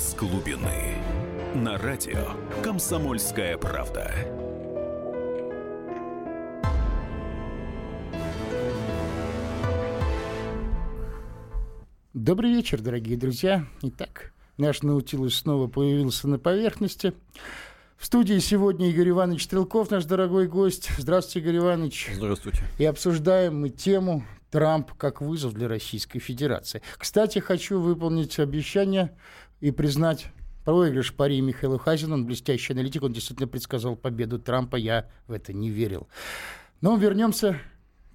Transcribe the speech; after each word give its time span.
Из 0.00 0.14
глубины. 0.14 0.94
На 1.54 1.76
радио 1.76 2.28
«Комсомольская 2.62 3.58
правда». 3.58 4.10
Добрый 12.14 12.50
вечер, 12.50 12.80
дорогие 12.80 13.18
друзья. 13.18 13.66
Итак, 13.82 14.32
наш 14.56 14.80
Наутилус 14.80 15.34
снова 15.34 15.66
появился 15.66 16.28
на 16.28 16.38
поверхности. 16.38 17.12
В 17.98 18.06
студии 18.06 18.38
сегодня 18.38 18.88
Игорь 18.88 19.10
Иванович 19.10 19.44
Стрелков, 19.44 19.90
наш 19.90 20.06
дорогой 20.06 20.48
гость. 20.48 20.88
Здравствуйте, 20.96 21.46
Игорь 21.46 21.58
Иванович. 21.58 22.12
Здравствуйте. 22.14 22.62
И 22.78 22.86
обсуждаем 22.86 23.60
мы 23.60 23.68
тему 23.68 24.24
Трамп 24.50 24.92
как 24.94 25.20
вызов 25.20 25.52
для 25.52 25.68
Российской 25.68 26.20
Федерации. 26.20 26.80
Кстати, 26.96 27.38
хочу 27.38 27.78
выполнить 27.78 28.38
обещание 28.38 29.14
и 29.60 29.70
признать 29.70 30.26
проигрыш 30.64 31.14
пари 31.14 31.40
Михаила 31.40 31.78
Хазина. 31.78 32.14
Он 32.14 32.26
блестящий 32.26 32.72
аналитик, 32.72 33.02
он 33.02 33.12
действительно 33.12 33.48
предсказал 33.48 33.96
победу 33.96 34.38
Трампа. 34.38 34.76
Я 34.76 35.08
в 35.26 35.32
это 35.32 35.52
не 35.52 35.70
верил. 35.70 36.08
Но 36.80 36.96
вернемся 36.96 37.58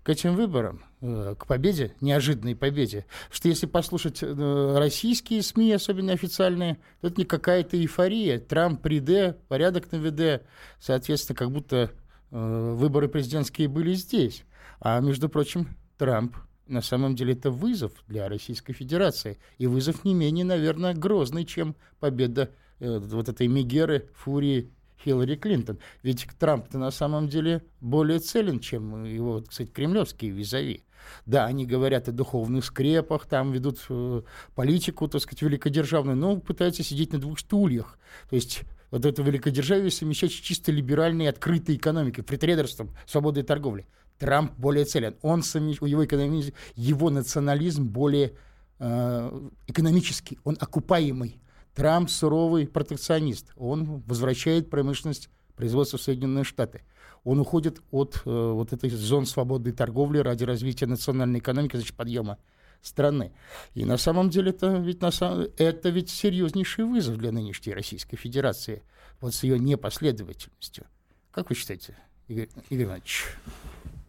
к 0.03 0.09
этим 0.09 0.35
выборам, 0.35 0.83
э, 1.01 1.35
к 1.37 1.47
победе, 1.47 1.95
неожиданной 1.99 2.55
победе. 2.55 3.07
Что 3.31 3.47
если 3.47 3.65
послушать 3.65 4.19
э, 4.21 4.75
российские 4.77 5.41
СМИ, 5.41 5.73
особенно 5.73 6.13
официальные, 6.13 6.77
то 7.01 7.07
это 7.07 7.19
не 7.19 7.25
какая-то 7.25 7.75
эйфория. 7.75 8.39
Трамп 8.39 8.81
при 8.81 8.99
Д, 8.99 9.35
порядок 9.47 9.91
на 9.91 9.99
ВД. 9.99 10.43
Соответственно, 10.79 11.35
как 11.35 11.51
будто 11.51 11.91
э, 12.29 12.75
выборы 12.75 13.07
президентские 13.07 13.67
были 13.67 13.93
здесь. 13.93 14.43
А, 14.79 14.99
между 14.99 15.27
прочим, 15.27 15.75
Трамп 15.97 16.35
на 16.67 16.81
самом 16.81 17.15
деле 17.15 17.33
это 17.33 17.51
вызов 17.51 17.91
для 18.07 18.27
Российской 18.27 18.73
Федерации. 18.73 19.37
И 19.57 19.67
вызов 19.67 20.03
не 20.03 20.13
менее, 20.13 20.45
наверное, 20.45 20.93
грозный, 20.93 21.45
чем 21.45 21.75
победа 21.99 22.51
э, 22.79 22.99
вот 22.99 23.29
этой 23.29 23.47
Мегеры, 23.47 24.09
Фурии 24.15 24.71
Хиллари 25.03 25.35
Клинтон. 25.35 25.79
Ведь 26.03 26.27
Трамп-то 26.39 26.77
на 26.77 26.91
самом 26.91 27.29
деле 27.29 27.63
более 27.81 28.19
целен, 28.19 28.59
чем 28.59 29.03
его, 29.03 29.41
кстати, 29.41 29.69
кремлевские 29.69 30.31
визави. 30.31 30.83
Да, 31.27 31.45
они 31.45 31.67
говорят 31.67 32.07
о 32.07 32.11
духовных 32.11 32.65
скрепах, 32.65 33.27
там 33.27 33.51
ведут 33.51 33.79
э, 33.89 34.21
политику, 34.55 35.07
так 35.07 35.21
сказать, 35.21 35.43
великодержавную, 35.43 36.17
но 36.17 36.37
пытаются 36.37 36.81
сидеть 36.81 37.13
на 37.13 37.19
двух 37.19 37.39
стульях. 37.39 37.99
То 38.29 38.35
есть 38.35 38.63
вот 38.89 39.05
это 39.05 39.21
великодержавие 39.21 39.91
совмещать 39.91 40.31
с 40.31 40.35
чисто 40.35 40.71
либеральной 40.71 41.29
открытой 41.29 41.75
экономикой, 41.75 42.23
фритрейдерством, 42.23 42.89
свободой 43.05 43.43
торговли. 43.43 43.85
Трамп 44.19 44.53
более 44.57 44.85
целен. 44.85 45.15
Он 45.21 45.39
его, 45.41 46.05
экономи... 46.05 46.53
его 46.75 47.09
национализм 47.09 47.85
более 47.87 48.33
э, 48.79 49.49
экономический, 49.67 50.39
он 50.43 50.57
окупаемый. 50.59 51.39
Трамп 51.73 52.09
суровый 52.09 52.67
протекционист. 52.67 53.51
Он 53.57 54.01
возвращает 54.07 54.69
промышленность 54.69 55.29
производства 55.55 55.99
в 55.99 56.01
Соединенные 56.01 56.45
Штаты. 56.45 56.83
Он 57.25 57.39
уходит 57.39 57.81
от 57.91 58.21
э, 58.25 58.29
вот 58.29 58.71
этой 58.71 58.89
зон 58.89 59.25
свободной 59.25 59.73
торговли 59.73 60.19
ради 60.19 60.43
развития 60.45 60.85
национальной 60.85 61.39
экономики, 61.39 61.75
значит, 61.75 61.95
подъема 61.95 62.37
страны. 62.81 63.33
И 63.73 63.83
на 63.83 63.97
самом 63.97 64.29
деле 64.29 64.51
это 64.51 64.77
ведь, 64.77 65.01
на 65.01 65.11
самом, 65.11 65.47
это 65.57 65.89
ведь 65.89 66.09
серьезнейший 66.09 66.85
вызов 66.85 67.17
для 67.17 67.31
нынешней 67.31 67.73
Российской 67.73 68.15
Федерации, 68.15 68.83
вот 69.19 69.33
с 69.33 69.43
ее 69.43 69.59
непоследовательностью. 69.59 70.85
Как 71.31 71.49
вы 71.49 71.55
считаете, 71.55 71.97
Игорь, 72.27 72.49
Игорь 72.69 72.85
Иванович? 72.85 73.25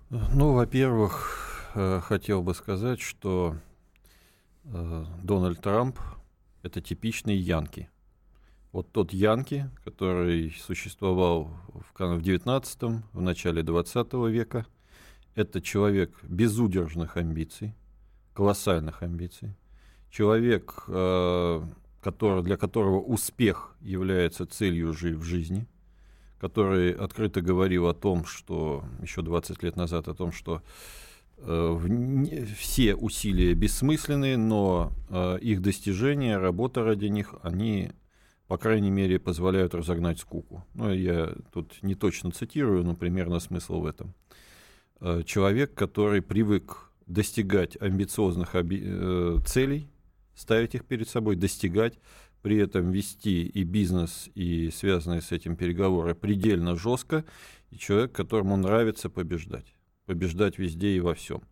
Ну, 0.08 0.52
во-первых, 0.52 1.72
э, 1.74 2.00
хотел 2.00 2.40
бы 2.40 2.54
сказать, 2.54 3.00
что 3.00 3.56
э, 4.62 5.04
Дональд 5.24 5.60
Трамп– 5.60 5.98
это 6.62 6.80
типичный 6.80 7.36
Янки. 7.36 7.90
Вот 8.70 8.92
тот 8.92 9.12
Янки, 9.12 9.68
который 9.82 10.52
существовал 10.52 11.50
в 11.72 11.92
XIX, 11.98 13.02
в 13.12 13.20
начале 13.20 13.62
XX 13.62 14.30
века, 14.30 14.64
это 15.34 15.60
человек 15.60 16.12
безудержных 16.22 17.16
амбиций, 17.16 17.74
колоссальных 18.32 19.02
амбиций, 19.02 19.56
человек, 20.08 20.84
э, 20.86 21.62
который, 22.00 22.44
для 22.44 22.56
которого 22.56 23.00
успех 23.00 23.74
является 23.80 24.46
целью 24.46 24.92
в 24.92 25.22
жизни– 25.24 25.66
который 26.46 26.92
открыто 26.92 27.40
говорил 27.40 27.88
о 27.88 27.94
том, 27.94 28.24
что 28.24 28.84
еще 29.02 29.22
20 29.22 29.64
лет 29.64 29.74
назад, 29.74 30.06
о 30.06 30.14
том, 30.14 30.30
что 30.30 30.62
э, 31.38 31.78
все 32.56 32.94
усилия 32.94 33.52
бессмысленны, 33.54 34.36
но 34.36 34.92
э, 35.08 35.38
их 35.40 35.60
достижения, 35.60 36.38
работа 36.38 36.84
ради 36.84 37.06
них, 37.06 37.34
они, 37.42 37.90
по 38.46 38.58
крайней 38.58 38.90
мере, 38.90 39.18
позволяют 39.18 39.74
разогнать 39.74 40.20
скуку. 40.20 40.64
Ну, 40.74 40.92
я 40.92 41.32
тут 41.52 41.82
не 41.82 41.96
точно 41.96 42.30
цитирую, 42.30 42.84
но 42.84 42.94
примерно 42.94 43.40
смысл 43.40 43.80
в 43.80 43.86
этом. 43.86 44.14
Э, 45.00 45.22
человек, 45.26 45.74
который 45.74 46.22
привык 46.22 46.92
достигать 47.06 47.76
амбициозных 47.80 48.54
оби- 48.54 49.40
целей, 49.44 49.88
ставить 50.36 50.76
их 50.76 50.84
перед 50.84 51.08
собой, 51.08 51.34
достигать, 51.34 51.98
при 52.46 52.58
этом 52.58 52.92
вести 52.92 53.44
и 53.44 53.64
бизнес, 53.64 54.30
и 54.36 54.70
связанные 54.70 55.20
с 55.20 55.32
этим 55.32 55.56
переговоры 55.56 56.14
предельно 56.14 56.76
жестко, 56.76 57.24
и 57.72 57.76
человек, 57.76 58.12
которому 58.12 58.56
нравится 58.56 59.10
побеждать. 59.10 59.74
Побеждать 60.04 60.56
везде 60.56 60.90
и 60.90 61.00
во 61.00 61.14
всем. 61.14 61.42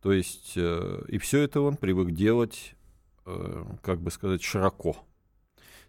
То 0.00 0.12
есть, 0.12 0.52
э, 0.54 1.02
и 1.08 1.18
все 1.18 1.40
это 1.40 1.62
он 1.62 1.76
привык 1.76 2.12
делать, 2.12 2.76
э, 3.24 3.64
как 3.82 4.00
бы 4.00 4.12
сказать, 4.12 4.40
широко. 4.40 4.96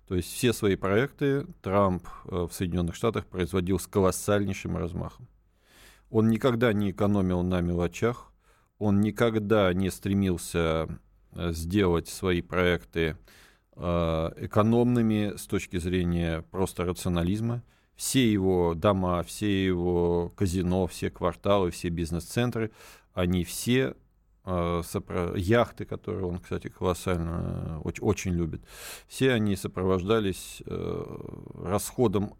То 0.07 0.16
есть 0.16 0.34
все 0.34 0.53
свои 0.53 0.75
проекты 0.75 1.46
Трамп 1.62 2.07
э, 2.25 2.47
в 2.50 2.51
Соединенных 2.51 2.96
Штатах 2.96 3.28
производил 3.28 3.78
с 3.78 3.85
колоссальнейшим 3.85 4.75
размахом. 4.75 5.28
Он 6.09 6.29
никогда 6.29 6.73
не 6.73 6.90
экономил 6.90 7.44
на 7.44 7.62
мелочах, 7.62 8.31
он 8.79 9.01
никогда 9.01 9.72
не 9.75 9.91
стремился 9.91 10.88
сделать 11.31 12.07
свои 12.07 12.41
проекты 12.41 13.09
Э, 13.09 13.13
экономными 13.78 15.38
с 15.38 15.46
точки 15.46 15.78
зрения 15.78 16.42
просто 16.52 16.84
рационализма. 16.86 17.64
Все 17.96 18.32
его 18.32 18.74
дома, 18.76 19.24
все 19.24 19.66
его 19.66 20.30
казино, 20.36 20.86
все 20.88 21.10
кварталы, 21.10 21.72
все 21.72 21.90
бизнес-центры, 21.90 22.72
они 23.14 23.44
все 23.44 23.96
э, 24.46 24.82
яхты, 25.36 25.86
которые 25.86 26.26
он, 26.26 26.38
кстати, 26.38 26.68
колоссально 26.70 27.82
очень, 27.84 28.04
очень 28.04 28.32
любит, 28.34 28.62
все 29.08 29.34
они 29.34 29.56
сопровождались 29.56 30.62
э, 30.66 31.18
расходом 31.64 32.36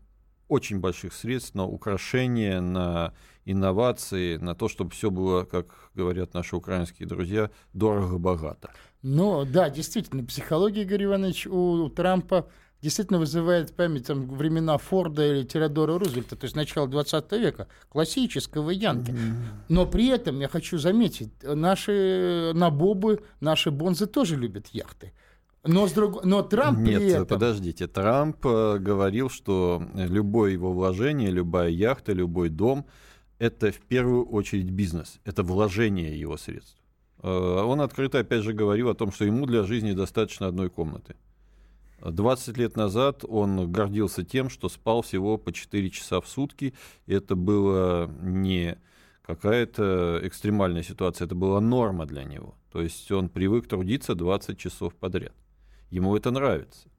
очень 0.48 0.80
больших 0.80 1.14
средств 1.14 1.56
на 1.56 1.66
украшения, 1.66 2.62
на 2.62 3.14
инновации, 3.46 4.38
на 4.38 4.56
то, 4.56 4.68
чтобы 4.68 4.92
все 4.92 5.10
было, 5.10 5.44
как 5.44 5.68
говорят 5.94 6.34
наши 6.34 6.56
украинские 6.56 7.08
друзья, 7.08 7.50
дорого-богато. 7.74 8.72
Ну, 9.02 9.46
да, 9.46 9.70
действительно, 9.70 10.24
психология, 10.24 10.82
Игорь 10.82 11.06
Иванович, 11.06 11.48
у 11.48 11.90
Трампа 11.90 12.50
действительно 12.82 13.20
вызывает 13.20 13.76
память 13.76 14.08
там, 14.08 14.28
времена 14.30 14.78
Форда 14.78 15.26
или 15.28 15.44
Теодора 15.44 15.98
Рузвельта, 15.98 16.36
то 16.36 16.46
есть 16.46 16.56
начала 16.56 16.88
20 16.88 17.32
века, 17.34 17.68
классического 17.90 18.70
Янки. 18.70 19.16
Но 19.70 19.86
при 19.86 20.08
этом, 20.10 20.40
я 20.40 20.48
хочу 20.48 20.78
заметить, 20.78 21.32
наши 21.42 22.52
набобы, 22.54 23.24
наши 23.40 23.72
бонзы 23.72 24.06
тоже 24.06 24.36
любят 24.36 24.68
яхты. 24.68 25.14
Но, 25.64 25.88
с 25.88 25.92
друг... 25.92 26.24
Но 26.24 26.44
Трамп 26.44 26.80
Нет, 26.80 27.00
при 27.00 27.12
этом... 27.12 27.28
подождите. 27.28 27.88
Трамп 27.88 28.46
э, 28.46 28.78
говорил, 28.80 29.30
что 29.30 29.82
любое 29.96 30.52
его 30.52 30.72
вложение, 30.72 31.30
любая 31.30 31.70
яхта, 31.70 32.14
любой 32.14 32.50
дом– 32.50 32.86
это 33.40 33.72
в 33.72 33.80
первую 33.82 34.26
очередь 34.26 34.70
бизнес, 34.70 35.20
это 35.26 35.44
вложение 35.44 36.20
его 36.20 36.38
средств. 36.38 36.78
Э, 37.22 37.30
он 37.30 37.82
открыто, 37.82 38.20
опять 38.20 38.44
же, 38.44 38.54
говорил 38.54 38.90
о 38.90 38.96
том, 38.96 39.12
что 39.12 39.26
ему 39.26 39.46
для 39.46 39.64
жизни 39.64 39.92
достаточно 39.94 40.48
одной 40.48 40.70
комнаты. 40.70 41.16
20 42.02 42.58
лет 42.58 42.76
назад 42.76 43.26
он 43.28 43.72
гордился 43.72 44.24
тем, 44.24 44.50
что 44.50 44.70
спал 44.70 45.02
всего 45.02 45.38
по 45.38 45.52
4 45.52 45.90
часа 45.90 46.22
в 46.22 46.28
сутки. 46.28 46.74
Это 47.08 47.36
было 47.36 48.10
не 48.22 48.78
какая-то 49.24 50.20
экстремальная 50.24 50.84
ситуация, 50.84 51.26
это 51.26 51.36
была 51.36 51.60
норма 51.60 52.06
для 52.06 52.24
него. 52.24 52.56
То 52.72 52.82
есть 52.82 53.12
он 53.12 53.30
привык 53.30 53.68
трудиться 53.68 54.16
20 54.16 54.58
часов 54.58 54.96
подряд. 54.96 55.34
Ему 55.90 56.16
это 56.16 56.32
нравится 56.32 56.90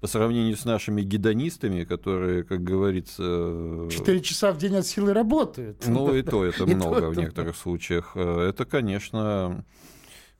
по 0.00 0.06
сравнению 0.06 0.56
с 0.56 0.64
нашими 0.64 1.02
гедонистами, 1.02 1.84
которые, 1.84 2.44
как 2.44 2.62
говорится... 2.62 3.88
Четыре 3.90 4.20
часа 4.20 4.52
в 4.52 4.58
день 4.58 4.76
от 4.76 4.86
силы 4.86 5.12
работают. 5.12 5.86
Ну, 5.86 6.14
и 6.14 6.22
то 6.22 6.44
это 6.44 6.66
много 6.74 7.08
в 7.08 7.16
некоторых 7.16 7.56
случаях. 7.56 8.12
Э, 8.14 8.48
это, 8.48 8.66
конечно, 8.66 9.64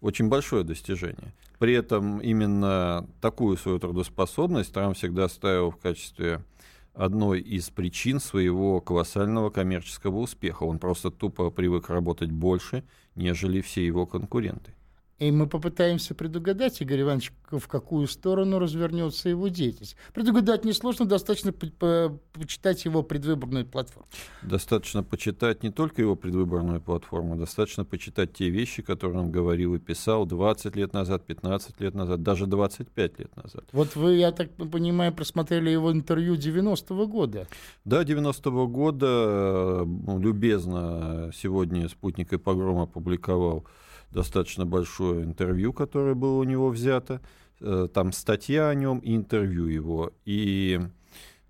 очень 0.01 0.29
большое 0.29 0.63
достижение. 0.63 1.35
При 1.59 1.73
этом 1.73 2.21
именно 2.21 3.09
такую 3.21 3.57
свою 3.57 3.79
трудоспособность 3.79 4.73
Трамп 4.73 4.97
всегда 4.97 5.29
ставил 5.29 5.71
в 5.71 5.79
качестве 5.79 6.45
одной 6.93 7.41
из 7.41 7.71
причин 7.71 8.21
своего 8.21 8.81
колоссального 8.81 9.51
коммерческого 9.51 10.19
успеха. 10.19 10.65
Он 10.65 10.79
просто 10.79 11.11
тупо 11.11 11.51
привык 11.51 11.89
работать 11.89 12.31
больше, 12.31 12.85
нежели 13.15 13.63
все 13.63 13.85
его 13.85 14.07
конкуренты. 14.07 14.75
И 15.19 15.31
мы 15.31 15.47
попытаемся 15.47 16.15
предугадать, 16.15 16.83
Игорь 16.83 17.01
Иванович, 17.01 17.33
в 17.51 17.69
какую 17.69 18.07
сторону 18.07 18.59
развернется 18.59 19.31
его 19.31 19.49
деятельность. 19.49 19.97
Предугадать 20.13 20.65
несложно, 20.65 21.07
достаточно 21.07 21.53
по 21.53 21.67
по 21.67 22.19
почитать 22.33 22.85
его 22.85 23.03
предвыборную 23.03 23.65
платформу. 23.65 24.07
Достаточно 24.43 25.03
почитать 25.03 25.63
не 25.63 25.71
только 25.71 26.03
его 26.03 26.17
предвыборную 26.17 26.81
платформу, 26.81 27.37
достаточно 27.37 27.85
почитать 27.85 28.35
те 28.35 28.51
вещи, 28.51 28.83
которые 28.83 29.21
он 29.21 29.31
говорил 29.31 29.75
и 29.75 29.79
писал 29.79 30.27
20 30.27 30.77
лет 30.77 30.93
назад, 30.93 31.25
15 31.27 31.81
лет 31.81 31.95
назад, 31.95 32.23
даже 32.23 32.47
25 32.47 33.19
лет 33.19 33.37
назад. 33.37 33.65
Вот 33.73 33.97
вы, 33.97 34.17
я 34.17 34.33
так 34.33 34.51
понимаю, 34.55 35.15
просмотрели 35.15 35.71
его 35.71 35.93
интервью 35.93 36.35
90-го 36.35 37.07
года. 37.07 37.47
Да, 37.85 38.03
90-го 38.03 38.67
года 38.69 39.07
э, 39.07 40.19
любезно 40.19 41.31
сегодня 41.35 41.89
«Спутник 41.89 42.33
и 42.35 42.39
погром» 42.39 42.81
опубликовал 42.81 43.67
достаточно 44.11 44.65
большое 45.07 45.25
интервью, 45.25 45.73
которое 45.73 46.15
было 46.15 46.39
у 46.39 46.45
него 46.45 46.69
взято. 46.69 47.21
Э, 47.61 47.89
там 47.93 48.13
статья 48.13 48.69
о 48.69 48.75
нем 48.75 48.99
и 48.99 49.15
интервью 49.15 49.67
его. 49.67 50.13
И 50.25 50.81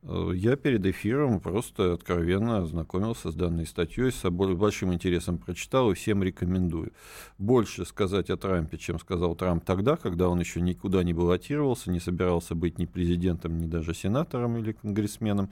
э, 0.03 0.31
я 0.35 0.57
перед 0.57 0.87
эфиром 0.87 1.41
просто 1.41 1.95
откровенно 1.95 2.59
ознакомился 2.59 3.31
с 3.31 3.35
данной 3.35 3.67
статьей, 3.67 4.13
с 4.13 4.31
большим 4.31 4.93
интересом 4.93 5.39
прочитал 5.39 5.91
и 5.91 5.95
всем 5.95 6.23
рекомендую. 6.23 6.93
Больше 7.39 7.85
сказать 7.85 8.31
о 8.31 8.37
Трампе, 8.37 8.79
чем 8.79 8.99
сказал 8.99 9.35
Трамп 9.35 9.65
тогда, 9.65 9.97
когда 9.97 10.29
он 10.29 10.41
еще 10.41 10.61
никуда 10.61 11.03
не 11.03 11.13
баллотировался, 11.13 11.91
не 11.91 12.01
собирался 12.01 12.55
быть 12.55 12.79
ни 12.79 12.87
президентом, 12.87 13.59
ни 13.59 13.67
даже 13.67 13.95
сенатором 13.95 14.57
или 14.59 14.73
конгрессменом, 14.73 15.51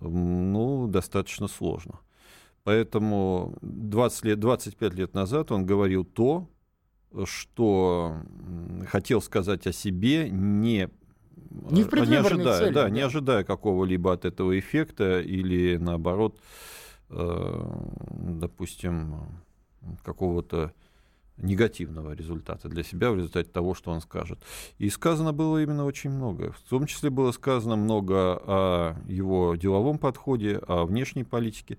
ну, 0.00 0.88
достаточно 0.88 1.46
сложно. 1.46 2.00
Поэтому 2.64 3.54
20 3.60 4.24
лет, 4.24 4.40
25 4.40 4.94
лет 4.94 5.14
назад 5.14 5.52
он 5.52 5.66
говорил 5.66 6.04
то, 6.04 6.48
что 7.24 8.16
хотел 8.88 9.20
сказать 9.22 9.66
о 9.66 9.72
себе, 9.72 10.28
не, 10.30 10.88
не, 11.50 11.82
в 11.84 11.92
не 11.94 12.16
ожидая, 12.16 12.58
цели, 12.58 12.72
да, 12.74 12.82
да. 12.84 12.90
не 12.90 13.00
ожидая 13.00 13.44
какого-либо 13.44 14.12
от 14.12 14.24
этого 14.24 14.58
эффекта 14.58 15.20
или 15.20 15.76
наоборот, 15.76 16.38
э, 17.10 17.62
допустим, 18.10 19.26
какого-то 20.02 20.72
негативного 21.36 22.12
результата 22.12 22.68
для 22.68 22.82
себя 22.82 23.10
в 23.10 23.16
результате 23.16 23.50
того, 23.50 23.74
что 23.74 23.90
он 23.90 24.00
скажет. 24.00 24.38
И 24.78 24.88
сказано 24.88 25.32
было 25.32 25.62
именно 25.62 25.84
очень 25.84 26.10
много. 26.10 26.52
В 26.52 26.68
том 26.68 26.86
числе 26.86 27.10
было 27.10 27.32
сказано 27.32 27.76
много 27.76 28.40
о 28.46 28.96
его 29.08 29.56
деловом 29.56 29.98
подходе, 29.98 30.60
о 30.68 30.84
внешней 30.84 31.24
политике 31.24 31.78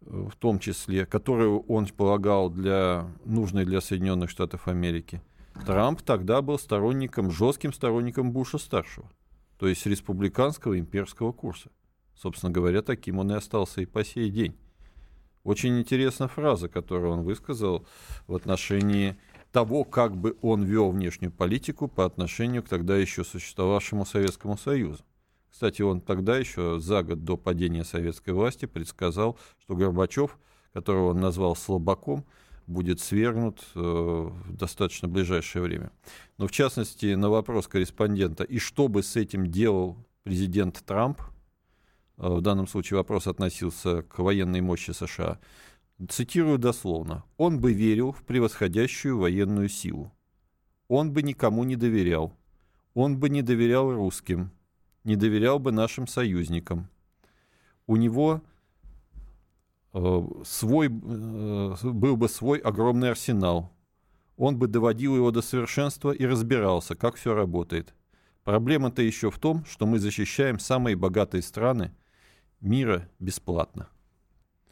в 0.00 0.34
том 0.36 0.58
числе, 0.58 1.06
которую 1.06 1.60
он 1.62 1.86
полагал 1.86 2.50
для, 2.50 3.06
нужной 3.24 3.64
для 3.64 3.80
Соединенных 3.80 4.30
Штатов 4.30 4.68
Америки, 4.68 5.22
Трамп 5.66 6.00
тогда 6.02 6.42
был 6.42 6.58
сторонником, 6.58 7.30
жестким 7.30 7.72
сторонником 7.72 8.32
Буша-старшего, 8.32 9.10
то 9.58 9.68
есть 9.68 9.84
республиканского 9.86 10.78
имперского 10.78 11.32
курса. 11.32 11.70
Собственно 12.14 12.52
говоря, 12.52 12.82
таким 12.82 13.18
он 13.18 13.30
и 13.32 13.34
остался 13.34 13.80
и 13.80 13.86
по 13.86 14.04
сей 14.04 14.30
день. 14.30 14.56
Очень 15.42 15.78
интересна 15.78 16.28
фраза, 16.28 16.68
которую 16.68 17.12
он 17.12 17.22
высказал 17.22 17.86
в 18.26 18.34
отношении 18.34 19.16
того, 19.52 19.84
как 19.84 20.16
бы 20.16 20.36
он 20.42 20.62
вел 20.62 20.90
внешнюю 20.90 21.32
политику 21.32 21.88
по 21.88 22.04
отношению 22.04 22.62
к 22.62 22.68
тогда 22.68 22.96
еще 22.96 23.24
существовавшему 23.24 24.04
Советскому 24.04 24.56
Союзу. 24.58 25.02
Кстати, 25.50 25.82
он 25.82 26.00
тогда 26.00 26.38
еще 26.38 26.78
за 26.78 27.02
год 27.02 27.24
до 27.24 27.36
падения 27.36 27.84
советской 27.84 28.30
власти 28.30 28.66
предсказал, 28.66 29.38
что 29.58 29.74
Горбачев, 29.74 30.38
которого 30.72 31.10
он 31.10 31.20
назвал 31.20 31.56
слабаком, 31.56 32.24
будет 32.66 33.00
свергнут 33.00 33.60
э, 33.74 33.80
в 33.80 34.56
достаточно 34.56 35.08
ближайшее 35.08 35.62
время. 35.62 35.90
Но 36.38 36.46
в 36.46 36.52
частности, 36.52 37.14
на 37.14 37.28
вопрос 37.28 37.66
корреспондента, 37.66 38.44
и 38.44 38.58
что 38.58 38.88
бы 38.88 39.02
с 39.02 39.16
этим 39.16 39.50
делал 39.50 39.96
президент 40.22 40.82
Трамп, 40.86 41.20
э, 41.20 42.28
в 42.28 42.40
данном 42.40 42.68
случае 42.68 42.98
вопрос 42.98 43.26
относился 43.26 44.02
к 44.02 44.20
военной 44.20 44.60
мощи 44.60 44.92
США, 44.92 45.40
цитирую 46.08 46.58
дословно, 46.58 47.24
он 47.36 47.58
бы 47.58 47.72
верил 47.72 48.12
в 48.12 48.22
превосходящую 48.22 49.18
военную 49.18 49.68
силу. 49.68 50.12
Он 50.86 51.12
бы 51.12 51.22
никому 51.22 51.64
не 51.64 51.74
доверял. 51.74 52.36
Он 52.94 53.18
бы 53.18 53.28
не 53.28 53.42
доверял 53.42 53.92
русским 53.92 54.52
не 55.04 55.16
доверял 55.16 55.58
бы 55.58 55.72
нашим 55.72 56.06
союзникам. 56.06 56.88
У 57.86 57.96
него 57.96 58.42
э, 59.92 60.28
свой, 60.44 60.86
э, 60.86 60.90
был 61.82 62.16
бы 62.16 62.28
свой 62.28 62.58
огромный 62.58 63.10
арсенал. 63.10 63.72
Он 64.36 64.58
бы 64.58 64.68
доводил 64.68 65.16
его 65.16 65.30
до 65.30 65.42
совершенства 65.42 66.12
и 66.12 66.24
разбирался, 66.24 66.94
как 66.94 67.16
все 67.16 67.34
работает. 67.34 67.94
Проблема-то 68.44 69.02
еще 69.02 69.30
в 69.30 69.38
том, 69.38 69.64
что 69.66 69.86
мы 69.86 69.98
защищаем 69.98 70.58
самые 70.58 70.96
богатые 70.96 71.42
страны 71.42 71.92
мира 72.60 73.08
бесплатно. 73.18 73.88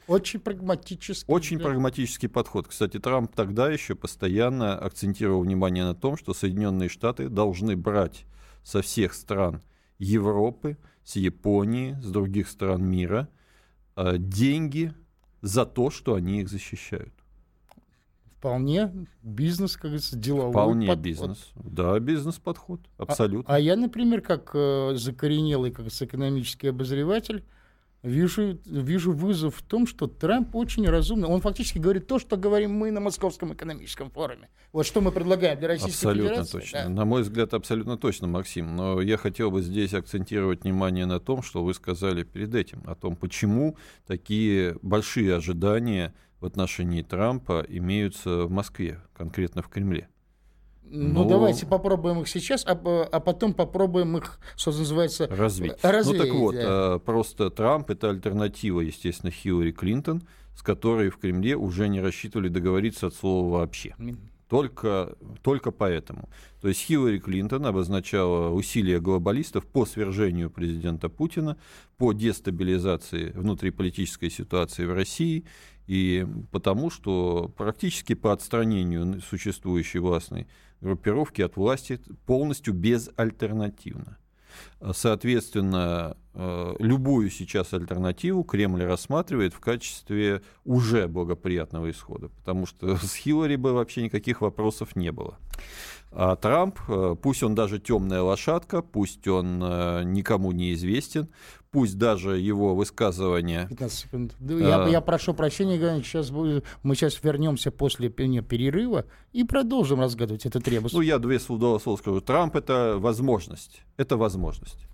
Очень 0.07 0.41
прагматический. 0.41 1.31
Очень 1.33 1.59
взгляд. 1.59 1.73
прагматический 1.73 2.31
подход. 2.31 2.67
Кстати, 2.67 2.99
Трамп 2.99 3.35
тогда 3.35 3.71
еще 3.71 3.95
постоянно 3.95 4.79
акцентировал 4.79 5.43
внимание 5.43 5.85
на 5.85 5.95
том, 5.95 6.17
что 6.17 6.33
Соединенные 6.33 6.89
Штаты 6.89 7.29
должны 7.29 7.77
брать 7.77 8.25
со 8.63 8.81
всех 8.81 9.13
стран 9.13 9.63
Европы, 9.99 10.77
с 11.05 11.17
Японии, 11.17 11.97
с 12.03 12.11
других 12.11 12.49
стран 12.49 12.85
мира 12.85 13.29
э, 13.97 14.19
деньги 14.19 14.93
за 15.43 15.65
то, 15.65 15.91
что 15.91 16.15
они 16.15 16.41
их 16.41 16.49
защищают. 16.49 17.13
Вполне 18.39 19.07
бизнес, 19.23 19.75
как 19.75 19.85
говорится, 19.87 20.17
деловой 20.17 20.53
Вполне 20.53 20.87
подход. 20.87 21.05
бизнес. 21.05 21.51
Да, 21.57 21.99
бизнес-подход, 21.99 22.81
абсолютно. 22.97 23.53
А, 23.53 23.57
а 23.57 23.61
я, 23.61 23.75
например, 23.75 24.21
как 24.21 24.51
э, 24.55 24.93
закоренелый, 24.95 25.73
как 25.73 25.89
экономический 25.89 26.69
обозреватель, 26.69 27.45
вижу, 28.09 28.59
вижу 28.65 29.13
вызов 29.13 29.57
в 29.57 29.63
том, 29.63 29.87
что 29.87 30.07
Трамп 30.07 30.55
очень 30.55 30.89
разумный. 30.89 31.29
Он 31.29 31.41
фактически 31.41 31.79
говорит 31.79 32.07
то, 32.07 32.19
что 32.19 32.37
говорим 32.37 32.73
мы 32.73 32.91
на 32.91 33.01
Московском 33.01 33.53
экономическом 33.53 34.11
форуме. 34.11 34.49
Вот 34.73 34.87
что 34.87 35.01
мы 35.01 35.13
предлагаем 35.13 35.59
для 35.59 35.69
Российской 35.69 36.07
абсолютно 36.07 36.29
Федерации. 36.31 36.59
Точно. 36.59 36.83
Да. 36.85 36.89
На 36.89 37.05
мой 37.05 37.23
взгляд, 37.23 37.55
абсолютно 37.55 37.97
точно, 37.97 38.27
Максим. 38.27 38.77
Но 38.77 39.01
я 39.01 39.17
хотел 39.17 39.51
бы 39.51 39.63
здесь 39.63 39.95
акцентировать 39.95 40.65
внимание 40.65 41.07
на 41.07 41.21
том, 41.21 41.43
что 41.43 41.63
вы 41.63 41.75
сказали 41.75 42.23
перед 42.23 42.55
этим, 42.55 42.83
о 42.87 42.95
том, 42.95 43.17
почему 43.17 43.77
такие 44.07 44.77
большие 44.83 45.37
ожидания 45.37 46.15
в 46.41 46.47
отношении 46.47 47.03
Трампа 47.03 47.65
имеются 47.69 48.45
в 48.45 48.51
Москве, 48.51 49.01
конкретно 49.17 49.63
в 49.63 49.69
Кремле. 49.69 50.09
Ну, 50.91 51.25
Но... 51.25 51.29
давайте 51.29 51.67
попробуем 51.67 52.21
их 52.21 52.29
сейчас, 52.29 52.65
а, 52.67 52.73
а 52.73 53.21
потом 53.21 53.55
попробуем 53.55 54.17
их, 54.17 54.39
что 54.57 54.71
называется, 54.71 55.27
развить. 55.29 55.75
развеять. 55.83 56.19
Ну 56.19 56.25
так 56.25 56.35
вот, 56.35 56.55
да. 56.55 56.95
А, 56.95 56.99
просто 56.99 57.51
Трамп 57.51 57.91
это 57.91 58.11
альтернатива, 58.11 58.81
естественно, 58.81 59.31
Хиллари 59.31 59.73
Клинтон, 59.73 60.23
с 60.57 60.63
которой 60.63 61.11
в 61.11 61.19
Кремле 61.19 61.57
уже 61.57 61.89
не 61.89 62.01
рассчитывали 62.01 62.49
договориться 62.49 63.09
от 63.09 63.15
слова 63.15 63.59
вообще. 63.59 63.95
Только, 64.49 65.15
только 65.43 65.71
поэтому. 65.73 66.31
То 66.63 66.69
есть 66.69 66.81
Хиллари 66.81 67.19
Клинтон 67.19 67.67
обозначала 67.67 68.49
усилия 68.49 68.99
глобалистов 68.99 69.67
по 69.67 69.85
свержению 69.85 70.51
президента 70.51 71.11
Путина, 71.11 71.59
по 71.99 72.15
дестабилизации 72.15 73.31
внутриполитической 73.33 74.31
ситуации 74.31 74.87
в 74.87 74.95
России 74.95 75.45
и 75.87 76.27
потому, 76.51 76.91
что 76.91 77.53
практически 77.57 78.15
по 78.15 78.33
отстранению 78.33 79.21
существующей 79.21 79.99
властной 79.99 80.47
группировки 80.81 81.43
от 81.43 81.57
власти 81.57 82.01
полностью 82.27 82.75
безальтернативно. 82.75 84.19
Соответственно, 84.93 86.17
э, 86.35 86.75
любую 86.79 87.31
сейчас 87.31 87.73
альтернативу 87.75 88.45
Кремль 88.45 88.85
рассматривает 88.85 89.53
в 89.53 89.61
качестве 89.61 90.43
уже 90.65 91.09
благоприятного 91.09 91.91
исхода, 91.91 92.29
потому 92.29 92.67
что 92.67 92.97
с 92.97 93.15
Хиллари 93.15 93.57
бы 93.57 93.73
вообще 93.73 94.03
никаких 94.03 94.41
вопросов 94.41 94.95
не 94.97 95.13
было. 95.13 95.39
А 96.11 96.37
Трамп, 96.37 96.79
э, 96.89 97.17
пусть 97.21 97.43
он 97.43 97.55
даже 97.55 97.79
темная 97.79 98.23
лошадка, 98.23 98.83
пусть 98.83 99.29
он 99.29 99.63
э, 99.63 100.03
никому 100.05 100.53
не 100.53 100.73
известен, 100.73 101.29
пусть 101.71 101.99
даже 101.99 102.39
его 102.39 102.75
высказывания... 102.75 103.67
15 103.69 103.99
секунд. 103.99 104.35
Я, 104.41 104.85
а... 104.85 104.89
я 104.89 105.01
прошу 105.01 105.35
прощения, 105.35 105.79
сейчас 106.03 106.31
мы 106.31 106.95
сейчас 106.95 107.23
вернемся 107.23 107.71
после 107.71 108.09
перерыва 108.09 109.05
и 109.33 109.45
продолжим 109.45 110.01
разгадывать 110.01 110.47
этот 110.47 110.67
ребус. 110.67 110.93
Ну, 110.93 111.03
я 111.03 111.19
две 111.19 111.39
слова 111.39 111.79
скажу. 111.79 112.21
Трамп— 112.21 112.57
это 112.57 112.97
возможность. 112.99 113.83
Это 113.97 114.17
возможность. 114.17 114.87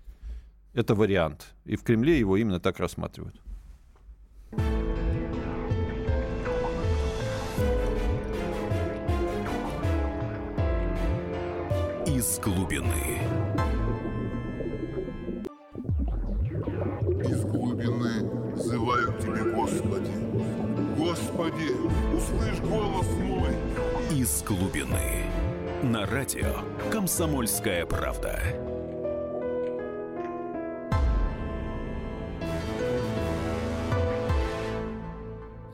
Это 0.73 0.97
вариант. 0.97 1.55
И 1.65 1.77
в 1.77 1.85
Кремле 1.85 2.19
его 2.19 2.37
именно 2.37 2.59
так 2.59 2.81
рассматривают. 2.81 3.41
Из 12.25 12.39
глубины. 12.39 13.21
Из 17.23 17.45
глубины 17.45 18.31
взываю 18.55 19.13
к 19.13 19.19
Тебе, 19.19 19.53
Господи. 19.53 20.11
Господи, 20.97 21.71
услышь 22.17 22.61
голос 22.61 23.07
мой. 23.21 23.51
из 24.11 24.43
глубины. 24.43 25.27
На 25.83 26.07
радио 26.07 26.63
«Комсомольская 26.91 27.85
правда». 27.85 28.41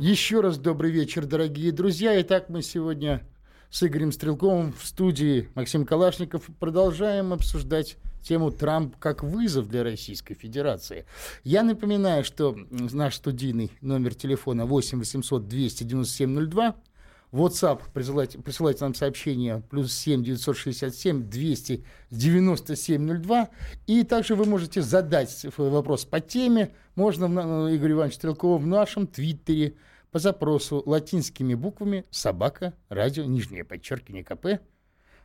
Еще 0.00 0.40
раз 0.40 0.58
добрый 0.58 0.90
вечер, 0.90 1.26
дорогие 1.26 1.70
друзья. 1.70 2.20
Итак, 2.20 2.48
мы 2.48 2.62
сегодня 2.62 3.24
с 3.70 3.84
Игорем 3.84 4.10
Стрелковым 4.10 4.72
в 4.72 4.84
студии 4.84 5.48
Максим 5.54 5.86
Калашников 5.86 6.50
продолжаем 6.58 7.32
обсуждать 7.32 7.96
тему 8.20 8.50
Трамп 8.50 8.96
как 8.98 9.22
вызов 9.22 9.68
для 9.68 9.84
Российской 9.84 10.34
Федерации. 10.34 11.06
Я 11.44 11.62
напоминаю, 11.62 12.24
что 12.24 12.56
наш 12.70 13.14
студийный 13.14 13.70
номер 13.80 14.14
телефона 14.14 14.66
8 14.66 14.98
800 14.98 15.46
297 15.46 16.50
02. 16.50 16.74
WhatsApp 17.30 17.82
присылайте, 17.94 18.38
присылайте 18.38 18.82
нам 18.82 18.92
сообщение 18.92 19.62
плюс 19.70 19.92
7 19.94 20.24
967 20.24 21.30
297 21.30 23.22
02. 23.22 23.48
И 23.86 24.02
также 24.02 24.34
вы 24.34 24.46
можете 24.46 24.82
задать 24.82 25.46
вопрос 25.56 26.04
по 26.04 26.18
теме. 26.18 26.72
Можно 26.96 27.26
Игорю 27.72 27.94
Ивановичу 27.98 28.16
Стрелкову 28.16 28.58
в 28.58 28.66
нашем 28.66 29.06
твиттере 29.06 29.74
по 30.10 30.18
запросу 30.18 30.82
латинскими 30.86 31.54
буквами 31.54 32.04
собака, 32.10 32.74
радио, 32.88 33.24
нижнее 33.24 33.64
подчеркивание 33.64 34.24
КП. 34.24 34.62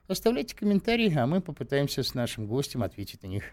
Оставляйте 0.08 0.56
комментарии, 0.56 1.14
а 1.16 1.26
мы 1.26 1.42
попытаемся 1.42 2.04
с 2.04 2.14
нашим 2.14 2.46
гостем 2.48 2.84
ответить 2.84 3.24
на 3.24 3.28
них 3.28 3.44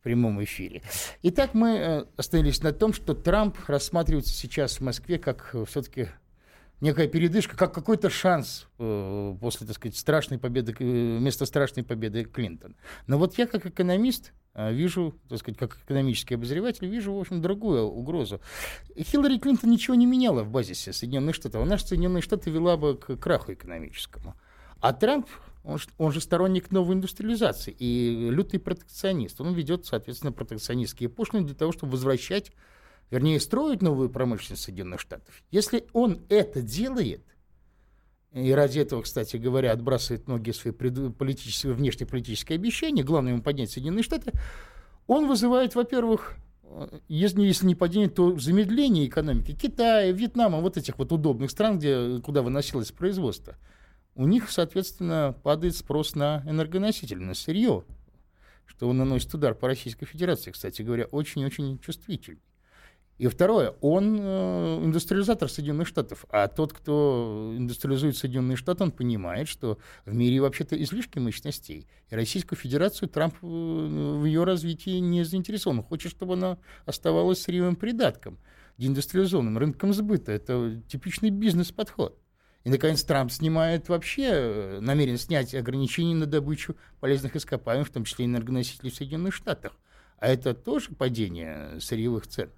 в 0.00 0.02
прямом 0.02 0.42
эфире. 0.44 0.82
Итак, 1.22 1.52
мы 1.52 1.68
э, 1.70 2.04
остановились 2.16 2.62
на 2.62 2.72
том, 2.72 2.92
что 2.94 3.14
Трамп 3.14 3.56
рассматривается 3.66 4.32
сейчас 4.32 4.78
в 4.78 4.80
Москве 4.80 5.18
как 5.18 5.50
э, 5.54 5.64
все-таки 5.66 6.08
некая 6.80 7.08
передышка, 7.08 7.56
как 7.56 7.74
какой-то 7.74 8.08
шанс 8.10 8.66
э, 8.78 9.36
после, 9.40 9.66
так 9.66 9.76
сказать, 9.76 9.96
страшной 9.96 10.38
победы, 10.38 10.74
э, 10.78 11.18
вместо 11.18 11.44
страшной 11.44 11.84
победы 11.84 12.24
Клинтон. 12.24 12.76
Но 13.06 13.18
вот 13.18 13.36
я 13.36 13.46
как 13.46 13.66
экономист 13.66 14.32
вижу, 14.54 15.14
так 15.28 15.38
сказать, 15.38 15.58
как 15.58 15.78
экономический 15.84 16.34
обозреватель, 16.34 16.86
вижу, 16.86 17.12
в 17.12 17.20
общем, 17.20 17.42
другую 17.42 17.84
угрозу. 17.84 18.40
Хиллари 18.96 19.38
Клинтон 19.38 19.70
ничего 19.70 19.94
не 19.94 20.06
меняла 20.06 20.44
в 20.44 20.50
базисе 20.50 20.92
Соединенных 20.92 21.34
Штатов. 21.34 21.62
Она 21.62 21.76
же 21.76 21.84
Соединенные 21.84 22.22
Штаты 22.22 22.50
вела 22.50 22.76
бы 22.76 22.96
к 22.96 23.16
краху 23.16 23.52
экономическому. 23.52 24.34
А 24.80 24.92
Трамп, 24.92 25.26
он, 25.64 25.78
он 25.98 26.12
же 26.12 26.20
сторонник 26.20 26.70
новой 26.70 26.94
индустриализации 26.94 27.74
и 27.76 28.30
лютый 28.30 28.58
протекционист. 28.58 29.40
Он 29.40 29.54
ведет, 29.54 29.86
соответственно, 29.86 30.32
протекционистские 30.32 31.08
пошлины 31.08 31.46
для 31.46 31.54
того, 31.54 31.72
чтобы 31.72 31.92
возвращать 31.92 32.52
вернее, 33.10 33.40
строить 33.40 33.82
новую 33.82 34.10
промышленность 34.10 34.62
Соединенных 34.64 35.00
Штатов, 35.00 35.42
если 35.50 35.86
он 35.92 36.22
это 36.28 36.62
делает, 36.62 37.22
и 38.34 38.50
ради 38.50 38.80
этого, 38.80 39.02
кстати 39.02 39.36
говоря, 39.36 39.72
отбрасывает 39.72 40.26
многие 40.26 40.50
свои 40.50 40.72
политические, 40.72 41.72
внешнеполитические 41.72 42.56
обещания, 42.56 43.04
главное 43.04 43.32
ему 43.32 43.42
поднять 43.42 43.70
Соединенные 43.70 44.02
Штаты, 44.02 44.32
он 45.06 45.28
вызывает, 45.28 45.76
во-первых, 45.76 46.34
если, 47.06 47.42
если 47.42 47.66
не 47.66 47.76
падение, 47.76 48.08
то 48.08 48.36
замедление 48.36 49.06
экономики 49.06 49.52
Китая, 49.52 50.10
Вьетнама, 50.10 50.60
вот 50.60 50.76
этих 50.76 50.98
вот 50.98 51.12
удобных 51.12 51.50
стран, 51.52 51.78
где, 51.78 52.20
куда 52.24 52.42
выносилось 52.42 52.90
производство. 52.90 53.54
У 54.16 54.26
них, 54.26 54.50
соответственно, 54.50 55.36
падает 55.44 55.76
спрос 55.76 56.16
на 56.16 56.42
энергоносители, 56.46 57.18
на 57.18 57.34
сырье, 57.34 57.84
что 58.66 58.88
он 58.88 58.98
наносит 58.98 59.32
удар 59.34 59.54
по 59.54 59.68
Российской 59.68 60.06
Федерации, 60.06 60.50
кстати 60.50 60.82
говоря, 60.82 61.04
очень-очень 61.04 61.78
чувствительный. 61.78 62.40
И 63.16 63.28
второе, 63.28 63.74
он 63.80 64.18
э, 64.20 64.80
индустриализатор 64.84 65.48
Соединенных 65.48 65.86
Штатов, 65.86 66.24
а 66.30 66.48
тот, 66.48 66.72
кто 66.72 67.54
индустриализует 67.56 68.16
Соединенные 68.16 68.56
Штаты, 68.56 68.82
он 68.82 68.90
понимает, 68.90 69.46
что 69.46 69.78
в 70.04 70.12
мире 70.12 70.40
вообще-то 70.40 70.80
излишки 70.82 71.20
мощностей. 71.20 71.86
И 72.10 72.14
Российскую 72.14 72.58
Федерацию 72.58 73.08
Трамп 73.08 73.34
э, 73.40 73.46
в 73.46 74.24
ее 74.24 74.42
развитии 74.42 74.98
не 74.98 75.22
заинтересован. 75.22 75.78
Он 75.78 75.84
хочет, 75.84 76.10
чтобы 76.10 76.34
она 76.34 76.58
оставалась 76.86 77.40
сырьевым 77.40 77.76
придатком, 77.76 78.38
деиндустриализованным, 78.78 79.58
рынком 79.58 79.94
сбыта. 79.94 80.32
Это 80.32 80.82
типичный 80.88 81.30
бизнес-подход. 81.30 82.18
И, 82.64 82.70
наконец, 82.70 83.04
Трамп 83.04 83.30
снимает 83.30 83.88
вообще, 83.88 84.28
э, 84.32 84.80
намерен 84.80 85.18
снять 85.18 85.54
ограничения 85.54 86.16
на 86.16 86.26
добычу 86.26 86.74
полезных 86.98 87.36
ископаемых, 87.36 87.86
в 87.86 87.92
том 87.92 88.04
числе 88.04 88.24
энергоносителей 88.24 88.90
в 88.90 88.94
Соединенных 88.96 89.34
Штатах. 89.34 89.74
А 90.18 90.26
это 90.26 90.52
тоже 90.52 90.90
падение 90.90 91.78
сырьевых 91.78 92.26
цен. 92.26 92.50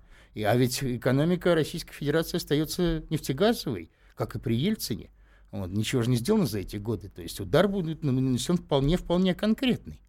А 0.43 0.57
ведь 0.57 0.83
экономика 0.83 1.55
Российской 1.55 1.95
Федерации 1.95 2.37
остается 2.37 3.05
нефтегазовой, 3.11 3.90
как 4.14 4.37
и 4.37 4.38
при 4.38 4.57
Ельцине. 4.57 5.11
Вот, 5.50 5.71
ничего 5.71 6.02
же 6.02 6.11
не 6.11 6.16
сделано 6.16 6.47
за 6.47 6.59
эти 6.59 6.76
годы. 6.76 7.09
То 7.09 7.23
есть 7.23 7.40
удар 7.40 7.69
будет 7.69 8.02
нанесен 8.02 8.57
вполне-вполне 8.57 9.35
конкретный. 9.35 10.00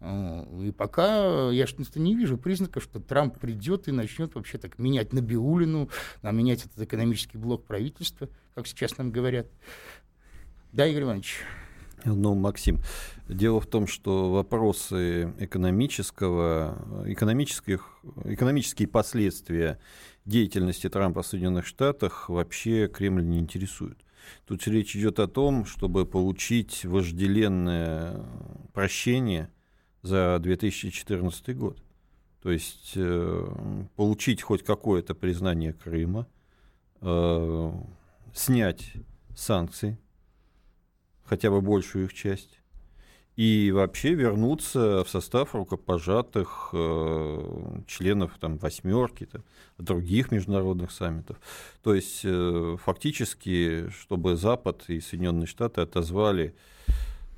И 0.00 0.74
пока 0.76 1.50
я 1.50 1.66
что-то 1.66 2.00
не 2.00 2.14
вижу 2.14 2.36
признаков, 2.36 2.82
что 2.82 3.00
Трамп 3.00 3.38
придет 3.38 3.88
и 3.88 3.92
начнет 3.92 4.34
вообще 4.34 4.58
так 4.58 4.78
менять 4.78 5.12
Набиулину, 5.12 5.88
менять 6.22 6.66
этот 6.66 6.82
экономический 6.82 7.38
блок 7.38 7.64
правительства, 7.64 8.28
как 8.54 8.66
сейчас 8.66 8.98
нам 8.98 9.10
говорят. 9.10 9.46
Да, 10.72 10.86
Игорь 10.86 11.04
Иванович? 11.04 11.40
Ну, 12.06 12.34
Максим, 12.36 12.80
дело 13.28 13.60
в 13.60 13.66
том, 13.66 13.88
что 13.88 14.30
вопросы 14.30 15.34
экономического, 15.40 17.04
экономических, 17.06 17.98
экономические 18.24 18.86
последствия 18.86 19.80
деятельности 20.24 20.88
Трампа 20.88 21.22
в 21.22 21.26
Соединенных 21.26 21.66
Штатах 21.66 22.28
вообще 22.28 22.86
Кремль 22.86 23.26
не 23.26 23.40
интересуют. 23.40 23.98
Тут 24.46 24.64
речь 24.68 24.94
идет 24.94 25.18
о 25.18 25.26
том, 25.26 25.64
чтобы 25.64 26.06
получить 26.06 26.84
вожделенное 26.84 28.24
прощение 28.72 29.50
за 30.02 30.38
2014 30.40 31.56
год. 31.56 31.82
То 32.40 32.52
есть 32.52 32.92
э, 32.94 33.84
получить 33.96 34.42
хоть 34.42 34.62
какое-то 34.62 35.16
признание 35.16 35.72
Крыма, 35.72 36.28
э, 37.00 37.72
снять 38.32 38.92
санкции 39.34 39.98
хотя 41.26 41.50
бы 41.50 41.60
большую 41.60 42.06
их 42.06 42.14
часть, 42.14 42.60
и 43.36 43.70
вообще 43.70 44.14
вернуться 44.14 45.04
в 45.04 45.10
состав 45.10 45.54
рукопожатых 45.54 46.70
э, 46.72 47.80
членов 47.86 48.32
там, 48.40 48.56
восьмерки, 48.56 49.26
там, 49.26 49.44
других 49.76 50.32
международных 50.32 50.90
саммитов. 50.90 51.38
То 51.82 51.94
есть 51.94 52.22
э, 52.24 52.76
фактически, 52.82 53.90
чтобы 53.90 54.36
Запад 54.36 54.84
и 54.88 55.00
Соединенные 55.00 55.46
Штаты 55.46 55.82
отозвали 55.82 56.54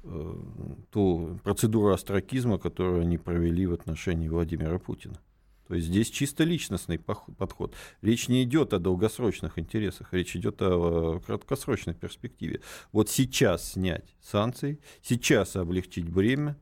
э, 0.04 0.34
ту 0.92 1.40
процедуру 1.42 1.92
астракизма, 1.92 2.58
которую 2.58 3.02
они 3.02 3.18
провели 3.18 3.66
в 3.66 3.72
отношении 3.72 4.28
Владимира 4.28 4.78
Путина. 4.78 5.18
То 5.68 5.74
есть 5.74 5.88
здесь 5.88 6.10
чисто 6.10 6.44
личностный 6.44 6.98
подход. 6.98 7.74
Речь 8.00 8.28
не 8.28 8.42
идет 8.42 8.72
о 8.72 8.78
долгосрочных 8.78 9.58
интересах, 9.58 10.08
речь 10.12 10.34
идет 10.34 10.62
о 10.62 11.20
краткосрочной 11.20 11.94
перспективе. 11.94 12.62
Вот 12.90 13.10
сейчас 13.10 13.72
снять 13.72 14.16
санкции, 14.22 14.80
сейчас 15.02 15.56
облегчить 15.56 16.08
бремя, 16.08 16.56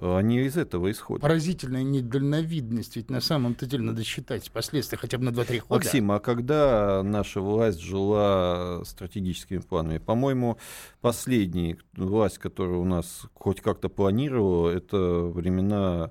они 0.00 0.40
из 0.40 0.56
этого 0.56 0.90
исходят. 0.90 1.20
Поразительная 1.20 1.82
недальновидность, 1.82 2.96
ведь 2.96 3.10
на 3.10 3.20
самом-то 3.20 3.66
деле 3.66 3.82
надо 3.82 4.02
считать 4.04 4.50
последствия 4.50 4.96
хотя 4.96 5.18
бы 5.18 5.24
на 5.24 5.30
2-3 5.30 5.58
года. 5.60 5.74
Максим, 5.74 6.12
а 6.12 6.20
когда 6.20 7.02
наша 7.02 7.40
власть 7.42 7.80
жила 7.80 8.82
стратегическими 8.84 9.58
планами? 9.58 9.98
По-моему, 9.98 10.58
последняя 11.02 11.76
власть, 11.94 12.38
которая 12.38 12.78
у 12.78 12.84
нас 12.84 13.26
хоть 13.34 13.60
как-то 13.60 13.90
планировала, 13.90 14.70
это 14.70 14.96
времена 14.96 16.10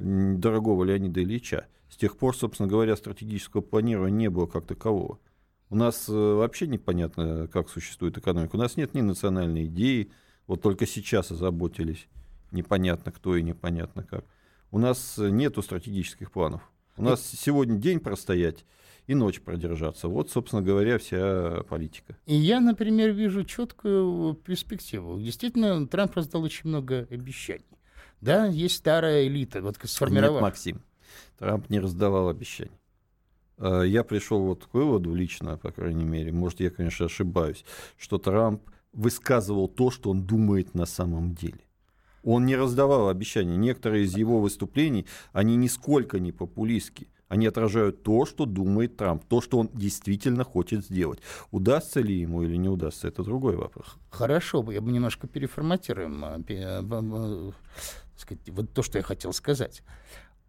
дорогого 0.00 0.84
Леонида 0.84 1.22
Ильича. 1.22 1.66
С 1.88 1.96
тех 1.96 2.16
пор, 2.16 2.36
собственно 2.36 2.68
говоря, 2.68 2.96
стратегического 2.96 3.60
планирования 3.60 4.16
не 4.16 4.30
было 4.30 4.46
как 4.46 4.66
такового. 4.66 5.18
У 5.68 5.76
нас 5.76 6.08
э, 6.08 6.12
вообще 6.12 6.66
непонятно, 6.66 7.48
как 7.48 7.68
существует 7.68 8.18
экономика. 8.18 8.56
У 8.56 8.58
нас 8.58 8.76
нет 8.76 8.94
ни 8.94 9.00
национальной 9.00 9.66
идеи, 9.66 10.10
вот 10.46 10.62
только 10.62 10.86
сейчас 10.86 11.30
озаботились. 11.30 12.08
Непонятно 12.50 13.12
кто 13.12 13.36
и 13.36 13.42
непонятно 13.42 14.02
как. 14.02 14.24
У 14.72 14.78
нас 14.78 15.16
нет 15.18 15.56
стратегических 15.62 16.32
планов. 16.32 16.62
У 16.96 17.02
нас 17.02 17.24
сегодня 17.24 17.76
день 17.78 18.00
простоять 18.00 18.64
и 19.06 19.14
ночь 19.14 19.40
продержаться. 19.40 20.08
Вот, 20.08 20.30
собственно 20.30 20.62
говоря, 20.62 20.98
вся 20.98 21.62
политика. 21.68 22.16
И 22.26 22.34
я, 22.34 22.60
например, 22.60 23.10
вижу 23.10 23.44
четкую 23.44 24.34
перспективу. 24.34 25.20
Действительно, 25.20 25.86
Трамп 25.86 26.14
раздал 26.14 26.42
очень 26.42 26.68
много 26.68 27.08
обещаний. 27.10 27.64
Да, 28.20 28.46
есть 28.46 28.76
старая 28.76 29.26
элита, 29.26 29.62
вот 29.62 29.78
сформировав... 29.82 30.34
Нет, 30.34 30.42
Максим, 30.42 30.82
Трамп 31.38 31.70
не 31.70 31.80
раздавал 31.80 32.28
обещаний. 32.28 32.72
А, 33.56 33.82
я 33.82 34.04
пришел 34.04 34.40
вот 34.42 34.66
к 34.66 34.74
выводу 34.74 35.14
лично, 35.14 35.56
по 35.56 35.70
крайней 35.70 36.04
мере, 36.04 36.32
может, 36.32 36.60
я, 36.60 36.70
конечно, 36.70 37.06
ошибаюсь, 37.06 37.64
что 37.96 38.18
Трамп 38.18 38.62
высказывал 38.92 39.68
то, 39.68 39.90
что 39.90 40.10
он 40.10 40.24
думает 40.24 40.74
на 40.74 40.86
самом 40.86 41.34
деле. 41.34 41.60
Он 42.22 42.44
не 42.44 42.56
раздавал 42.56 43.08
обещаний. 43.08 43.56
Некоторые 43.56 44.04
из 44.04 44.14
его 44.16 44.40
выступлений, 44.40 45.06
они 45.32 45.56
нисколько 45.56 46.18
не 46.18 46.32
популистские. 46.32 47.08
Они 47.28 47.46
отражают 47.46 48.02
то, 48.02 48.26
что 48.26 48.44
думает 48.44 48.96
Трамп, 48.96 49.24
то, 49.24 49.40
что 49.40 49.58
он 49.60 49.70
действительно 49.72 50.42
хочет 50.42 50.84
сделать. 50.84 51.20
Удастся 51.52 52.00
ли 52.00 52.18
ему 52.18 52.42
или 52.42 52.56
не 52.56 52.68
удастся, 52.68 53.06
это 53.06 53.22
другой 53.22 53.54
вопрос. 53.54 53.86
Хорошо, 54.10 54.66
я 54.72 54.80
бы 54.80 54.90
немножко 54.90 55.28
переформатируем 55.28 56.24
а, 56.24 57.52
сказать, 58.30 58.48
вот 58.50 58.72
то, 58.72 58.82
что 58.82 58.98
я 58.98 59.04
хотел 59.04 59.32
сказать. 59.32 59.82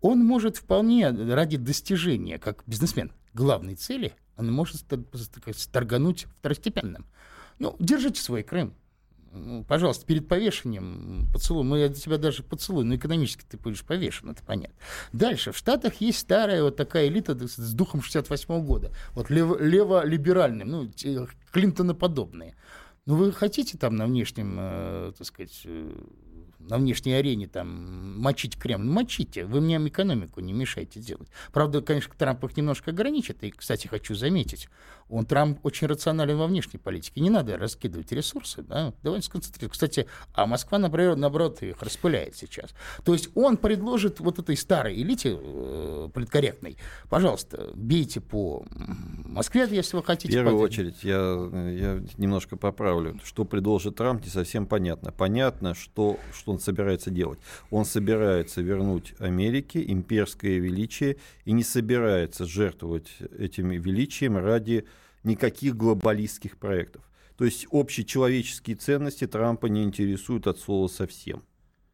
Он 0.01 0.19
может 0.19 0.57
вполне 0.57 1.09
ради 1.09 1.57
достижения, 1.57 2.39
как 2.39 2.63
бизнесмен, 2.65 3.11
главной 3.33 3.75
цели, 3.75 4.13
он 4.37 4.51
может 4.51 4.81
торгануть 5.71 6.25
второстепенным. 6.39 7.05
Ну, 7.59 7.75
держите 7.79 8.21
свой 8.21 8.43
Крым. 8.43 8.73
Ну, 9.33 9.63
пожалуйста, 9.63 10.05
перед 10.05 10.27
повешением 10.27 11.29
поцелуй. 11.31 11.63
Ну, 11.63 11.77
я 11.77 11.87
тебя 11.89 12.17
даже 12.17 12.43
поцелую, 12.43 12.85
но 12.85 12.95
экономически 12.95 13.45
ты 13.47 13.57
будешь 13.57 13.83
повешен, 13.83 14.31
это 14.31 14.43
понятно. 14.43 14.75
Дальше. 15.13 15.53
В 15.53 15.57
Штатах 15.57 16.01
есть 16.01 16.19
старая 16.19 16.63
вот 16.63 16.75
такая 16.75 17.07
элита 17.07 17.37
с 17.47 17.73
духом 17.73 18.01
68 18.01 18.53
-го 18.53 18.61
года. 18.61 18.91
Вот 19.13 19.29
лево, 19.29 19.57
лево-либеральным, 19.57 20.67
ну, 20.67 20.91
Клинтона-подобные. 21.51 22.55
Ну, 23.05 23.15
вы 23.15 23.31
хотите 23.31 23.77
там 23.77 23.95
на 23.95 24.05
внешнем, 24.05 24.57
э, 24.59 25.13
так 25.17 25.25
сказать, 25.25 25.61
э, 25.65 25.91
на 26.69 26.77
внешней 26.77 27.13
арене 27.13 27.47
там 27.47 28.19
мочить 28.19 28.57
Кремль, 28.57 28.85
мочите, 28.85 29.45
вы 29.45 29.61
мне 29.61 29.77
экономику 29.77 30.39
не 30.41 30.53
мешайте 30.53 30.99
делать. 30.99 31.29
Правда, 31.51 31.81
конечно, 31.81 32.13
Трамп 32.17 32.43
их 32.43 32.57
немножко 32.57 32.91
ограничит, 32.91 33.43
и, 33.43 33.51
кстати, 33.51 33.87
хочу 33.87 34.15
заметить, 34.15 34.69
он, 35.11 35.25
Трамп, 35.25 35.59
очень 35.63 35.87
рационален 35.87 36.37
во 36.37 36.47
внешней 36.47 36.79
политике, 36.79 37.21
не 37.21 37.29
надо 37.29 37.57
раскидывать 37.57 38.11
ресурсы, 38.11 38.63
да, 38.63 38.93
давайте 39.03 39.27
сконцентрируемся. 39.27 39.73
Кстати, 39.73 40.07
а 40.33 40.45
Москва, 40.45 40.77
например, 40.77 41.15
наоборот, 41.17 41.61
их 41.61 41.81
распыляет 41.81 42.35
сейчас. 42.37 42.71
То 43.03 43.13
есть 43.13 43.29
он 43.35 43.57
предложит 43.57 44.19
вот 44.21 44.39
этой 44.39 44.55
старой 44.55 44.95
элите 44.95 45.37
э, 45.37 46.09
политкорректной, 46.13 46.77
пожалуйста, 47.09 47.71
бейте 47.75 48.21
по 48.21 48.65
Москве, 49.25 49.67
если 49.69 49.97
вы 49.97 50.03
хотите. 50.03 50.29
В 50.29 50.31
первую 50.33 50.57
под... 50.57 50.71
очередь, 50.71 51.03
я, 51.03 51.17
я 51.17 52.03
немножко 52.17 52.55
поправлю, 52.55 53.19
что 53.23 53.43
предложит 53.43 53.95
Трамп, 53.95 54.23
не 54.23 54.29
совсем 54.29 54.65
понятно. 54.65 55.11
Понятно, 55.11 55.75
что, 55.75 56.17
что 56.33 56.53
он 56.53 56.59
собирается 56.59 57.11
делать. 57.11 57.39
Он 57.69 57.83
собирается 57.83 58.61
вернуть 58.61 59.13
Америке 59.19 59.83
имперское 59.85 60.59
величие 60.59 61.17
и 61.43 61.51
не 61.51 61.63
собирается 61.63 62.45
жертвовать 62.45 63.09
этим 63.37 63.69
величием 63.71 64.37
ради 64.37 64.85
никаких 65.23 65.75
глобалистских 65.75 66.57
проектов. 66.57 67.03
То 67.37 67.45
есть 67.45 67.67
общечеловеческие 67.71 68.75
ценности 68.75 69.25
Трампа 69.27 69.67
не 69.67 69.83
интересуют 69.83 70.47
от 70.47 70.59
слова 70.59 70.87
совсем. 70.87 71.43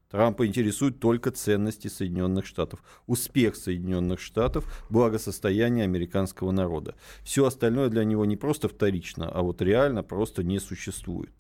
Трампа 0.10 0.48
интересуют 0.48 1.00
только 1.00 1.32
ценности 1.32 1.90
Соединенных 1.90 2.46
Штатов, 2.46 2.82
успех 3.08 3.58
Соединенных 3.58 4.22
Штатов, 4.22 4.86
благосостояние 4.90 5.84
американского 5.84 6.52
народа. 6.52 6.96
Все 7.24 7.46
остальное 7.46 7.90
для 7.90 8.06
него 8.06 8.24
не 8.26 8.38
просто 8.38 8.70
вторично, 8.70 9.30
а 9.30 9.42
вот 9.42 9.62
реально 9.62 10.04
просто 10.04 10.44
не 10.44 10.60
существует. 10.60 11.32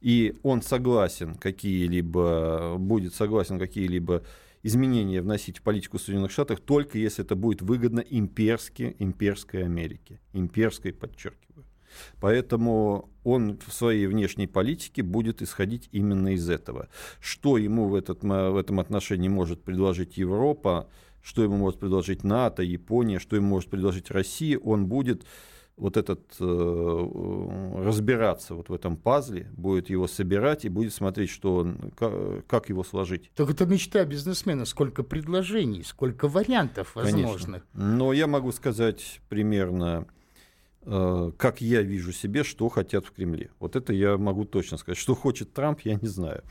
И 0.00 0.36
он 0.42 0.62
согласен 0.62 1.36
какие-либо, 1.36 2.76
будет 2.78 3.14
согласен 3.14 3.58
какие-либо 3.58 4.24
изменения 4.62 5.22
вносить 5.22 5.58
в 5.58 5.62
политику 5.62 5.98
Соединенных 5.98 6.30
Штатов 6.30 6.60
только 6.60 6.98
если 6.98 7.24
это 7.24 7.34
будет 7.34 7.62
выгодно 7.62 8.00
имперски, 8.00 8.96
имперской 8.98 9.64
Америке. 9.64 10.20
Имперской, 10.32 10.92
подчеркиваю. 10.92 11.64
Поэтому 12.20 13.10
он 13.24 13.58
в 13.66 13.72
своей 13.72 14.06
внешней 14.06 14.46
политике 14.46 15.02
будет 15.02 15.42
исходить 15.42 15.88
именно 15.92 16.34
из 16.34 16.48
этого. 16.48 16.88
Что 17.20 17.58
ему 17.58 17.88
в, 17.88 17.94
этот, 17.94 18.22
в 18.22 18.56
этом 18.56 18.80
отношении 18.80 19.28
может 19.28 19.62
предложить 19.62 20.16
Европа, 20.16 20.88
что 21.22 21.42
ему 21.42 21.56
может 21.56 21.80
предложить 21.80 22.24
НАТО, 22.24 22.62
Япония, 22.62 23.18
что 23.18 23.36
ему 23.36 23.48
может 23.48 23.70
предложить 23.70 24.10
Россия, 24.10 24.58
он 24.58 24.86
будет 24.86 25.24
вот 25.80 25.96
этот 25.96 26.20
э, 26.38 27.82
разбираться 27.84 28.54
вот 28.54 28.68
в 28.68 28.72
этом 28.72 28.96
пазле, 28.96 29.50
будет 29.56 29.88
его 29.88 30.06
собирать 30.06 30.64
и 30.64 30.68
будет 30.68 30.92
смотреть, 30.92 31.30
что 31.30 31.56
он, 31.56 31.92
как, 31.96 32.46
как 32.46 32.68
его 32.68 32.84
сложить. 32.84 33.30
Так 33.34 33.50
это 33.50 33.64
мечта 33.64 34.04
бизнесмена, 34.04 34.66
сколько 34.66 35.02
предложений, 35.02 35.84
сколько 35.84 36.28
вариантов 36.28 36.94
возможных. 36.94 37.64
Конечно. 37.72 37.96
Но 37.96 38.12
я 38.12 38.26
могу 38.26 38.52
сказать 38.52 39.22
примерно, 39.30 40.06
э, 40.82 41.32
как 41.38 41.62
я 41.62 41.80
вижу 41.80 42.12
себе, 42.12 42.44
что 42.44 42.68
хотят 42.68 43.06
в 43.06 43.12
Кремле. 43.12 43.50
Вот 43.58 43.74
это 43.74 43.94
я 43.94 44.18
могу 44.18 44.44
точно 44.44 44.76
сказать. 44.76 44.98
Что 44.98 45.14
хочет 45.14 45.54
Трамп, 45.54 45.80
я 45.80 45.94
не 45.94 46.08
знаю. 46.08 46.42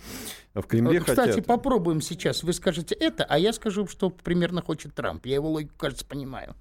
В 0.55 0.63
Кремле 0.63 1.01
Кстати, 1.01 1.29
хотят... 1.29 1.45
попробуем 1.45 2.01
сейчас. 2.01 2.41
Вы 2.41 2.53
скажете 2.53 2.95
это, 2.95 3.25
а 3.25 3.37
я 3.37 3.53
скажу, 3.53 3.85
что 3.85 4.09
примерно 4.09 4.63
хочет 4.63 4.95
Трамп. 4.95 5.27
Я 5.27 5.35
его 5.35 5.51
логику, 5.51 5.75
кажется, 5.77 6.05
понимаю. 6.05 6.55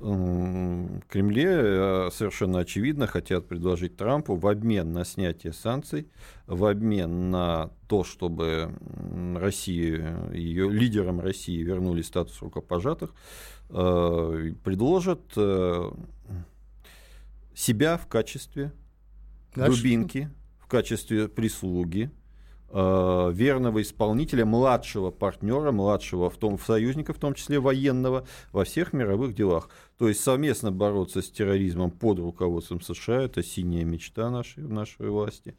Кремле 0.00 1.46
э, 1.46 2.08
совершенно 2.10 2.60
очевидно 2.60 3.06
хотят 3.06 3.46
предложить 3.46 3.96
Трампу 3.96 4.34
в 4.34 4.46
обмен 4.46 4.92
на 4.92 5.04
снятие 5.04 5.52
санкций, 5.52 6.08
в 6.46 6.64
обмен 6.64 7.30
на 7.30 7.70
то, 7.86 8.02
чтобы 8.02 8.72
Россию, 9.36 10.32
ее 10.32 10.70
лидерам 10.70 11.20
России 11.20 11.62
вернули 11.62 12.00
статус 12.00 12.40
рукопожатых, 12.40 13.14
э, 13.68 14.52
предложат 14.64 15.20
э, 15.36 15.90
себя 17.54 17.98
в 17.98 18.06
качестве 18.06 18.72
дубинки, 19.54 20.30
в 20.60 20.66
качестве 20.66 21.28
прислуги, 21.28 22.10
Э, 22.72 23.32
верного 23.34 23.82
исполнителя, 23.82 24.44
младшего 24.44 25.10
партнера, 25.10 25.72
младшего 25.72 26.30
в 26.30 26.36
том, 26.36 26.56
в 26.56 26.62
союзника, 26.62 27.12
в 27.12 27.18
том 27.18 27.34
числе 27.34 27.58
военного, 27.58 28.28
во 28.52 28.62
всех 28.64 28.92
мировых 28.92 29.34
делах. 29.34 29.70
То 29.98 30.06
есть 30.06 30.20
совместно 30.20 30.70
бороться 30.70 31.20
с 31.20 31.28
терроризмом 31.32 31.90
под 31.90 32.20
руководством 32.20 32.80
США, 32.80 33.22
это 33.22 33.42
синяя 33.42 33.84
мечта 33.84 34.30
нашей, 34.30 34.62
нашей 34.62 35.08
власти. 35.08 35.56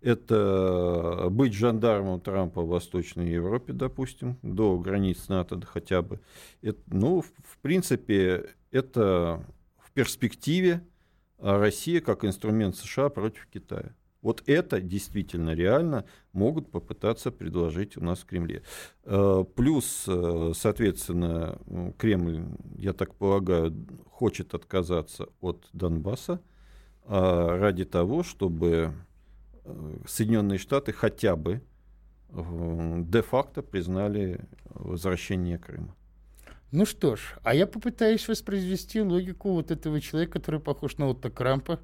Это 0.00 1.28
быть 1.30 1.52
жандармом 1.52 2.20
Трампа 2.20 2.62
в 2.62 2.68
Восточной 2.68 3.30
Европе, 3.30 3.72
допустим, 3.72 4.36
до 4.42 4.76
границ 4.78 5.28
НАТО 5.28 5.60
хотя 5.64 6.02
бы. 6.02 6.18
Это, 6.60 6.80
ну, 6.88 7.22
в 7.22 7.58
принципе, 7.62 8.46
это 8.72 9.44
в 9.78 9.92
перспективе 9.92 10.82
Россия 11.38 12.00
как 12.00 12.24
инструмент 12.24 12.74
США 12.74 13.10
против 13.10 13.46
Китая. 13.46 13.92
Вот 14.20 14.42
это 14.46 14.80
действительно 14.80 15.50
реально 15.50 16.04
могут 16.32 16.70
попытаться 16.70 17.30
предложить 17.30 17.96
у 17.96 18.04
нас 18.04 18.20
в 18.20 18.26
Кремле. 18.26 18.62
Э, 19.04 19.44
плюс, 19.54 20.04
э, 20.08 20.52
соответственно, 20.54 21.58
Кремль, 21.98 22.44
я 22.76 22.92
так 22.92 23.14
полагаю, 23.14 23.74
хочет 24.10 24.54
отказаться 24.54 25.28
от 25.40 25.68
Донбасса 25.72 26.40
а, 27.04 27.58
ради 27.58 27.84
того, 27.84 28.22
чтобы 28.22 28.92
э, 29.64 29.96
Соединенные 30.06 30.58
Штаты 30.58 30.92
хотя 30.92 31.36
бы 31.36 31.62
де-факто 32.30 33.62
признали 33.62 34.44
возвращение 34.66 35.58
Крыма. 35.58 35.96
Ну 36.70 36.84
что 36.84 37.16
ж, 37.16 37.38
а 37.44 37.54
я 37.54 37.66
попытаюсь 37.66 38.28
воспроизвести 38.28 39.00
логику 39.00 39.52
вот 39.52 39.70
этого 39.70 40.00
человека, 40.02 40.34
который 40.34 40.60
похож 40.60 40.98
на 40.98 41.08
Отто 41.08 41.30
Крампа 41.30 41.80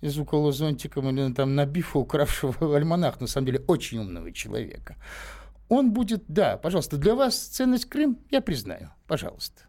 из 0.00 0.18
«Укола 0.18 0.50
зонтиком» 0.50 1.10
или 1.10 1.32
там 1.34 1.54
на 1.54 1.66
Бифа, 1.66 1.98
укравшего 1.98 2.74
альманах, 2.74 3.20
на 3.20 3.26
самом 3.26 3.46
деле 3.46 3.62
очень 3.66 3.98
умного 3.98 4.32
человека. 4.32 4.96
Он 5.68 5.92
будет, 5.92 6.24
да, 6.26 6.56
пожалуйста, 6.56 6.96
для 6.96 7.14
вас 7.14 7.36
ценность 7.36 7.84
Крым 7.84 8.18
я 8.30 8.40
признаю, 8.40 8.90
пожалуйста. 9.06 9.62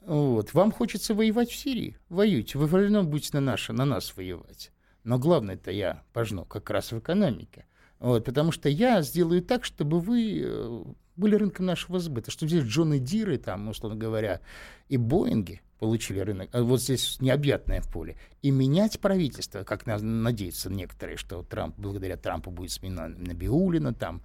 Вот. 0.00 0.52
Вам 0.54 0.70
хочется 0.70 1.14
воевать 1.14 1.50
в 1.50 1.56
Сирии? 1.56 1.96
Воюйте. 2.08 2.58
Вы 2.58 2.68
все 2.68 3.02
будете 3.02 3.30
на, 3.32 3.40
наше, 3.40 3.72
на 3.72 3.84
нас 3.84 4.16
воевать. 4.16 4.70
Но 5.02 5.18
главное-то 5.18 5.70
я 5.70 6.02
пожну 6.12 6.44
как 6.44 6.70
раз 6.70 6.92
в 6.92 6.98
экономике. 6.98 7.66
Вот, 7.98 8.24
потому 8.24 8.52
что 8.52 8.68
я 8.68 9.02
сделаю 9.02 9.42
так, 9.42 9.64
чтобы 9.64 10.00
вы 10.00 10.42
э, 10.44 10.84
были 11.16 11.36
рынком 11.36 11.66
нашего 11.66 11.98
сбыта. 11.98 12.30
Что 12.30 12.46
здесь 12.46 12.64
Джоны 12.64 12.98
Диры, 12.98 13.38
там, 13.38 13.68
условно 13.68 13.98
говоря, 13.98 14.40
и 14.88 14.96
Боинги 14.96 15.62
получили 15.78 16.20
рынок, 16.20 16.48
а 16.52 16.62
вот 16.62 16.80
здесь 16.80 17.20
необъятное 17.20 17.82
поле. 17.82 18.16
И 18.42 18.50
менять 18.50 19.00
правительство, 19.00 19.64
как 19.64 19.86
надеются 19.86 20.70
некоторые, 20.70 21.16
что 21.16 21.42
Трамп, 21.42 21.74
благодаря 21.78 22.16
Трампу 22.16 22.50
будет 22.50 22.70
смена 22.70 23.08
Набиулина 23.08 23.92
там, 23.92 24.22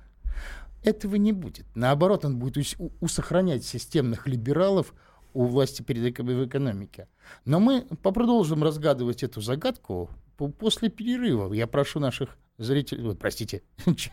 этого 0.84 1.16
не 1.16 1.34
будет. 1.34 1.66
Наоборот, 1.76 2.24
он 2.26 2.40
будет 2.40 2.58
усохранять 3.02 3.66
системных 3.66 4.28
либералов 4.28 4.94
у 5.34 5.46
власти 5.46 5.82
перед 5.82 6.18
в 6.18 6.48
экономике. 6.48 7.08
Но 7.46 7.60
мы 7.60 7.82
продолжим 7.82 8.64
разгадывать 8.64 9.24
эту 9.24 9.42
загадку 9.42 10.10
после 10.38 10.90
перерыва. 10.90 11.54
Я 11.54 11.68
прошу 11.68 12.00
наших 12.00 12.38
зрителей, 12.58 13.16
простите, 13.16 13.64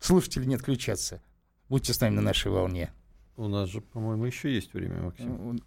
слушателей 0.00 0.46
не 0.46 0.54
отключаться. 0.54 1.20
Будьте 1.68 1.92
с 1.92 2.00
нами 2.00 2.16
на 2.16 2.22
нашей 2.22 2.50
волне. 2.50 2.92
У 3.36 3.46
нас 3.48 3.68
же, 3.68 3.80
по-моему, 3.80 4.24
еще 4.24 4.52
есть 4.52 4.72
время, 4.74 5.02
Максим. 5.02 5.60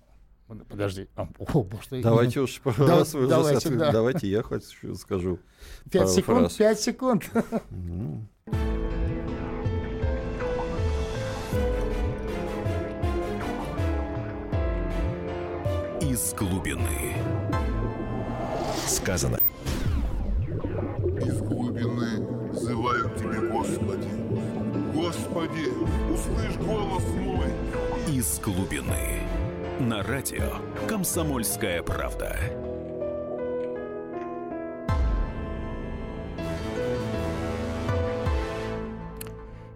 Подожди. 0.67 1.07
А, 1.15 1.29
о, 1.53 1.63
боже, 1.63 2.01
давайте 2.01 2.39
я... 2.39 2.43
уж 2.43 2.61
да, 2.77 2.87
раз 2.87 3.13
вы 3.13 3.27
давайте, 3.27 3.69
да. 3.69 3.91
давайте 3.91 4.27
я 4.27 4.43
хоть 4.43 4.65
скажу. 4.97 5.39
Пять 5.89 6.09
секунд, 6.09 6.39
фраз. 6.39 6.53
пять 6.55 6.79
секунд. 6.79 7.29
Ну. 7.69 8.27
из 16.01 16.33
глубины. 16.33 17.15
Сказано. 18.85 19.39
Из 21.21 21.39
глубины 21.39 21.60
Господи, 25.31 25.69
услышь 26.11 26.57
голос 26.57 27.03
мой. 27.15 27.47
Из 28.13 28.37
глубины. 28.39 29.21
На 29.79 30.03
радио 30.03 30.57
«Комсомольская 30.89 31.81
правда». 31.83 32.37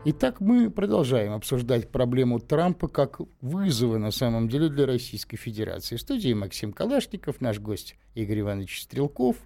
Итак, 0.03 0.41
мы 0.41 0.69
продолжаем 0.69 1.31
обсуждать 1.31 1.89
проблему 1.89 2.39
Трампа 2.39 2.89
как 2.89 3.21
вызова 3.39 3.97
на 3.97 4.11
самом 4.11 4.49
деле 4.49 4.67
для 4.67 4.85
Российской 4.85 5.37
Федерации. 5.37 5.95
В 5.95 6.01
студии 6.01 6.33
Максим 6.33 6.73
Калашников, 6.73 7.39
наш 7.39 7.59
гость 7.59 7.95
Игорь 8.13 8.41
Иванович 8.41 8.81
Стрелков. 8.81 9.37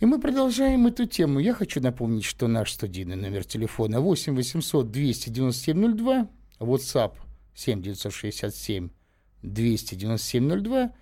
И 0.00 0.06
мы 0.06 0.20
продолжаем 0.20 0.86
эту 0.86 1.06
тему. 1.06 1.38
Я 1.38 1.54
хочу 1.54 1.80
напомнить, 1.80 2.24
что 2.24 2.48
наш 2.48 2.72
студийный 2.72 3.16
номер 3.16 3.44
телефона 3.44 4.00
8 4.00 4.34
800 4.34 4.90
297 4.90 5.96
02, 5.96 6.28
WhatsApp 6.60 7.14
7 7.54 7.82
967 7.82 8.90
297 9.42 10.62
02, 10.62 10.92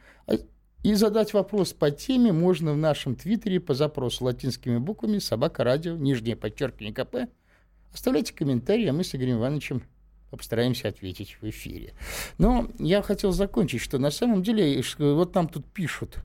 и 0.83 0.95
задать 0.95 1.33
вопрос 1.33 1.73
по 1.73 1.91
теме 1.91 2.33
можно 2.33 2.73
в 2.73 2.77
нашем 2.77 3.15
твиттере 3.15 3.61
по 3.61 3.73
запросу 3.73 4.25
латинскими 4.25 4.79
буквами 4.79 5.19
«Собака 5.19 5.63
радио», 5.63 5.97
нижнее 5.97 6.35
подчеркивание 6.35 6.93
КП, 6.93 7.31
Оставляйте 7.93 8.33
комментарии, 8.33 8.87
а 8.87 8.93
мы 8.93 9.05
с 9.05 9.15
Игорем 9.15 9.37
Ивановичем 9.39 9.83
постараемся 10.37 10.89
ответить 10.89 11.37
в 11.41 11.49
эфире. 11.49 11.95
Но 12.39 12.69
я 12.79 13.03
хотел 13.03 13.33
закончить, 13.33 13.81
что 13.81 13.99
на 13.99 14.11
самом 14.11 14.43
деле, 14.43 14.83
вот 14.99 15.35
нам 15.35 15.49
тут 15.49 15.67
пишут, 15.67 16.17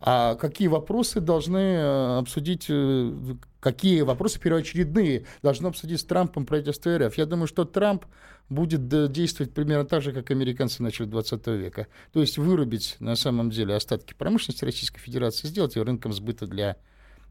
а 0.00 0.34
какие 0.34 0.68
вопросы 0.68 1.20
должны 1.20 1.58
э, 1.58 2.18
обсудить, 2.18 2.66
э, 2.68 3.12
какие 3.60 4.02
вопросы 4.02 4.40
первоочередные 4.40 5.26
должны 5.42 5.68
обсудить 5.68 6.00
с 6.00 6.04
Трампом 6.04 6.46
правительство 6.46 6.96
РФ. 6.98 7.16
Я 7.16 7.26
думаю, 7.26 7.46
что 7.46 7.64
Трамп 7.64 8.04
будет 8.48 8.88
действовать 9.12 9.54
примерно 9.54 9.84
так 9.84 10.02
же, 10.02 10.12
как 10.12 10.30
американцы 10.30 10.78
в 10.78 10.80
начале 10.80 11.08
20 11.08 11.46
века. 11.48 11.86
То 12.12 12.20
есть 12.20 12.38
вырубить 12.38 12.96
на 12.98 13.16
самом 13.16 13.50
деле 13.50 13.74
остатки 13.74 14.14
промышленности 14.14 14.64
Российской 14.64 14.98
Федерации, 14.98 15.46
сделать 15.46 15.76
ее 15.76 15.84
рынком 15.84 16.12
сбыта 16.12 16.46
для 16.46 16.76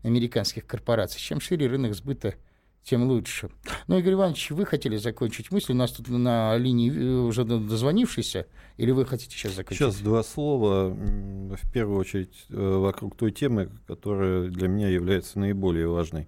американских 0.04 0.65
корпораций. 0.65 1.20
Чем 1.20 1.39
шире 1.39 1.67
рынок 1.67 1.94
сбыта– 1.94 2.36
тем 2.84 3.04
лучше. 3.04 3.50
Ну, 3.88 4.00
Игорь 4.00 4.13
Иванович, 4.13 4.52
вы 4.52 4.65
хотели 4.65 4.98
закончить 4.98 5.52
мысль, 5.52 5.74
у 5.74 5.76
нас 5.76 5.91
тут 5.91 6.10
на 6.10 6.58
линии 6.58 6.91
э, 6.91 7.20
уже 7.22 7.44
дозвонившийся, 7.46 8.48
или 8.78 8.91
вы 8.91 9.06
хотите 9.06 9.36
сейчас 9.36 9.54
закончить? 9.54 9.78
Сейчас 9.78 10.00
два 10.00 10.24
слова, 10.24 10.89
в 10.89 11.72
первую 11.72 12.00
очередь, 12.00 12.46
э, 12.50 12.56
вокруг 12.56 13.15
той 13.15 13.32
темы, 13.32 13.70
которая 13.88 14.50
для 14.50 14.67
меня 14.67 14.89
является 14.89 15.39
наиболее 15.39 15.88
важной. 15.88 16.28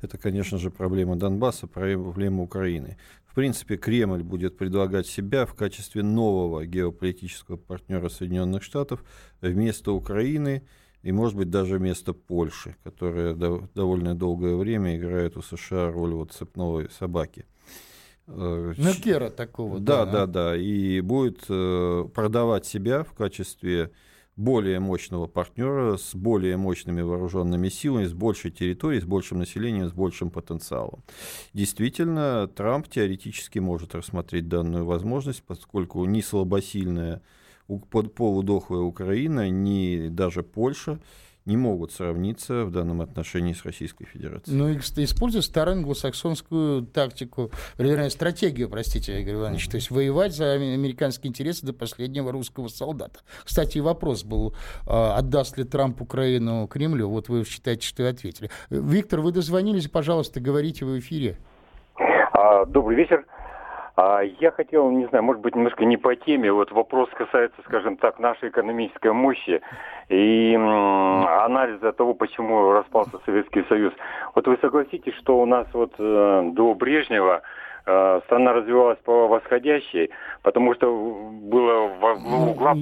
Это, 0.00 0.16
конечно 0.16 0.58
же, 0.58 0.70
проблема 0.70 1.16
Донбасса, 1.16 1.66
проблема 1.66 2.42
Украины. 2.42 2.96
В 3.26 3.34
принципе, 3.34 3.76
Кремль 3.76 4.22
будет 4.22 4.58
предлагать 4.58 5.06
себя 5.06 5.46
в 5.46 5.54
качестве 5.54 6.02
нового 6.02 6.66
геополитического 6.66 7.56
партнера 7.56 8.08
Соединенных 8.08 8.62
Штатов 8.62 9.04
вместо 9.40 9.92
Украины– 9.92 10.62
и, 11.02 11.12
может 11.12 11.36
быть, 11.36 11.50
даже 11.50 11.78
вместо 11.78 12.12
Польши, 12.12 12.76
которая 12.84 13.34
довольно 13.34 14.14
долгое 14.14 14.56
время 14.56 14.96
играет 14.96 15.36
у 15.36 15.42
США 15.42 15.90
роль 15.90 16.12
вот 16.12 16.32
цепной 16.32 16.90
собаки. 16.90 17.46
Э, 18.26 18.74
такого. 19.30 19.80
Да, 19.80 20.04
да, 20.04 20.26
да, 20.26 20.26
да. 20.26 20.56
И 20.56 21.00
будет 21.00 21.44
э, 21.48 22.04
продавать 22.14 22.66
себя 22.66 23.02
в 23.02 23.12
качестве 23.12 23.90
более 24.36 24.80
мощного 24.80 25.26
партнера 25.26 25.96
с 25.96 26.14
более 26.14 26.56
мощными 26.56 27.02
вооруженными 27.02 27.68
силами, 27.68 28.06
с 28.06 28.12
большей 28.12 28.50
территорией, 28.50 29.02
с 29.02 29.04
большим 29.04 29.38
населением, 29.38 29.88
с 29.88 29.92
большим 29.92 30.30
потенциалом. 30.30 31.02
Действительно, 31.52 32.48
Трамп 32.48 32.88
теоретически 32.88 33.58
может 33.58 33.94
рассмотреть 33.94 34.48
данную 34.48 34.86
возможность, 34.86 35.42
поскольку 35.42 36.04
не 36.04 36.22
слабосильная 36.22 37.22
полудохлая 37.78 38.82
Украина, 38.82 39.48
ни 39.48 40.08
даже 40.08 40.42
Польша 40.42 40.98
не 41.46 41.56
могут 41.56 41.92
сравниться 41.92 42.64
в 42.64 42.70
данном 42.70 43.00
отношении 43.00 43.52
с 43.52 43.64
Российской 43.64 44.04
Федерацией. 44.04 44.56
Ну, 44.56 44.68
и 44.68 44.76
используя 44.76 45.42
старую 45.42 45.78
англосаксонскую 45.78 46.86
тактику, 46.86 47.50
вернее, 47.78 48.10
стратегию, 48.10 48.68
простите, 48.68 49.20
Игорь 49.20 49.34
Иванович, 49.34 49.66
mm-hmm. 49.66 49.70
то 49.70 49.76
есть 49.76 49.90
воевать 49.90 50.34
за 50.34 50.52
американские 50.52 51.30
интересы 51.30 51.66
до 51.66 51.72
последнего 51.72 52.30
русского 52.30 52.68
солдата. 52.68 53.20
Кстати, 53.44 53.78
вопрос 53.78 54.22
был, 54.22 54.54
а, 54.86 55.16
отдаст 55.16 55.56
ли 55.56 55.64
Трамп 55.64 56.00
Украину 56.02 56.66
Кремлю, 56.68 57.08
вот 57.08 57.28
вы 57.28 57.44
считаете, 57.44 57.86
что 57.86 58.02
и 58.02 58.06
ответили. 58.06 58.50
Виктор, 58.68 59.20
вы 59.20 59.32
дозвонились, 59.32 59.88
пожалуйста, 59.88 60.40
говорите 60.40 60.84
в 60.84 60.98
эфире. 60.98 61.38
А, 62.32 62.64
добрый 62.66 62.96
вечер. 62.96 63.24
А 64.02 64.22
я 64.22 64.50
хотел, 64.50 64.90
не 64.90 65.06
знаю, 65.08 65.24
может 65.24 65.42
быть, 65.42 65.54
немножко 65.54 65.84
не 65.84 65.98
по 65.98 66.16
теме. 66.16 66.50
Вот 66.50 66.72
вопрос 66.72 67.10
касается, 67.10 67.60
скажем 67.66 67.98
так, 67.98 68.18
нашей 68.18 68.48
экономической 68.48 69.12
мощи 69.12 69.60
и 70.08 70.54
анализа 70.54 71.92
того, 71.92 72.14
почему 72.14 72.72
распался 72.72 73.18
Советский 73.26 73.62
Союз. 73.68 73.92
Вот 74.34 74.46
вы 74.46 74.56
согласитесь, 74.62 75.12
что 75.16 75.38
у 75.38 75.44
нас 75.44 75.66
вот 75.74 75.92
э, 75.98 76.50
до 76.54 76.72
Брежнева 76.72 77.42
э, 77.84 78.20
страна 78.24 78.54
развивалась 78.54 78.98
по 79.04 79.28
восходящей, 79.28 80.08
потому 80.40 80.74
что 80.76 80.90
было 81.42 81.88
в 81.88 82.20
ну, 82.20 82.52
угла 82.52 82.74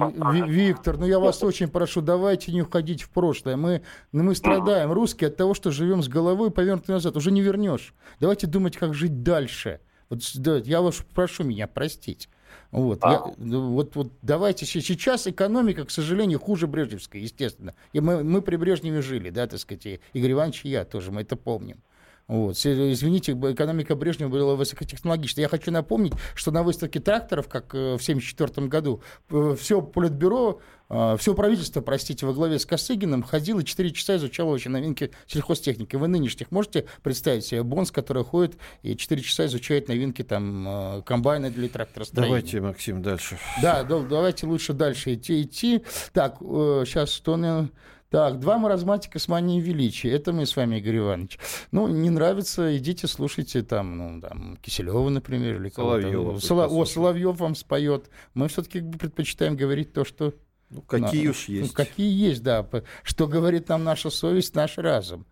Виктор, 0.47 0.95
ну 0.97 1.05
я 1.05 1.19
вас 1.19 1.43
очень 1.43 1.67
прошу, 1.69 1.99
давайте 1.99 2.53
не 2.53 2.61
уходить 2.61 3.01
в 3.01 3.11
прошлое. 3.11 3.57
Мы, 3.57 3.81
ну, 4.13 4.23
мы 4.23 4.35
страдаем, 4.35 4.93
русские, 4.93 5.27
от 5.27 5.35
того, 5.35 5.53
что 5.53 5.69
живем 5.69 6.01
с 6.01 6.07
головой 6.07 6.49
повернутой 6.49 6.95
назад. 6.95 7.17
Уже 7.17 7.31
не 7.31 7.41
вернешь. 7.41 7.93
Давайте 8.21 8.47
думать, 8.47 8.77
как 8.77 8.93
жить 8.93 9.21
дальше. 9.21 9.81
Вот, 10.09 10.21
да, 10.35 10.57
я 10.57 10.81
вас 10.81 11.03
прошу 11.13 11.43
меня 11.43 11.67
простить. 11.67 12.29
Вот, 12.71 12.99
а? 13.01 13.11
я, 13.11 13.33
ну, 13.37 13.71
вот, 13.71 13.95
вот 13.95 14.11
давайте 14.21 14.65
сейчас 14.65 15.27
экономика, 15.27 15.85
к 15.85 15.91
сожалению, 15.91 16.39
хуже 16.39 16.67
Брежневской, 16.67 17.21
естественно. 17.21 17.73
И 17.93 17.99
мы, 17.99 18.23
мы 18.23 18.41
при 18.41 18.55
Брежневе 18.55 19.01
жили, 19.01 19.29
да, 19.29 19.47
так 19.47 19.59
сказать, 19.59 19.85
и 19.85 19.99
Игорь 20.13 20.33
Иванович 20.33 20.65
и 20.65 20.69
я 20.69 20.85
тоже, 20.85 21.11
мы 21.11 21.21
это 21.21 21.35
помним. 21.35 21.81
Вот. 22.29 22.57
Извините, 22.57 23.31
экономика 23.31 23.95
Брежнева 23.95 24.29
была 24.29 24.55
высокотехнологичная. 24.55 25.45
Я 25.45 25.49
хочу 25.49 25.71
напомнить, 25.71 26.13
что 26.35 26.51
на 26.51 26.61
выставке 26.61 26.99
тракторов, 26.99 27.47
как 27.47 27.73
э, 27.73 27.97
в 27.97 28.01
1974 28.01 28.67
году, 28.67 29.01
э, 29.31 29.55
все 29.59 29.81
политбюро, 29.81 30.61
э, 30.91 31.17
все 31.19 31.33
правительство, 31.33 31.81
простите, 31.81 32.27
во 32.27 32.33
главе 32.33 32.59
с 32.59 32.67
Косыгиным 32.67 33.23
ходило 33.23 33.63
4 33.63 33.91
часа 33.91 34.17
изучало 34.17 34.51
очень 34.51 34.69
новинки 34.69 35.09
сельхозтехники. 35.25 35.95
Вы 35.95 36.07
нынешних 36.07 36.51
можете 36.51 36.85
представить 37.01 37.45
себе 37.45 37.63
Бонс, 37.63 37.89
который 37.89 38.23
ходит 38.23 38.57
и 38.83 38.95
4 38.95 39.21
часа 39.23 39.47
изучает 39.47 39.87
новинки 39.87 40.21
там 40.23 41.01
комбайна 41.07 41.49
для 41.49 41.67
тракторостроения? 41.67 42.29
Давайте, 42.29 42.61
Максим, 42.61 43.01
дальше. 43.01 43.39
Да, 43.63 43.83
давайте 43.83 44.45
лучше 44.45 44.73
дальше 44.73 45.15
идти. 45.15 45.41
идти. 45.41 45.83
Так, 46.13 46.37
сейчас 46.39 47.09
что... 47.09 47.69
Так, 48.09 48.39
два 48.39 48.57
маразматика 48.57 49.19
с 49.19 49.27
манией 49.27 49.61
величия. 49.61 50.11
Это 50.11 50.33
мы 50.33 50.47
с 50.47 50.55
вами, 50.55 50.77
Игорь 50.77 50.97
Иванович. 50.97 51.37
Ну, 51.71 51.87
не 51.87 52.09
нравится, 52.09 52.75
идите, 52.75 53.07
слушайте 53.07 53.61
там, 53.61 53.97
ну, 53.97 54.19
там, 54.21 54.57
Киселева, 54.61 55.09
например, 55.09 55.61
или 55.61 55.69
Соловьева. 55.69 56.39
Соло... 56.39 56.67
О, 56.67 56.85
Соловьев 56.85 57.39
вам 57.39 57.53
споет. 57.53 58.09
Мы 58.33 58.47
все-таки 58.47 58.81
предпочитаем 58.81 59.55
говорить 59.55 59.93
то, 59.93 60.05
что... 60.05 60.33
Ну, 60.71 60.81
какие 60.81 61.25
на... 61.25 61.31
уж 61.31 61.49
есть. 61.49 61.69
Ну, 61.69 61.73
какие 61.75 62.11
есть, 62.11 62.41
да. 62.41 62.67
Что 63.03 63.27
говорит 63.27 63.69
нам 63.69 63.83
наша 63.83 64.09
совесть, 64.09 64.55
наш 64.55 64.77
разум. 64.79 65.27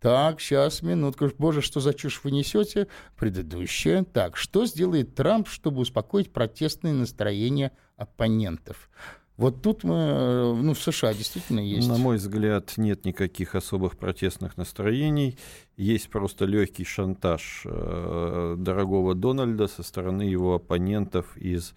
Так, 0.00 0.40
сейчас, 0.40 0.82
минутку. 0.82 1.30
Боже, 1.38 1.60
что 1.60 1.80
за 1.80 1.94
чушь 1.94 2.20
вы 2.24 2.32
несете? 2.32 2.88
Предыдущее. 3.16 4.04
Так, 4.04 4.36
что 4.36 4.66
сделает 4.66 5.14
Трамп, 5.14 5.48
чтобы 5.48 5.80
успокоить 5.80 6.32
протестные 6.32 6.92
настроения 6.92 7.72
оппонентов? 7.96 8.88
Вот 9.36 9.60
тут 9.60 9.84
мы, 9.84 9.94
э, 9.94 10.54
ну, 10.54 10.72
в 10.72 10.80
США 10.80 11.12
действительно 11.12 11.60
есть. 11.60 11.88
На 11.88 11.98
мой 11.98 12.16
взгляд, 12.16 12.72
нет 12.78 13.04
никаких 13.04 13.54
особых 13.54 13.98
протестных 13.98 14.56
настроений. 14.56 15.36
Есть 15.76 16.08
просто 16.08 16.46
легкий 16.46 16.84
шантаж 16.84 17.62
э, 17.66 18.54
дорогого 18.58 19.14
Дональда 19.14 19.66
со 19.66 19.82
стороны 19.82 20.22
его 20.22 20.54
оппонентов 20.54 21.36
из 21.36 21.74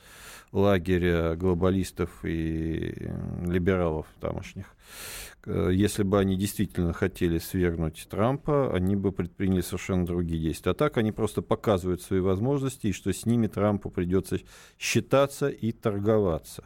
лагеря 0.53 1.35
глобалистов 1.35 2.09
и 2.23 3.11
либералов 3.45 4.07
тамошних. 4.21 4.65
Э, 5.45 5.69
если 5.73 6.03
бы 6.03 6.17
они 6.17 6.37
действительно 6.37 6.93
хотели 6.93 7.39
свергнуть 7.39 8.07
Трампа, 8.09 8.73
они 8.73 8.95
бы 8.95 9.11
предприняли 9.11 9.61
совершенно 9.61 10.05
другие 10.05 10.41
действия. 10.41 10.71
А 10.71 10.75
так 10.75 10.97
они 10.97 11.11
просто 11.11 11.41
показывают 11.41 12.01
свои 12.01 12.21
возможности, 12.21 12.87
и 12.87 12.93
что 12.93 13.11
с 13.11 13.25
ними 13.25 13.47
Трампу 13.47 13.89
придется 13.89 14.39
считаться 14.77 15.49
и 15.49 15.73
торговаться. 15.73 16.63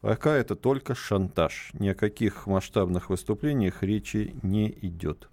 Пока 0.00 0.34
это 0.34 0.54
только 0.54 0.94
шантаж. 0.94 1.70
Ни 1.74 1.88
о 1.88 1.94
каких 1.94 2.46
масштабных 2.46 3.10
выступлениях 3.10 3.82
речи 3.82 4.34
не 4.42 4.70
идет. 4.82 5.28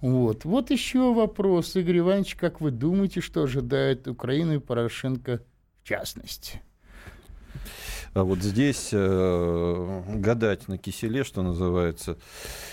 Вот. 0.00 0.44
вот 0.44 0.70
еще 0.70 1.14
вопрос, 1.14 1.76
Игорь 1.76 2.00
Иванович, 2.00 2.34
как 2.34 2.60
вы 2.60 2.70
думаете, 2.70 3.22
что 3.22 3.42
ожидает 3.44 4.06
Украину 4.06 4.56
и 4.56 4.58
Порошенко 4.58 5.42
в 5.82 5.88
частности? 5.88 6.60
А 8.14 8.22
вот 8.22 8.38
здесь 8.38 8.90
э, 8.92 10.02
гадать 10.14 10.68
на 10.68 10.78
киселе, 10.78 11.24
что 11.24 11.42
называется, 11.42 12.16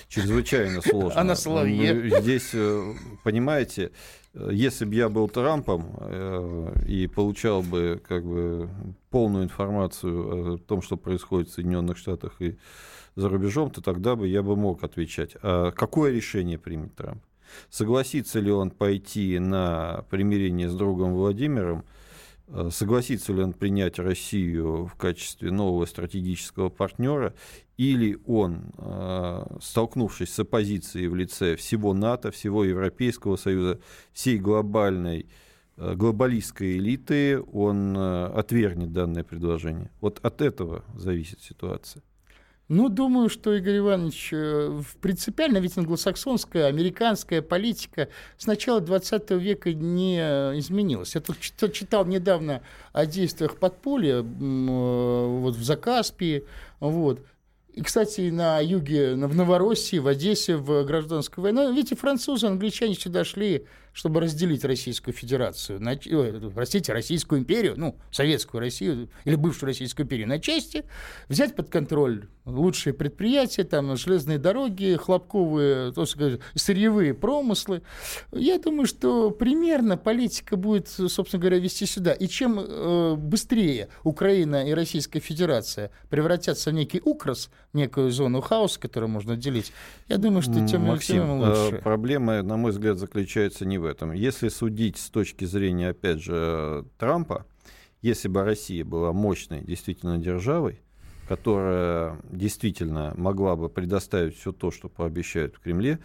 чрезвычайно 0.08 0.82
сложно. 0.86 1.19
А 1.19 1.23
на 1.23 1.36
соловье? 1.36 2.21
Здесь, 2.21 2.51
э, 2.54 2.93
понимаете, 3.23 3.91
если 4.34 4.86
бы 4.86 4.93
я 4.93 5.10
был 5.10 5.27
Трампом 5.27 5.97
э, 5.99 6.84
и 6.88 7.08
получал 7.08 7.63
бы 7.63 7.99
как 8.08 8.23
бы 8.23 8.69
полную 9.10 9.45
информацию 9.45 10.54
о 10.54 10.58
том, 10.60 10.84
что 10.84 10.95
происходит 10.95 11.49
в 11.49 11.54
Соединенных 11.54 11.97
Штатах 11.97 12.39
и 12.39 12.58
за 13.15 13.27
рубежом, 13.27 13.71
то 13.71 13.82
тогда 13.82 14.15
бы 14.15 14.27
я 14.27 14.43
бы 14.43 14.56
мог 14.56 14.84
отвечать. 14.84 15.36
А 15.41 15.71
какое 15.71 16.12
решение 16.12 16.60
примет 16.60 16.95
Трамп? 16.95 17.23
Согласится 17.69 18.39
ли 18.39 18.51
он 18.51 18.69
пойти 18.69 19.39
на 19.39 20.06
примирение 20.12 20.69
с 20.69 20.75
другом 20.75 21.13
Владимиром? 21.13 21.84
Э, 22.54 22.70
согласится 22.72 23.34
ли 23.34 23.42
он 23.42 23.54
принять 23.54 23.98
Россию 23.98 24.86
в 24.86 24.96
качестве 24.96 25.52
нового 25.52 25.86
стратегического 25.86 26.70
партнера, 26.70 27.34
или 27.78 28.20
он, 28.26 28.72
э, 28.78 29.58
столкнувшись 29.62 30.34
с 30.34 30.40
оппозицией 30.40 31.08
в 31.08 31.16
лице 31.16 31.56
всего 31.56 31.94
НАТО, 31.94 32.32
всего 32.32 32.64
Европейского 32.64 33.38
Союза, 33.38 33.80
всей 34.12 34.38
глобальной 34.38 35.28
э, 35.78 35.96
глобалистской 35.96 36.78
элиты, 36.78 37.42
он 37.42 37.98
отвергнет 37.98 38.92
данное 38.92 39.24
предложение. 39.24 39.90
Вот 40.02 40.20
от 40.22 40.42
этого 40.42 40.84
зависит 40.96 41.42
ситуация. 41.42 42.04
Ну, 42.67 42.88
думаю, 42.88 43.28
что, 43.28 43.54
Игорь 43.54 43.80
Иванович, 43.80 44.30
э, 44.32 44.82
принципиально 45.02 45.58
ведь 45.58 45.78
англосаксонская, 45.78 46.67
американская 46.67 47.41
политика 47.41 48.08
с 48.38 48.45
начала 48.45 48.80
20 48.80 49.32
века 49.32 49.74
не 49.74 50.19
изменилась. 50.58 51.15
Я 51.15 51.21
тут 51.21 51.38
читал 51.74 52.06
недавно 52.06 52.62
о 52.93 53.06
действиях 53.06 53.58
подполья 53.58 54.19
э, 54.19 54.24
вот, 54.24 55.56
в 55.56 55.63
Закаспии, 55.63 56.45
вот, 56.80 57.19
и, 57.74 57.82
кстати, 57.82 58.30
на 58.30 58.60
юге, 58.60 59.13
в 59.13 59.36
Новороссии, 59.36 59.97
в 59.97 60.08
Одессе, 60.08 60.58
в 60.58 60.84
гражданской 60.84 61.41
войне. 61.41 61.71
Видите, 61.71 61.95
французы, 61.95 62.47
англичане 62.47 62.95
сюда 62.95 63.24
шли, 63.24 63.65
чтобы 63.93 64.19
разделить 64.19 64.65
Российскую 64.65 65.13
Федерацию, 65.13 65.80
на, 65.80 65.95
простите, 66.54 66.91
Российскую 66.91 67.39
империю, 67.39 67.76
ну, 67.78 67.97
Советскую 68.12 68.60
Россию 68.60 69.10
или 69.24 69.36
бывшую 69.36 69.67
Российскую 69.67 70.06
империю 70.06 70.28
на 70.28 70.39
части, 70.39 70.84
взять 71.30 71.56
под 71.56 71.69
контроль 71.69 72.28
лучшие 72.45 72.93
предприятия, 72.93 73.63
там, 73.63 73.95
железные 73.95 74.38
дороги, 74.38 74.97
хлопковые, 74.99 75.91
то, 75.91 76.06
сказать, 76.06 76.39
сырьевые 76.56 77.13
промыслы. 77.13 77.84
Я 78.32 78.58
думаю, 78.58 78.88
что 78.88 79.32
примерно 79.32 79.97
политика 79.97 80.56
будет, 80.56 80.88
собственно 80.88 81.39
говоря, 81.39 81.60
вести 81.60 81.86
сюда. 81.86 82.13
И 82.13 82.27
чем 82.27 82.60
э, 82.60 83.15
быстрее 83.15 83.89
Украина 84.04 84.67
и 84.67 84.73
Российская 84.73 85.19
Федерация 85.19 85.91
превратятся 86.10 86.71
в 86.71 86.73
некий 86.73 87.01
укрос, 87.04 87.49
некую 87.73 88.12
зону 88.12 88.41
хаоса, 88.41 88.80
которую 88.80 89.10
можно 89.10 89.36
делить, 89.36 89.71
я 90.08 90.17
думаю, 90.17 90.41
что 90.41 90.65
тем, 90.67 90.84
Максим, 90.84 91.17
тем 91.17 91.39
лучше. 91.39 91.75
Э, 91.75 91.82
проблема, 91.82 92.41
на 92.41 92.58
мой 92.58 92.71
взгляд, 92.71 92.97
заключается 92.97 93.65
не 93.65 93.77
в 93.77 93.86
этом. 93.86 94.12
Если 94.13 94.49
судить 94.49 94.97
с 94.97 95.10
точки 95.10 95.45
зрения, 95.45 95.89
опять 95.89 96.21
же, 96.21 96.86
Трампа, 96.97 97.45
если 98.01 98.27
бы 98.27 98.43
Россия 98.43 98.84
была 98.84 99.13
мощной 99.13 99.62
действительно 99.62 100.17
державой, 100.17 100.80
которая 101.32 102.17
действительно 102.30 103.13
могла 103.15 103.56
бы 103.56 103.70
предоставить 103.70 104.38
все 104.38 104.52
то, 104.52 104.70
что 104.70 104.89
пообещают 104.89 105.56
в 105.56 105.62
Кремле, 105.62 106.00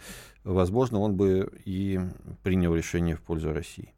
возможно, 0.45 0.99
он 0.99 1.17
бы 1.17 1.51
и 1.65 1.99
принял 2.43 2.73
решение 2.73 3.17
в 3.17 3.21
пользу 3.21 3.51
России. 3.51 3.93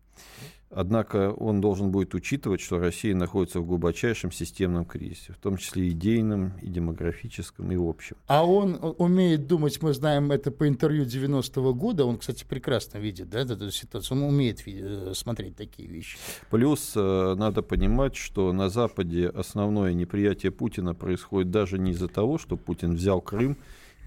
Однако 0.72 1.32
он 1.32 1.62
должен 1.62 1.90
будет 1.92 2.14
учитывать, 2.14 2.62
что 2.62 2.78
Россия 2.78 3.16
находится 3.16 3.60
в 3.60 3.66
глубочайшем 3.66 4.32
системном 4.32 4.86
кризисе, 4.86 5.34
в 5.34 5.38
том 5.38 5.58
числе 5.58 5.90
идейном, 5.90 6.54
и 6.62 6.68
демографическом, 6.68 7.72
и 7.72 7.76
общем. 7.76 8.18
А 8.28 8.46
он 8.46 8.78
умеет 9.00 9.48
думать, 9.48 9.82
мы 9.82 9.94
знаем 9.94 10.32
это 10.32 10.52
по 10.52 10.68
интервью 10.68 11.06
90-го 11.06 11.74
года, 11.74 12.06
он, 12.06 12.20
кстати, 12.20 12.46
прекрасно 12.48 13.00
видит 13.00 13.30
да, 13.30 13.40
эту 13.40 13.72
ситуацию, 13.72 14.18
он 14.18 14.24
умеет 14.24 14.62
э, 14.68 15.14
смотреть 15.16 15.56
такие 15.56 15.90
вещи. 15.90 16.20
Плюс 16.52 16.94
э, 16.96 17.36
надо 17.36 17.64
понимать, 17.64 18.16
что 18.16 18.54
на 18.54 18.70
Западе 18.70 19.28
основное 19.28 19.94
неприятие 19.94 20.52
Путина 20.52 20.94
происходит 20.94 21.50
даже 21.50 21.80
не 21.80 21.92
из-за 21.92 22.08
того, 22.08 22.38
что 22.38 22.58
Путин 22.58 22.94
взял 22.94 23.22
Крым 23.22 23.58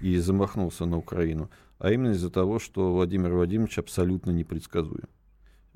и 0.01 0.15
замахнулся 0.17 0.85
на 0.85 0.97
Украину, 0.97 1.49
а 1.77 1.91
именно 1.91 2.11
из-за 2.11 2.29
того, 2.29 2.59
что 2.59 2.93
Владимир 2.93 3.33
Владимирович 3.33 3.79
абсолютно 3.79 4.31
непредсказуем 4.31 5.09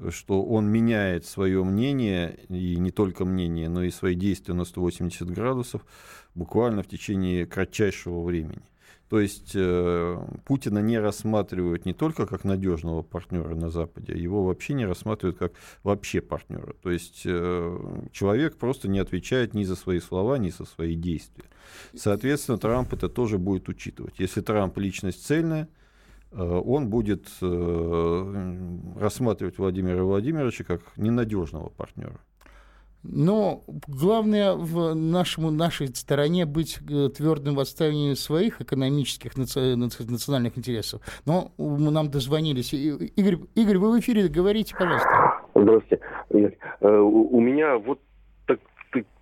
что 0.09 0.43
он 0.43 0.67
меняет 0.67 1.25
свое 1.25 1.63
мнение, 1.63 2.39
и 2.49 2.77
не 2.77 2.91
только 2.91 3.25
мнение, 3.25 3.69
но 3.69 3.83
и 3.83 3.91
свои 3.91 4.15
действия 4.15 4.53
на 4.53 4.65
180 4.65 5.29
градусов 5.29 5.85
буквально 6.35 6.83
в 6.83 6.87
течение 6.87 7.45
кратчайшего 7.45 8.23
времени. 8.23 8.61
То 9.09 9.21
есть 9.21 9.53
э, 9.55 10.17
Путина 10.43 10.79
не 10.79 10.99
рассматривают 10.99 11.85
не 11.85 11.93
только 11.93 12.25
как 12.25 12.43
надежного 12.43 13.03
партнера 13.03 13.55
на 13.55 13.69
Западе, 13.69 14.13
его 14.13 14.43
вообще 14.43 14.73
не 14.73 14.85
рассматривают 14.85 15.37
как 15.37 15.53
вообще 15.83 16.19
партнера. 16.19 16.73
То 16.83 16.91
есть 16.91 17.21
э, 17.23 18.07
человек 18.11 18.57
просто 18.57 18.89
не 18.89 18.99
отвечает 18.99 19.53
ни 19.53 19.63
за 19.63 19.77
свои 19.77 20.01
слова, 20.01 20.37
ни 20.37 20.49
за 20.49 20.65
свои 20.65 20.95
действия. 20.95 21.45
Соответственно, 21.95 22.57
Трамп 22.57 22.93
это 22.93 23.07
тоже 23.07 23.37
будет 23.37 23.69
учитывать. 23.69 24.15
Если 24.19 24.41
Трамп 24.41 24.77
личность 24.77 25.25
цельная, 25.25 25.69
он 26.31 26.89
будет 26.89 27.27
э, 27.41 28.55
рассматривать 28.99 29.57
Владимира 29.57 30.03
Владимировича 30.03 30.63
как 30.63 30.81
ненадежного 30.97 31.69
партнера. 31.69 32.19
Но 33.03 33.63
главное 33.87 34.53
в 34.53 34.93
нашему, 34.93 35.51
нашей 35.51 35.87
стороне 35.95 36.45
быть 36.45 36.79
э, 36.89 37.09
твердым 37.15 37.55
в 37.55 37.59
отстаивании 37.59 38.15
своих 38.15 38.59
экономических 38.59 39.37
национальных 39.37 40.57
интересов. 40.57 41.01
Но 41.25 41.53
нам 41.57 42.11
дозвонились. 42.11 42.73
Игорь, 42.73 43.37
Игорь, 43.55 43.77
вы 43.77 43.91
в 43.95 43.99
эфире, 43.99 44.27
говорите, 44.27 44.75
пожалуйста. 44.77 45.41
Здравствуйте. 45.55 46.01
У 46.81 47.39
меня 47.39 47.77
вот 47.77 47.99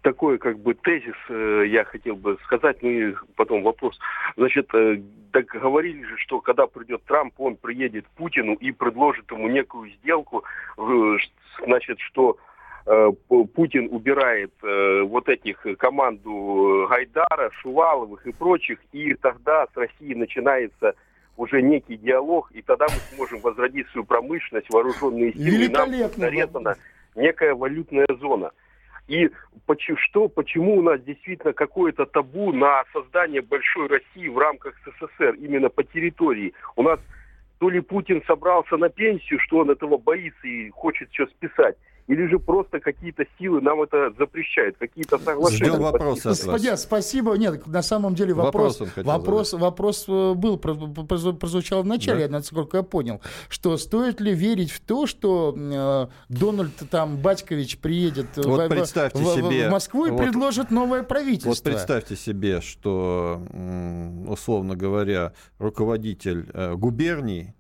такой 0.02 0.38
как 0.38 0.60
бы 0.60 0.74
тезис 0.74 1.16
э, 1.30 1.66
я 1.68 1.84
хотел 1.84 2.16
бы 2.16 2.38
сказать, 2.44 2.82
ну 2.82 2.90
и 2.90 3.16
потом 3.36 3.64
вопрос. 3.64 4.00
Значит, 4.38 4.70
э, 4.74 5.02
так 5.32 5.46
говорили 5.48 6.04
же, 6.04 6.18
что 6.18 6.40
когда 6.42 6.68
придет 6.68 7.04
Трамп, 7.06 7.34
он 7.38 7.56
приедет 7.56 8.06
к 8.06 8.18
Путину 8.18 8.54
и 8.54 8.72
предложит 8.72 9.30
ему 9.32 9.48
некую 9.48 9.92
сделку, 9.92 10.44
э, 10.78 11.18
значит, 11.66 12.00
что 12.00 12.38
э, 12.86 13.12
Путин 13.54 13.90
убирает 13.92 14.54
э, 14.64 15.02
вот 15.02 15.28
этих 15.30 15.66
команду 15.78 16.88
Гайдара, 16.90 17.52
Шуваловых 17.62 18.26
и 18.28 18.32
прочих, 18.32 18.80
и 18.92 19.14
тогда 19.16 19.66
с 19.74 19.78
Россией 19.78 20.16
начинается 20.16 20.94
уже 21.38 21.62
некий 21.62 21.98
диалог, 21.98 22.52
и 22.54 22.62
тогда 22.62 22.86
мы 22.86 23.16
сможем 23.16 23.40
возродить 23.40 23.88
свою 23.90 24.06
промышленность, 24.06 24.70
вооруженные 24.70 25.34
силы, 25.34 25.66
и 25.66 25.68
нам 25.70 25.92
нарезана 26.18 26.76
некая 27.16 27.54
валютная 27.56 28.08
зона. 28.20 28.52
И 29.08 29.30
что, 29.98 30.28
почему 30.28 30.78
у 30.78 30.82
нас 30.82 31.02
действительно 31.02 31.54
какое-то 31.54 32.06
табу 32.06 32.52
на 32.52 32.84
создание 32.92 33.42
большой 33.42 33.88
России 33.88 34.28
в 34.28 34.38
рамках 34.38 34.76
СССР, 34.86 35.36
именно 35.36 35.70
по 35.70 35.84
территории. 35.84 36.54
У 36.76 36.84
нас 36.84 37.00
то 37.60 37.70
ли 37.70 37.82
Путин 37.82 38.24
собрался 38.26 38.78
на 38.78 38.90
пенсию, 38.90 39.40
что 39.40 39.60
он 39.60 39.70
этого 39.70 39.98
боится 39.98 40.48
и 40.48 40.70
хочет 40.70 41.10
все 41.12 41.28
списать, 41.28 41.78
или 42.08 42.28
же 42.28 42.38
просто 42.38 42.80
какие-то 42.80 43.26
силы 43.40 43.62
нам 43.62 43.82
это 43.82 44.14
запрещают, 44.18 44.78
какие-то 44.78 45.18
соглашения. 45.18 45.72
Ждем 45.72 45.82
вопроса 45.82 46.30
Господи, 46.30 46.76
спасибо. 46.76 47.34
Нет, 47.36 47.66
на 47.66 47.82
самом 47.82 48.14
деле 48.14 48.34
вопрос, 48.34 48.80
вопрос, 48.80 49.04
вопрос, 49.04 49.54
вопрос 49.54 50.06
э, 50.08 50.34
был, 50.36 50.58
прозвучал 50.58 51.82
в 51.84 51.88
начале, 51.88 52.28
да? 52.28 52.34
насколько 52.34 52.78
я 52.78 52.84
понял, 52.84 53.22
что 53.50 53.78
стоит 53.78 54.22
ли 54.22 54.34
верить 54.34 54.72
в 54.72 54.82
то, 54.82 55.08
что 55.08 55.56
э, 55.58 56.08
Дональд 56.30 56.74
там 56.92 57.18
Батькович 57.18 57.80
приедет 57.80 58.28
вот 58.38 58.62
в, 58.62 58.70
представьте 58.70 59.24
в, 59.24 59.26
себе, 59.26 59.68
в 59.68 59.72
Москву 59.72 60.06
и 60.06 60.12
вот, 60.12 60.22
предложит 60.22 60.70
новое 60.70 61.02
правительство. 61.02 61.50
Вот 61.50 61.64
представьте 61.64 62.16
себе, 62.16 62.62
что, 62.62 63.42
условно 64.28 64.76
говоря, 64.76 65.34
руководитель 65.58 66.48
э, 66.54 66.76
губернии 66.76 67.56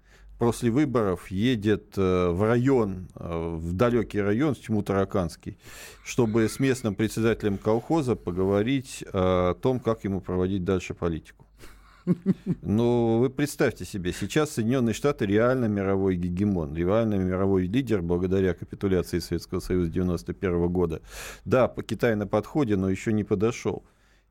после 0.45 0.69
выборов 0.69 1.31
едет 1.31 1.97
э, 1.97 2.29
в 2.29 2.43
район, 2.43 3.08
э, 3.15 3.55
в 3.58 3.73
далекий 3.73 4.21
район, 4.21 4.53
Тиму-Тараканский, 4.53 5.58
чтобы 6.03 6.47
с 6.47 6.60
местным 6.60 6.93
председателем 6.93 7.58
колхоза 7.58 8.15
поговорить 8.15 9.03
о 9.12 9.55
том, 9.55 9.79
как 9.79 10.03
ему 10.03 10.21
проводить 10.21 10.63
дальше 10.63 10.93
политику. 10.93 11.47
Ну, 12.62 13.17
вы 13.17 13.31
представьте 13.31 13.86
себе, 13.86 14.13
сейчас 14.13 14.51
Соединенные 14.51 14.93
Штаты 14.93 15.25
реально 15.25 15.65
мировой 15.65 16.15
гегемон, 16.15 16.75
реально 16.75 17.15
мировой 17.15 17.65
лидер 17.65 18.03
благодаря 18.03 18.53
капитуляции 18.53 19.17
Советского 19.17 19.62
Союза 19.62 19.89
1991 19.89 20.71
года. 20.71 21.01
Да, 21.43 21.67
по 21.67 21.81
Китай 21.81 22.15
на 22.15 22.27
подходе, 22.27 22.75
но 22.75 22.91
еще 22.91 23.13
не 23.13 23.23
подошел. 23.23 23.84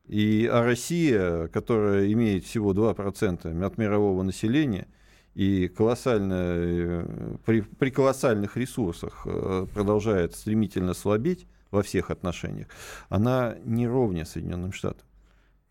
И, 0.06 0.48
а 0.48 0.62
Россия, 0.64 1.48
которая 1.48 2.12
имеет 2.12 2.44
всего 2.44 2.72
2% 2.72 3.64
от 3.66 3.78
мирового 3.78 4.22
населения– 4.22 4.86
и 5.34 5.68
колоссально, 5.68 6.34
э, 6.36 7.36
при, 7.44 7.60
при 7.62 7.90
колоссальных 7.90 8.56
ресурсах 8.56 9.22
э, 9.26 9.66
продолжает 9.72 10.34
стремительно 10.34 10.94
слабеть 10.94 11.46
во 11.70 11.82
всех 11.82 12.10
отношениях, 12.10 12.68
она 13.08 13.56
не 13.64 13.88
ровня 13.88 14.24
Соединенным 14.24 14.72
Штатам. 14.72 15.06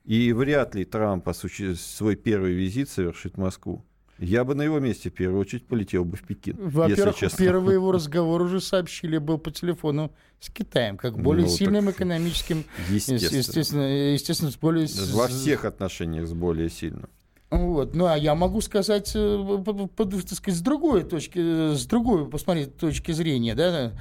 И 0.04 0.34
вряд 0.34 0.76
ли 0.76 0.84
Трамп 0.84 1.30
осуществ... 1.30 1.96
свой 1.96 2.18
первый 2.18 2.54
визит 2.54 2.90
совершит 2.90 3.36
в 3.36 3.38
Москву. 3.38 3.86
Я 4.20 4.44
бы 4.44 4.54
на 4.54 4.62
его 4.62 4.80
месте 4.80 5.10
в 5.10 5.14
первую 5.14 5.42
очередь 5.42 5.66
полетел 5.66 6.06
бы 6.06 6.18
в 6.18 6.24
Пекин. 6.24 6.56
Во-первых, 6.60 7.16
первый 7.38 7.76
его 7.76 7.92
разговор 7.94 8.42
уже 8.42 8.62
сообщили 8.62 9.18
был 9.18 9.38
по 9.38 9.50
телефону 9.50 10.14
с 10.40 10.50
Китаем, 10.50 10.98
как 10.98 11.18
более 11.18 11.46
ну, 11.46 11.52
сильным 11.52 11.90
экономическим, 11.90 12.64
естественно, 12.90 13.38
естественно, 13.38 14.14
естественно, 14.14 14.52
с 14.52 14.58
более... 14.58 14.88
Во 15.14 15.28
всех 15.28 15.66
отношениях 15.66 16.28
с 16.28 16.34
более 16.34 16.70
сильным. 16.70 17.10
Вот. 17.54 17.94
Ну, 17.94 18.08
а 18.08 18.18
я 18.18 18.34
могу 18.34 18.62
сказать, 18.62 19.12
э, 19.14 19.64
так 19.96 20.14
сказать, 20.32 20.60
с 20.60 20.62
другой 20.62 21.04
точки, 21.04 21.76
с 21.76 21.86
другой, 21.86 22.28
посмотреть, 22.28 22.78
точки 22.78 23.12
зрения, 23.12 23.54
да, 23.54 23.92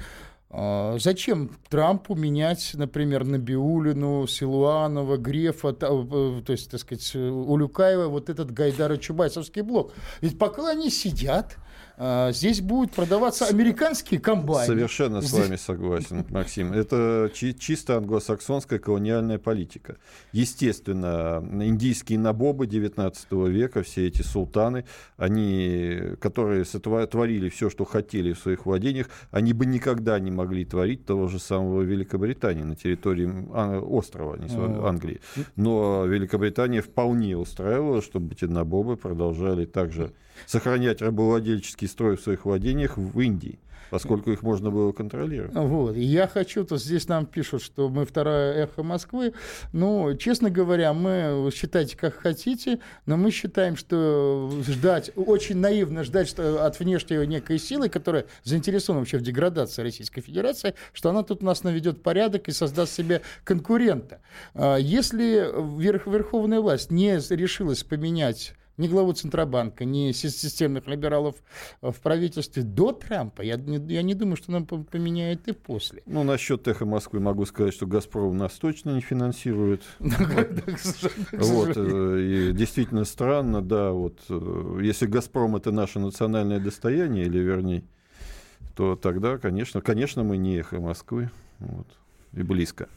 а, 0.49 0.97
Зачем 0.99 1.51
Трампу 1.69 2.15
менять, 2.15 2.71
например, 2.73 3.25
Набиулину, 3.25 4.25
Силуанова, 4.25 5.17
Грефа, 5.17 5.69
э, 5.69 5.73
то 5.75 6.43
есть, 6.47 6.71
так 6.71 6.79
сказать, 6.79 7.15
Улюкаева, 7.15 8.07
вот 8.07 8.29
этот 8.29 8.49
Гайдаро-Чубайсовский 8.51 9.61
блок? 9.61 9.93
Ведь 10.21 10.39
пока 10.39 10.69
они 10.69 10.89
сидят, 10.89 11.57
здесь 12.31 12.61
будут 12.61 12.91
продаваться 12.91 13.45
американские 13.45 14.19
комбайны. 14.19 14.65
Совершенно 14.65 15.21
здесь... 15.21 15.31
с 15.31 15.33
вами 15.33 15.55
согласен, 15.55 16.25
Максим. 16.29 16.73
Это 16.73 17.29
чи- 17.33 17.55
чисто 17.57 17.97
англосаксонская 17.97 18.79
колониальная 18.79 19.37
политика. 19.37 19.97
Естественно, 20.31 21.43
индийские 21.61 22.19
набобы 22.19 22.67
19 22.67 23.31
века, 23.31 23.83
все 23.83 24.07
эти 24.07 24.21
султаны, 24.21 24.85
они, 25.17 25.99
которые 26.19 26.65
творили 26.65 27.49
все, 27.49 27.69
что 27.69 27.85
хотели 27.85 28.33
в 28.33 28.39
своих 28.39 28.65
владениях, 28.65 29.09
они 29.31 29.53
бы 29.53 29.65
никогда 29.65 30.19
не 30.19 30.31
могли 30.31 30.65
творить 30.65 31.05
того 31.05 31.27
же 31.27 31.39
самого 31.39 31.81
Великобритании 31.81 32.63
на 32.63 32.75
территории 32.75 33.29
острова, 33.85 34.35
не 34.35 34.47
Англии. 34.53 35.21
Но 35.55 36.05
Великобритания 36.05 36.81
вполне 36.81 37.37
устраивала, 37.37 38.01
чтобы 38.01 38.33
эти 38.33 38.45
набобы 38.45 38.97
продолжали 38.97 39.65
также 39.65 40.13
сохранять 40.45 41.01
рабовладельческий 41.01 41.87
строй 41.87 42.17
в 42.17 42.21
своих 42.21 42.45
владениях 42.45 42.97
в 42.97 43.19
Индии 43.19 43.59
поскольку 43.93 44.31
их 44.31 44.41
можно 44.41 44.71
было 44.71 44.91
контролировать. 44.91 45.53
Вот. 45.53 45.95
Я 45.95 46.27
хочу, 46.27 46.63
то 46.63 46.77
здесь 46.77 47.07
нам 47.07 47.27
пишут, 47.27 47.61
что 47.61 47.89
мы 47.89 48.07
вторая 48.07 48.63
эхо 48.63 48.81
Москвы. 48.81 49.33
Ну, 49.71 50.17
честно 50.17 50.49
говоря, 50.49 50.93
мы 50.93 51.51
считайте 51.53 51.95
как 51.95 52.15
хотите, 52.15 52.79
но 53.05 53.17
мы 53.17 53.29
считаем, 53.29 53.75
что 53.75 54.51
ждать, 54.65 55.11
очень 55.15 55.57
наивно 55.57 56.03
ждать 56.03 56.27
что 56.27 56.65
от 56.65 56.79
внешней 56.79 57.27
некой 57.27 57.59
силы, 57.59 57.87
которая 57.87 58.25
заинтересована 58.43 59.01
вообще 59.01 59.19
в 59.19 59.21
деградации 59.21 59.83
Российской 59.83 60.21
Федерации, 60.21 60.73
что 60.91 61.11
она 61.11 61.21
тут 61.21 61.43
у 61.43 61.45
нас 61.45 61.63
наведет 61.63 62.01
порядок 62.01 62.47
и 62.47 62.51
создаст 62.51 62.93
себе 62.93 63.21
конкурента. 63.43 64.21
А 64.55 64.77
если 64.77 65.51
верх, 65.79 66.07
верховная 66.07 66.61
власть 66.61 66.89
не 66.89 67.19
решилась 67.29 67.83
поменять 67.83 68.55
ни 68.77 68.87
главу 68.87 69.13
Центробанка, 69.13 69.85
ни 69.85 70.11
системных 70.11 70.87
либералов 70.87 71.35
в 71.81 71.93
правительстве 72.01 72.63
до 72.63 72.91
Трампа. 72.91 73.41
Я, 73.41 73.55
я 73.55 74.01
не 74.01 74.13
думаю, 74.15 74.35
что 74.35 74.51
нам 74.51 74.65
поменяет 74.65 75.47
и 75.47 75.53
после. 75.53 76.01
Ну, 76.05 76.23
насчет 76.23 76.67
Эхо 76.67 76.85
Москвы 76.85 77.19
могу 77.19 77.45
сказать, 77.45 77.73
что 77.73 77.85
«Газпром» 77.85 78.37
нас 78.37 78.53
точно 78.53 78.91
не 78.91 79.01
финансирует. 79.01 79.83
Вот, 81.33 81.73
э, 81.75 82.19
и 82.21 82.53
действительно 82.53 83.05
странно, 83.05 83.61
да, 83.61 83.91
вот, 83.91 84.19
э, 84.29 84.79
если 84.81 85.05
«Газпром»— 85.05 85.55
это 85.57 85.71
наше 85.71 85.99
национальное 85.99 86.59
достояние, 86.59 87.25
или 87.25 87.39
вернее, 87.39 87.83
то 88.75 88.95
тогда, 88.95 89.37
конечно, 89.37 89.81
конечно, 89.81 90.23
мы 90.23 90.37
не 90.37 90.57
«Эхо 90.57 90.79
Москвы», 90.79 91.29
вот, 91.59 91.87
и 92.33 92.43
близко. 92.43 92.87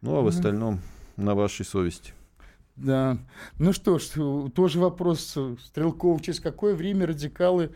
Ну, 0.00 0.16
а 0.16 0.22
в 0.22 0.26
остальном 0.26 0.80
на 1.16 1.34
вашей 1.34 1.64
совести. 1.64 2.12
Да. 2.80 3.18
Ну 3.58 3.72
что 3.72 3.98
ж, 3.98 4.50
тоже 4.54 4.80
вопрос 4.80 5.36
Стрелков. 5.64 6.22
Через 6.22 6.40
какое 6.40 6.74
время 6.74 7.06
радикалы 7.06 7.70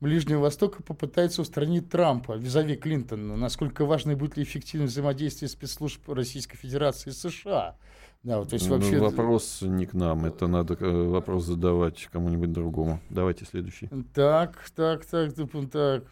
Ближнего 0.00 0.40
Востока 0.40 0.82
попытаются 0.82 1.42
устранить 1.42 1.90
Трампа, 1.90 2.36
визави 2.36 2.76
Клинтона? 2.76 3.36
Насколько 3.36 3.84
важно 3.84 4.16
будет 4.16 4.36
ли 4.38 4.42
эффективное 4.42 4.88
взаимодействие 4.88 5.48
спецслужб 5.48 6.08
Российской 6.08 6.56
Федерации 6.56 7.10
и 7.10 7.12
США? 7.12 7.76
Да, 8.22 8.38
вот, 8.38 8.50
то 8.50 8.54
есть 8.54 8.68
ну, 8.68 8.76
вообще... 8.76 8.98
Вопрос 8.98 9.62
не 9.62 9.86
к 9.86 9.94
нам, 9.94 10.26
это 10.26 10.46
надо 10.46 10.74
э, 10.74 11.08
вопрос 11.08 11.44
задавать 11.44 12.06
кому-нибудь 12.12 12.52
другому. 12.52 13.00
Давайте 13.08 13.46
следующий. 13.46 13.88
Так, 14.14 14.58
так, 14.74 15.06
так, 15.06 15.32
так. 15.70 16.04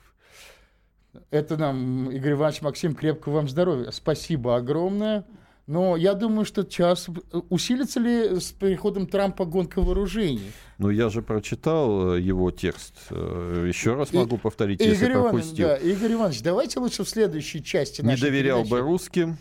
Это 1.31 1.57
нам, 1.57 2.11
Игорь 2.11 2.33
Иванович 2.33 2.63
Максим, 2.63 2.95
крепкого 2.95 3.35
вам 3.35 3.49
здоровья. 3.49 3.91
Спасибо 3.91 4.57
огромное. 4.57 5.25
Но 5.69 5.99
я 5.99 6.15
думаю, 6.15 6.47
что 6.47 6.65
час 6.65 7.09
усилится 7.51 8.01
ли 8.01 8.41
с 8.41 8.53
приходом 8.53 9.07
Трампа 9.07 9.45
гонка 9.45 9.83
вооружений? 9.83 10.51
Ну, 10.79 10.89
я 10.89 11.11
же 11.11 11.21
прочитал 11.21 12.15
э, 12.15 12.21
его 12.23 12.51
текст. 12.51 12.95
Э, 13.11 13.67
Еще 13.69 13.95
раз 13.95 14.15
могу 14.15 14.37
и, 14.37 14.39
повторить, 14.39 14.81
Игорь 14.81 14.93
если 14.95 15.13
Иванович, 15.13 15.31
пропустил. 15.31 15.69
Да, 15.69 15.77
Игорь 15.77 16.13
Иванович, 16.15 16.43
давайте 16.43 16.81
лучше 16.81 17.05
в 17.05 17.09
следующей 17.09 17.63
части 17.63 18.01
Не 18.01 18.17
доверял 18.17 18.63
передачи. 18.63 18.71
бы 18.71 18.81
русским, 18.81 19.37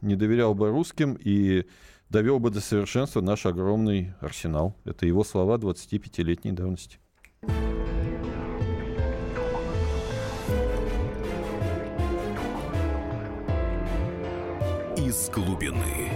не 0.00 0.16
доверял 0.16 0.52
бы 0.56 0.68
русским 0.70 1.14
и 1.14 1.64
довел 2.10 2.40
бы 2.40 2.50
до 2.50 2.60
совершенства 2.60 3.20
наш 3.20 3.46
огромный 3.46 4.14
арсенал. 4.20 4.74
Это 4.84 5.06
его 5.06 5.22
слова 5.22 5.58
25-летней 5.58 6.50
давности. 6.50 6.98
Из 15.08 15.30
глубины. 15.30 16.10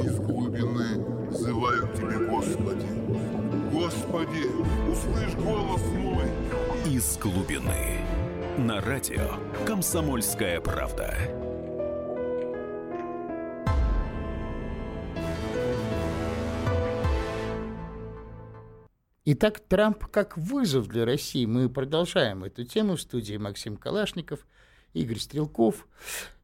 Из 0.00 0.18
глубины 0.18 1.28
взываю 1.28 1.86
к 1.86 1.94
Тебе, 1.94 2.26
Господи. 2.26 2.86
Господи, 3.70 4.46
услышь 4.90 5.34
голос 5.36 5.82
мой. 5.92 6.24
Из 6.92 7.16
глубины. 7.18 8.00
На 8.58 8.80
радио 8.80 9.36
«Комсомольская 9.64 10.60
правда». 10.60 11.14
Итак, 19.24 19.60
Трамп 19.60 20.06
как 20.06 20.36
вызов 20.36 20.88
для 20.88 21.04
России. 21.04 21.46
Мы 21.46 21.68
продолжаем 21.68 22.42
эту 22.42 22.64
тему 22.64 22.96
в 22.96 23.00
студии 23.00 23.36
Максим 23.36 23.76
Калашников– 23.76 24.44
Игорь 24.94 25.18
Стрелков. 25.18 25.86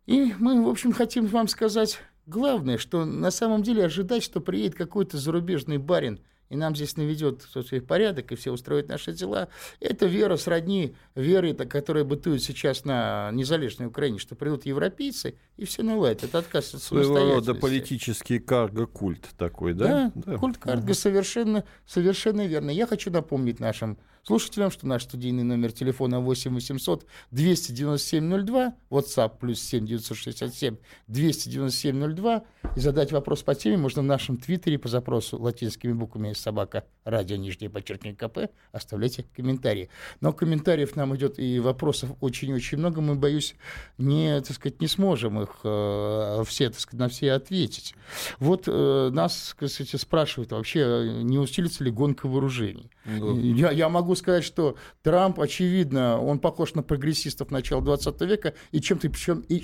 И 0.07 0.35
мы, 0.39 0.65
в 0.65 0.69
общем, 0.69 0.93
хотим 0.93 1.27
вам 1.27 1.49
сказать 1.49 2.01
главное, 2.27 2.79
что 2.79 3.05
на 3.05 3.31
самом 3.31 3.63
деле 3.63 3.85
ожидать, 3.85 4.23
что 4.23 4.41
приедет 4.41 4.77
какой-то 4.77 5.19
зарубежный 5.19 5.79
барин– 5.79 6.21
и 6.49 6.57
нам 6.57 6.77
здесь 6.77 6.97
наведет 6.97 7.43
собственно, 7.43 7.83
порядок, 7.83 8.31
и 8.31 8.37
все 8.37 8.53
устроит 8.53 8.89
наши 8.89 9.13
дела. 9.13 9.49
Это 9.81 10.07
вера 10.07 10.37
сродни 10.37 10.95
вере, 11.15 11.55
которая 11.55 12.05
бытует 12.05 12.43
сейчас 12.43 12.85
на 12.85 13.31
незалежной 13.33 13.89
Украине, 13.89 14.19
что 14.19 14.37
придут 14.37 14.65
европейцы, 14.65 15.37
и 15.57 15.65
все 15.65 15.83
наладят. 15.83 16.25
Это 16.25 16.39
отказ 16.39 16.75
от 16.75 16.83
Своего 16.83 17.19
рода 17.19 17.55
политический 17.55 18.39
карго-культ 18.39 19.27
такой, 19.37 19.75
да? 19.75 20.13
Да, 20.15 20.33
да. 20.33 20.39
культ 20.39 20.59
карго 20.59 20.87
угу. 20.87 20.95
совершенно, 20.95 21.65
совершенно 21.87 22.47
верно. 22.47 22.71
Я 22.71 22.87
хочу 22.87 23.11
напомнить 23.11 23.59
нашим 23.59 23.99
слушателям, 24.27 24.71
что 24.71 24.87
наш 24.87 25.05
студийный 25.05 25.45
номер 25.45 25.71
телефона 25.71 26.21
8 26.21 26.53
800 26.53 27.07
297 27.31 28.45
02, 28.45 28.75
WhatsApp 28.91 29.39
плюс 29.39 29.61
7 29.61 29.87
967 29.87 30.77
297 31.07 32.15
02, 32.15 32.43
и 32.75 32.81
задать 32.81 33.13
вопрос 33.13 33.45
по 33.45 33.55
теме 33.55 33.77
можно 33.77 34.03
в 34.03 34.05
нашем 34.05 34.37
твиттере 34.37 34.79
по 34.79 34.89
запросу 34.89 35.41
латинскими 35.41 35.93
буквами 35.93 36.33
собака 36.33 36.85
радио 37.05 37.37
нижнее 37.37 37.71
подчеркивание 37.71 38.17
КП, 38.17 38.51
оставляйте 38.73 39.25
комментарии. 39.35 39.91
Но 40.21 40.33
комментариев 40.33 40.97
нам 40.97 41.15
идет 41.15 41.39
и 41.39 41.61
вопросов 41.61 42.11
очень-очень 42.21 42.79
много, 42.79 43.01
мы, 43.01 43.15
боюсь, 43.15 43.55
не, 43.97 44.41
так 44.41 44.57
сказать, 44.57 44.81
не 44.81 44.89
сможем 44.89 45.41
их 45.41 45.61
э, 45.63 46.43
все, 46.47 46.71
так 46.71 46.81
сказать, 46.81 47.01
на 47.01 47.09
все 47.09 47.33
ответить. 47.33 47.95
Вот 48.41 48.65
э, 48.67 49.11
нас, 49.13 49.55
кстати, 49.57 49.95
спрашивают 49.95 50.51
вообще, 50.51 51.21
не 51.23 51.39
усилится 51.39 51.85
ли 51.85 51.93
гонка 51.93 52.27
вооружений. 52.27 52.91
Да. 53.05 53.27
Я, 53.41 53.71
я 53.71 53.89
могу 53.89 54.16
сказать, 54.17 54.45
что 54.45 54.77
Трамп, 55.03 55.41
очевидно, 55.41 56.21
он 56.21 56.39
похож 56.39 56.75
на 56.75 56.83
прогрессистов 56.83 57.51
начала 57.51 57.83
20 57.83 58.21
века 58.23 58.55
и 58.73 58.81
чем-то 58.81 59.09
причем 59.11 59.45
и, 59.49 59.63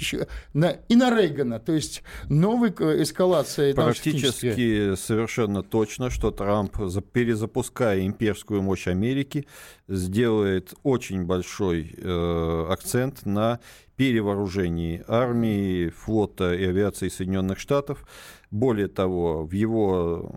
на, 0.54 0.70
и 0.88 0.96
на 0.96 1.10
Рейгана, 1.16 1.58
то 1.58 1.72
есть 1.72 2.02
новая 2.28 2.72
эскалация. 3.02 3.74
Практически 3.74 4.94
совершенно 4.94 5.62
точно, 5.62 6.10
что 6.10 6.30
Трамп 6.30 6.76
перезапуская 7.12 8.04
имперскую 8.06 8.62
мощь 8.62 8.86
Америки, 8.86 9.46
сделает 9.88 10.74
очень 10.82 11.24
большой 11.24 11.94
э, 11.96 12.66
акцент 12.70 13.26
на 13.26 13.60
перевооружении 13.96 15.04
армии, 15.06 15.88
флота 15.90 16.54
и 16.54 16.64
авиации 16.64 17.08
Соединенных 17.08 17.58
Штатов. 17.58 18.06
Более 18.52 18.88
того, 18.88 19.46
в 19.46 19.52
его 19.52 20.30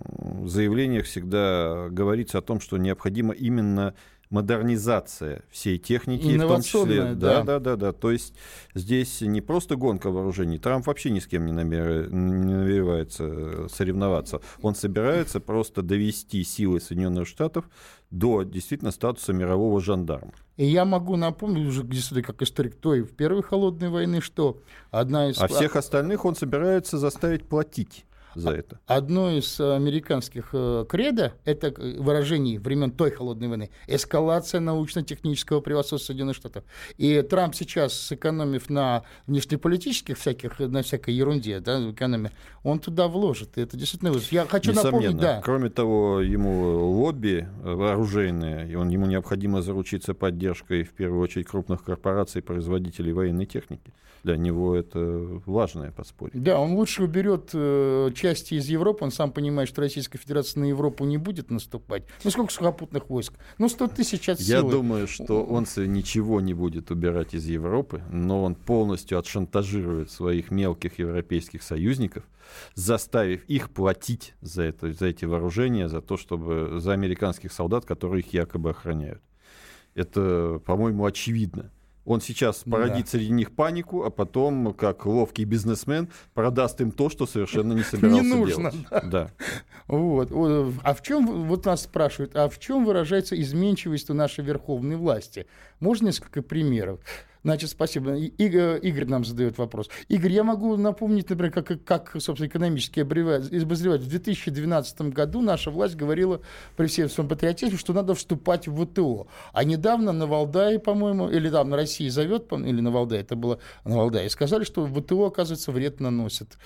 заявлениях 0.45 1.03
всегда 1.03 1.89
говорится 1.89 2.37
о 2.37 2.41
том, 2.41 2.61
что 2.61 2.77
необходимо 2.77 3.33
именно 3.33 3.93
модернизация 4.29 5.43
всей 5.49 5.77
техники, 5.77 6.37
в 6.37 6.47
том 6.47 6.61
числе. 6.61 7.13
Да, 7.15 7.43
да, 7.43 7.43
да, 7.43 7.59
да, 7.59 7.75
да. 7.75 7.91
То 7.91 8.11
есть 8.11 8.33
здесь 8.73 9.21
не 9.21 9.41
просто 9.41 9.75
гонка 9.75 10.09
вооружений. 10.11 10.57
Трамп 10.57 10.87
вообще 10.87 11.11
ни 11.11 11.19
с 11.19 11.27
кем 11.27 11.45
не, 11.45 11.51
намер... 11.51 12.11
не 12.11 12.53
намеревается 12.53 13.67
соревноваться. 13.69 14.41
Он 14.61 14.75
собирается 14.75 15.39
просто 15.39 15.81
довести 15.81 16.43
силы 16.43 16.79
Соединенных 16.79 17.27
Штатов 17.27 17.69
до 18.11 18.43
действительно 18.43 18.91
статуса 18.91 19.33
мирового 19.33 19.81
жандарма. 19.81 20.33
И 20.57 20.65
я 20.65 20.85
могу 20.85 21.17
напомнить 21.17 21.67
уже 21.67 21.83
действительно 21.83 22.23
как 22.23 22.41
историк 22.41 22.75
той 22.75 23.01
в 23.01 23.15
первой 23.15 23.43
холодной 23.43 23.89
войны, 23.89 24.21
что 24.21 24.61
одна 24.89 25.29
из... 25.29 25.41
А 25.41 25.47
всех 25.47 25.75
остальных 25.75 26.23
он 26.23 26.35
собирается 26.35 26.97
заставить 26.97 27.43
платить 27.43 28.05
за 28.35 28.51
это. 28.51 28.79
Одно 28.85 29.31
из 29.31 29.59
американских 29.59 30.49
э, 30.53 30.85
кредо, 30.87 31.33
это 31.45 31.73
выражение 31.79 32.59
времен 32.59 32.91
той 32.91 33.11
холодной 33.11 33.47
войны, 33.47 33.69
эскалация 33.87 34.61
научно-технического 34.61 35.61
превосходства 35.61 36.07
Соединенных 36.07 36.35
Штатов. 36.35 36.63
И 36.97 37.21
Трамп 37.21 37.55
сейчас, 37.55 37.93
сэкономив 37.93 38.69
на 38.69 39.03
внешнеполитических 39.27 40.17
всяких, 40.17 40.59
на 40.59 40.83
всякой 40.83 41.13
ерунде, 41.13 41.59
да, 41.59 41.79
в 41.79 41.91
экономии, 41.91 42.31
он 42.63 42.79
туда 42.79 43.07
вложит. 43.07 43.57
И 43.57 43.61
это 43.61 43.77
действительно... 43.77 44.13
Я 44.31 44.45
хочу 44.45 44.71
Несомненно. 44.71 44.97
напомнить, 44.97 45.21
да. 45.21 45.41
Кроме 45.43 45.69
того, 45.69 46.21
ему 46.21 46.91
лобби 46.91 47.47
вооруженное, 47.63 48.67
и 48.67 48.75
он, 48.75 48.89
ему 48.89 49.05
необходимо 49.05 49.61
заручиться 49.61 50.13
поддержкой, 50.13 50.83
в 50.83 50.93
первую 50.93 51.21
очередь, 51.21 51.47
крупных 51.47 51.83
корпораций, 51.83 52.41
производителей 52.41 53.13
военной 53.13 53.45
техники. 53.45 53.93
Для 54.23 54.37
него 54.37 54.75
это 54.75 54.99
важное 55.45 55.91
подспорье. 55.91 56.41
Да, 56.41 56.59
он 56.59 56.73
лучше 56.73 57.03
уберет 57.03 57.51
э, 57.53 58.09
части 58.25 58.55
из 58.55 58.67
Европы, 58.67 59.03
он 59.03 59.11
сам 59.11 59.31
понимает, 59.31 59.69
что 59.69 59.81
Российская 59.81 60.17
Федерация 60.17 60.61
на 60.61 60.65
Европу 60.65 61.05
не 61.05 61.17
будет 61.17 61.51
наступать. 61.51 62.05
Ну, 62.23 62.31
сколько 62.31 62.51
сухопутных 62.51 63.07
войск? 63.07 63.33
Ну, 63.59 63.69
100 63.69 63.87
тысяч 63.89 64.29
от 64.29 64.39
Я 64.39 64.61
силы. 64.61 64.71
думаю, 64.71 65.07
что 65.07 65.43
он 65.43 65.67
ничего 65.77 66.41
не 66.41 66.55
будет 66.55 66.89
убирать 66.89 67.35
из 67.35 67.45
Европы, 67.45 68.01
но 68.09 68.43
он 68.43 68.55
полностью 68.55 69.19
отшантажирует 69.19 70.09
своих 70.09 70.49
мелких 70.49 70.97
европейских 70.97 71.61
союзников, 71.61 72.23
заставив 72.73 73.45
их 73.45 73.69
платить 73.69 74.33
за, 74.41 74.63
это, 74.63 74.91
за 74.91 75.05
эти 75.05 75.25
вооружения, 75.25 75.87
за 75.87 76.01
то, 76.01 76.17
чтобы 76.17 76.79
за 76.79 76.93
американских 76.93 77.51
солдат, 77.51 77.85
которые 77.85 78.21
их 78.21 78.33
якобы 78.33 78.71
охраняют. 78.71 79.21
Это, 79.93 80.59
по-моему, 80.65 81.05
очевидно. 81.05 81.71
Он 82.05 82.21
сейчас 82.21 82.63
породит 82.69 83.05
да. 83.05 83.11
среди 83.11 83.31
них 83.31 83.51
панику, 83.51 84.03
а 84.03 84.11
потом, 84.11 84.73
как 84.73 85.05
ловкий 85.05 85.43
бизнесмен, 85.43 86.09
продаст 86.33 86.79
им 86.81 86.91
то, 86.91 87.09
что 87.09 87.25
совершенно 87.25 87.73
не 87.73 87.83
собирался 87.83 88.23
не 88.23 88.33
нужно, 88.33 88.71
делать. 88.71 88.87
Да. 88.91 89.01
да. 89.01 89.31
Вот. 89.87 90.31
А 90.83 90.93
в 90.93 91.01
чем, 91.01 91.47
вот 91.47 91.65
нас 91.65 91.83
спрашивают, 91.83 92.35
а 92.35 92.47
в 92.47 92.59
чем 92.59 92.85
выражается 92.85 93.39
изменчивость 93.39 94.09
нашей 94.09 94.43
верховной 94.43 94.95
власти? 94.95 95.47
Можно 95.79 96.07
несколько 96.07 96.41
примеров? 96.41 96.99
Значит, 97.45 97.69
спасибо. 97.69 98.15
Игорь 98.15 99.05
нам 99.05 99.23
задает 99.23 99.59
вопрос. 99.59 99.87
Игорь, 100.07 100.31
я 100.31 100.43
могу 100.43 100.75
напомнить, 100.77 101.29
например, 101.29 101.51
как, 101.51 101.83
как 101.83 102.15
собственно, 102.19 102.47
экономический 102.47 103.01
обозреватель. 103.01 104.03
В 104.03 104.09
2012 104.09 105.01
году 105.13 105.41
наша 105.41 105.69
власть 105.69 105.95
говорила 105.95 106.41
при 106.75 106.87
всем 106.87 107.07
своем 107.07 107.29
патриотизме, 107.29 107.77
что 107.77 107.93
надо 107.93 108.15
вступать 108.15 108.67
в 108.67 108.83
ВТО. 108.83 109.27
А 109.53 109.63
недавно 109.63 110.11
на 110.11 110.25
Валдае, 110.25 110.79
по-моему, 110.79 111.29
или 111.29 111.47
там 111.51 111.69
на 111.69 111.75
России 111.75 112.09
зовет, 112.09 112.51
или 112.51 112.81
на 112.81 112.89
Валдае, 112.89 113.21
это 113.21 113.35
было 113.35 113.59
на 113.83 113.97
Валдае, 113.97 114.27
сказали, 114.31 114.63
что 114.63 114.83
ВТО, 114.87 115.25
оказывается, 115.25 115.71
вред 115.71 115.99
наносит. 115.99 116.57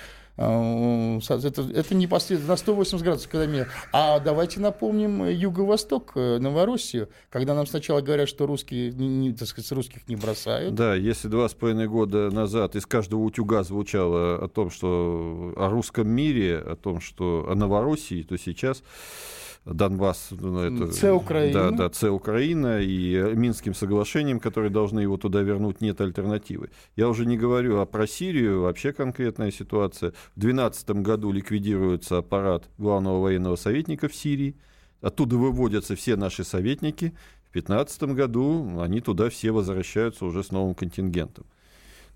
А, 0.41 1.19
это, 1.19 1.61
это 1.73 1.95
непосредственно 1.95 2.53
на 2.53 2.57
180 2.57 3.03
градусов, 3.03 3.29
когда 3.29 3.45
мир. 3.45 3.69
А 3.91 4.19
давайте 4.19 4.61
напомним 4.61 5.27
Юго-Восток, 5.27 6.13
э, 6.15 6.37
Новороссию, 6.37 7.09
когда 7.29 7.53
нам 7.53 7.67
сначала 7.67 7.99
говорят, 7.99 8.29
что 8.29 8.45
русские, 8.45 8.91
не, 8.91 9.33
так 9.33 9.49
сказать, 9.49 9.69
русских 9.73 10.07
не 10.07 10.15
бросают. 10.15 10.73
Да, 10.75 10.95
если 10.95 11.27
два 11.27 11.49
с 11.49 11.53
половиной 11.53 11.89
года 11.89 12.31
назад 12.31 12.77
из 12.77 12.85
каждого 12.85 13.19
утюга 13.19 13.63
звучало 13.63 14.35
о 14.41 14.47
том, 14.47 14.69
что 14.69 15.53
о 15.57 15.67
русском 15.69 16.07
мире, 16.07 16.57
о 16.59 16.77
том, 16.77 17.01
что 17.01 17.45
о 17.49 17.55
Новороссии, 17.55 18.23
то 18.23 18.37
сейчас 18.37 18.81
Донбасс. 19.65 20.31
Ну, 20.41 20.59
это, 20.59 20.87
Це 20.87 21.11
Украина. 21.11 21.53
Да, 21.53 21.71
да, 21.71 21.89
Це 21.89 22.09
Украина. 22.09 22.79
И 22.79 23.33
Минским 23.35 23.73
соглашением, 23.73 24.39
которые 24.39 24.69
должны 24.69 25.01
его 25.01 25.17
туда 25.17 25.43
вернуть, 25.43 25.81
нет 25.81 26.01
альтернативы. 26.01 26.69
Я 26.95 27.07
уже 27.07 27.25
не 27.25 27.37
говорю 27.37 27.77
а 27.77 27.85
про 27.85 28.07
Сирию, 28.07 28.61
вообще 28.61 28.91
конкретная 28.91 29.51
ситуация. 29.51 30.11
В 30.35 30.39
2012 30.39 30.89
году 30.89 31.31
ликвидируется 31.31 32.17
аппарат 32.17 32.69
главного 32.77 33.21
военного 33.21 33.55
советника 33.57 34.07
в 34.07 34.15
Сирии. 34.15 34.55
Оттуда 35.01 35.37
выводятся 35.37 35.95
все 35.95 36.15
наши 36.15 36.43
советники. 36.43 37.13
В 37.49 37.53
2015 37.53 38.03
году 38.15 38.79
они 38.79 39.01
туда 39.01 39.29
все 39.29 39.51
возвращаются 39.51 40.25
уже 40.25 40.43
с 40.43 40.51
новым 40.51 40.73
контингентом. 40.73 41.45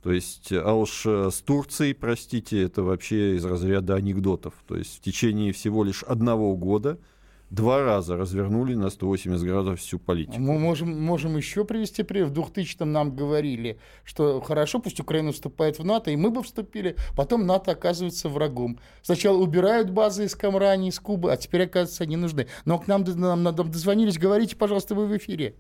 То 0.02 0.12
есть, 0.12 0.52
а 0.52 0.74
уж 0.74 1.06
э, 1.06 1.30
с 1.32 1.42
Турцией, 1.42 1.94
простите, 1.94 2.62
это 2.62 2.84
вообще 2.84 3.36
из 3.38 3.46
разряда 3.46 3.96
анекдотов. 3.96 4.54
То 4.68 4.76
есть 4.76 4.98
в 4.98 5.02
течение 5.02 5.54
всего 5.54 5.84
лишь 5.84 6.04
одного 6.04 6.56
года– 6.56 6.98
два 7.50 7.84
раза 7.84 8.18
развернули 8.18 8.74
на 8.74 8.90
180 8.90 9.46
градусов 9.46 9.80
всю 9.80 10.00
политику. 10.00 10.40
Мы 10.40 10.58
можем, 10.58 10.90
можем 11.02 11.38
еще 11.38 11.66
привести 11.66 12.04
пример. 12.04 12.28
В 12.28 12.34
2000-м 12.34 12.92
нам 12.92 13.16
говорили, 13.16 13.78
что 14.04 14.42
хорошо, 14.42 14.80
пусть 14.80 15.00
Украина 15.00 15.32
вступает 15.32 15.80
в 15.80 15.86
НАТО, 15.86 16.12
и 16.12 16.16
мы 16.16 16.30
бы 16.30 16.44
вступили. 16.44 16.96
Потом 17.16 17.46
НАТО 17.46 17.72
оказывается 17.72 18.30
врагом. 18.30 18.80
Сначала 19.02 19.38
убирают 19.38 19.92
базы 19.92 20.26
из 20.26 20.36
Камрани, 20.36 20.90
из 20.90 21.00
Кубы, 21.00 21.32
а 21.32 21.38
теперь, 21.38 21.64
оказывается, 21.64 22.04
они 22.04 22.18
нужны. 22.18 22.48
Но 22.66 22.80
к 22.80 22.88
нам, 22.88 23.04
нам, 23.16 23.44
нам 23.44 23.56
дозвонились. 23.56 24.18
Говорите, 24.18 24.56
пожалуйста, 24.56 24.96
вы 24.96 25.06
в 25.06 25.18
эфире. 25.18 25.56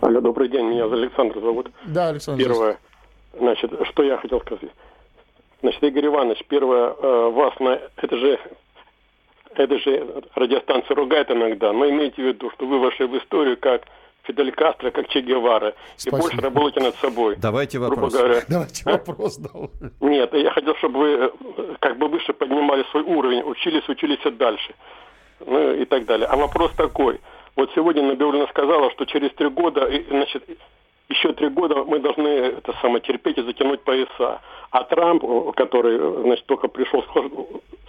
Алло, 0.00 0.20
добрый 0.20 0.48
день. 0.48 0.66
Меня 0.66 0.84
Александр 0.84 1.40
зовут. 1.40 1.70
Да, 1.86 2.08
Александр. 2.08 2.44
Первое, 2.44 2.78
значит, 3.38 3.72
что 3.84 4.02
я 4.02 4.18
хотел 4.18 4.40
сказать. 4.40 4.70
Значит, 5.62 5.82
Игорь 5.82 6.06
Иванович, 6.06 6.44
первое, 6.46 6.90
э, 6.90 7.30
вас 7.30 7.58
на... 7.58 7.80
Это 7.96 8.16
же 8.18 8.38
это 9.58 9.78
же 9.78 10.24
радиостанция 10.34 10.94
ругает 10.94 11.30
иногда, 11.30 11.72
но 11.72 11.88
имейте 11.88 12.22
в 12.22 12.26
виду, 12.26 12.50
что 12.50 12.66
вы 12.66 12.78
вошли 12.78 13.06
в 13.06 13.16
историю 13.18 13.56
как 13.58 13.82
Фидель 14.24 14.52
Кастро, 14.52 14.90
как 14.90 15.08
Че 15.08 15.20
Гевара. 15.20 15.74
Спасибо. 15.96 16.16
И 16.16 16.20
больше 16.20 16.40
работайте 16.40 16.80
над 16.80 16.94
собой. 16.96 17.36
Давайте 17.36 17.78
вопрос. 17.78 18.14
Говоря. 18.14 18.42
Давайте 18.48 18.82
а? 18.86 18.92
вопрос. 18.92 19.38
Нет, 20.00 20.32
я 20.34 20.50
хотел, 20.50 20.74
чтобы 20.76 20.98
вы 20.98 21.08
э, 21.08 21.30
как 21.80 21.98
бы 21.98 22.08
выше 22.08 22.32
поднимали 22.32 22.84
свой 22.90 23.02
уровень, 23.02 23.42
учились, 23.42 23.88
учились 23.88 24.18
дальше. 24.36 24.74
Ну 25.46 25.74
и 25.74 25.84
так 25.84 26.06
далее. 26.06 26.26
А 26.26 26.36
вопрос 26.36 26.72
такой. 26.72 27.20
Вот 27.56 27.70
сегодня 27.74 28.02
Набиулина 28.02 28.46
сказала, 28.48 28.90
что 28.92 29.04
через 29.04 29.32
три 29.34 29.48
года, 29.48 29.88
значит, 30.08 30.44
еще 31.08 31.32
три 31.32 31.48
года 31.48 31.84
мы 31.84 31.98
должны 31.98 32.28
это 32.28 32.74
самое 32.80 33.00
терпеть 33.00 33.38
и 33.38 33.42
затянуть 33.42 33.82
пояса. 33.82 34.40
А 34.70 34.84
Трамп, 34.84 35.54
который, 35.54 36.22
значит, 36.22 36.46
только 36.46 36.68
пришел, 36.68 37.04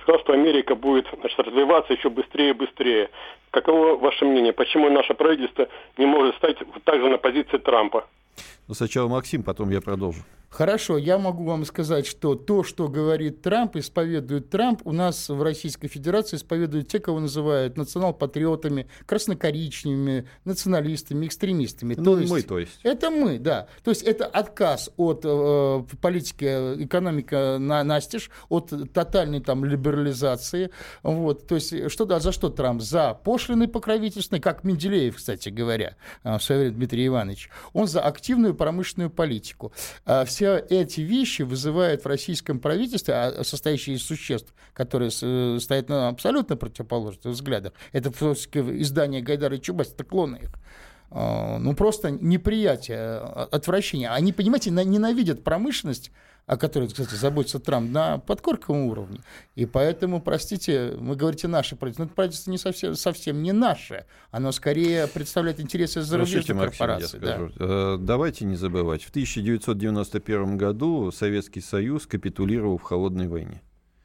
сказал, 0.01 0.20
что 0.22 0.34
Америка 0.34 0.76
будет 0.76 1.07
значит, 1.20 1.39
развиваться 1.39 1.93
еще 1.93 2.09
быстрее 2.09 2.51
и 2.51 2.53
быстрее. 2.53 3.09
Каково 3.51 3.97
ваше 3.97 4.26
мнение? 4.26 4.53
Почему 4.53 4.89
наше 4.89 5.13
правительство 5.13 5.68
не 5.97 6.05
может 6.05 6.36
стать 6.36 6.57
также 6.84 7.09
на 7.09 7.18
позиции 7.18 7.57
Трампа? 7.57 8.05
Ну, 8.68 8.74
сначала 8.74 9.07
Максим, 9.07 9.43
потом 9.43 9.70
я 9.70 9.82
продолжу. 9.82 10.22
Хорошо, 10.56 10.97
я 10.97 11.18
могу 11.18 11.43
вам 11.43 11.66
сказать, 11.66 12.08
что 12.08 12.36
то, 12.36 12.64
что 12.64 12.88
говорит 12.88 13.41
Трамп, 13.41 13.76
исповедует 13.76 14.49
Трамп, 14.49 14.80
у 14.86 14.93
нас 14.93 15.28
в 15.28 15.43
Российской 15.43 15.89
Федерации 15.89 16.38
исповедуют 16.38 16.88
те, 16.88 16.99
кого 16.99 17.20
называют 17.20 17.76
национал-патриотами, 17.76 18.88
краснокоричневыми, 19.06 20.30
националистами, 20.45 21.26
экстремистами. 21.26 21.95
Ну, 21.97 22.03
то 22.06 22.20
есть, 22.20 22.32
мы, 22.32 22.41
то 22.41 22.60
есть. 22.60 22.80
Это 22.84 23.10
мы, 23.10 23.38
да. 23.38 23.68
То 23.84 23.91
есть 23.91 24.03
это 24.03 24.28
отказ 24.28 24.89
от 24.95 25.26
э, 25.26 25.84
политики, 25.99 26.45
экономика 26.86 27.58
на 27.60 27.84
настежь, 27.84 28.32
от 28.47 28.72
тотальной 28.93 29.41
там 29.41 29.66
либерализации. 29.66 30.70
Вот. 31.03 31.47
То 31.47 31.56
есть 31.56 31.91
что, 31.91 32.06
да, 32.06 32.22
за 32.22 32.32
что 32.32 32.47
Трамп? 32.47 32.82
За 32.82 33.14
пошлины 33.14 33.68
покровительственные, 33.68 34.41
как 34.41 34.64
Менделеев, 34.64 35.18
кстати 35.18 35.49
говоря, 35.49 35.97
э, 36.24 36.38
в 36.38 36.41
свое 36.41 36.62
время 36.62 36.76
Дмитрий 36.78 37.08
Иванович. 37.08 37.49
Он 37.74 37.88
за 37.88 37.99
активную 37.99 38.56
промышленную 38.56 39.10
политику. 39.10 39.74
А 40.06 40.24
все 40.24 40.45
все 40.46 40.64
эти 40.70 41.02
вещи 41.02 41.41
вызывают 41.41 42.04
в 42.04 42.08
российском 42.08 42.60
правительстве, 42.60 43.16
а, 43.16 43.43
состоящие 43.43 43.96
из 43.96 44.04
существ, 44.04 44.54
которые 44.74 45.10
э, 45.22 45.58
стоят 45.60 45.89
на 45.89 46.10
абсолютно 46.10 46.56
противоположных 46.56 47.26
взглядах, 47.26 47.74
это 47.91 48.12
издание 48.12 49.22
Гайдара 49.22 49.56
и 49.56 49.62
Чубайс, 49.62 49.91
это 49.91 50.04
клоны 50.04 50.38
их, 50.38 50.50
а, 51.10 51.58
ну, 51.58 51.74
просто 51.74 52.12
неприятие, 52.12 53.00
а, 53.00 53.48
отвращение. 53.52 54.10
Они, 54.10 54.34
понимаете, 54.34 54.70
ненавидят 54.70 55.43
промышленность, 55.43 56.12
о 56.46 56.58
которой, 56.58 56.88
кстати, 56.88 57.16
заботится 57.16 57.60
Трамп, 57.60 57.91
на 57.91 58.20
подкорковом 58.20 58.86
уровне. 58.86 59.22
И 59.56 59.66
поэтому, 59.66 60.22
простите, 60.22 60.91
вы 60.98 61.16
говорите 61.16 61.48
наше 61.48 61.76
правительство, 61.76 62.04
но 62.04 62.08
это 62.08 62.16
правительство 62.16 62.52
не 62.52 62.58
совсем, 62.58 62.96
совсем 62.96 63.41
не 63.41 63.52
наше. 63.52 64.06
Оно 64.32 64.52
скорее 64.52 65.08
представляет 65.08 65.60
интересы 65.60 66.02
зарубежных 66.02 66.58
корпораций. 66.58 67.20
Да. 67.20 67.50
Э, 67.60 67.98
давайте 68.00 68.46
не 68.46 68.56
забывать, 68.56 69.04
в 69.04 69.10
1991 69.10 70.58
году 70.58 71.12
Советский 71.12 71.62
Союз 71.62 72.06
капитулировал 72.06 72.78
в 72.78 72.84
холодной 72.84 73.28
войне. 73.28 73.62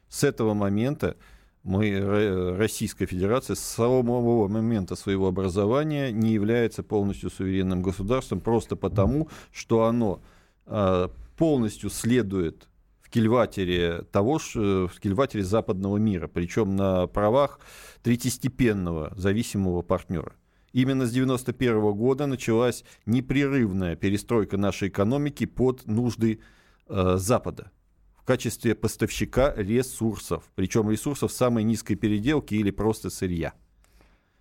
С 0.08 0.24
этого 0.24 0.54
момента 0.54 1.16
мы, 1.62 2.56
Российская 2.56 3.04
Федерация 3.04 3.54
с 3.54 3.60
самого 3.60 4.48
момента 4.48 4.96
своего 4.96 5.28
образования 5.28 6.10
не 6.10 6.32
является 6.32 6.82
полностью 6.82 7.28
суверенным 7.30 7.82
государством 7.82 8.40
просто 8.40 8.76
потому, 8.76 9.28
что 9.52 9.84
оно 9.84 10.22
а, 10.64 11.10
полностью 11.40 11.88
следует 11.88 12.68
в 13.00 13.08
кильватере 13.08 14.02
того, 14.12 14.38
в 14.38 15.00
кильватере 15.00 15.42
западного 15.42 15.96
мира, 15.96 16.28
причем 16.28 16.76
на 16.76 17.06
правах 17.06 17.60
третьестепенного 18.02 19.14
зависимого 19.16 19.80
партнера. 19.80 20.34
Именно 20.74 21.06
с 21.06 21.12
1991 21.12 21.92
года 21.92 22.26
началась 22.26 22.84
непрерывная 23.06 23.96
перестройка 23.96 24.58
нашей 24.58 24.88
экономики 24.88 25.46
под 25.46 25.86
нужды 25.86 26.40
э, 26.88 27.16
Запада 27.16 27.72
в 28.18 28.24
качестве 28.24 28.74
поставщика 28.74 29.54
ресурсов, 29.56 30.44
причем 30.54 30.90
ресурсов 30.90 31.32
самой 31.32 31.64
низкой 31.64 31.94
переделки 31.94 32.52
или 32.54 32.70
просто 32.70 33.08
сырья. 33.08 33.54